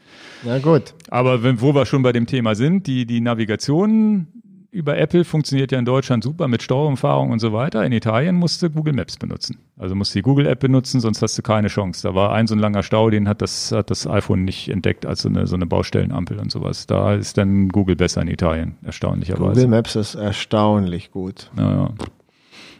[0.44, 0.94] Na gut.
[1.10, 4.28] Aber wenn, wo wir schon bei dem Thema sind, die, die Navigation
[4.72, 7.84] über Apple funktioniert ja in Deutschland super mit Steuerumfahrung und so weiter.
[7.84, 9.58] In Italien musst du Google Maps benutzen.
[9.78, 12.02] Also musst du die Google App benutzen, sonst hast du keine Chance.
[12.02, 15.04] Da war ein so ein langer Stau, den hat das, hat das iPhone nicht entdeckt
[15.04, 16.86] als so eine, so eine Baustellenampel und sowas.
[16.86, 19.60] Da ist dann Google besser in Italien, erstaunlicherweise.
[19.60, 21.50] Google Maps ist erstaunlich gut.
[21.56, 21.90] Ja,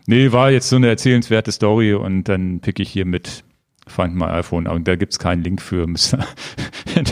[0.06, 3.44] Nee, war jetzt so eine erzählenswerte Story und dann pick ich hier mit
[3.86, 4.66] Find My iPhone.
[4.66, 5.86] Und da gibt's keinen Link für.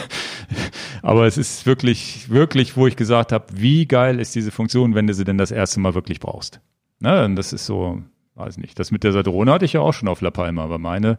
[1.03, 5.07] Aber es ist wirklich, wirklich, wo ich gesagt habe, wie geil ist diese Funktion, wenn
[5.07, 6.61] du sie denn das erste Mal wirklich brauchst.
[6.99, 8.03] Na, und das ist so,
[8.35, 8.79] weiß nicht.
[8.79, 11.19] Das mit der Drohne hatte ich ja auch schon auf La Palma, aber meine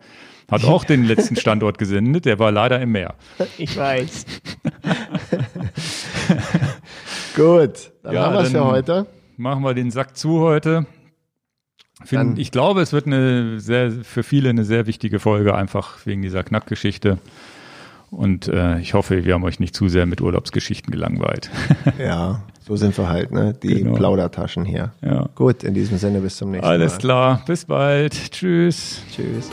[0.49, 2.26] hat auch den letzten Standort gesendet.
[2.26, 3.16] Der war leider im Meer.
[3.58, 4.26] Ich weiß.
[7.36, 9.08] Gut, dann ja, haben wir es für heute.
[9.38, 10.86] Machen wir den Sack zu heute.
[12.03, 16.22] Find, ich glaube, es wird eine sehr, für viele eine sehr wichtige Folge, einfach wegen
[16.22, 17.20] dieser Knackgeschichte.
[18.12, 21.50] Und äh, ich hoffe, wir haben euch nicht zu sehr mit Urlaubsgeschichten gelangweilt.
[21.98, 23.56] ja, so sind wir halt, ne?
[23.64, 23.96] Die genau.
[23.96, 24.92] Plaudertaschen hier.
[25.02, 25.30] Ja.
[25.34, 26.84] Gut, in diesem Sinne bis zum nächsten Alles Mal.
[26.84, 28.32] Alles klar, bis bald.
[28.32, 29.02] Tschüss.
[29.16, 29.50] Tschüss.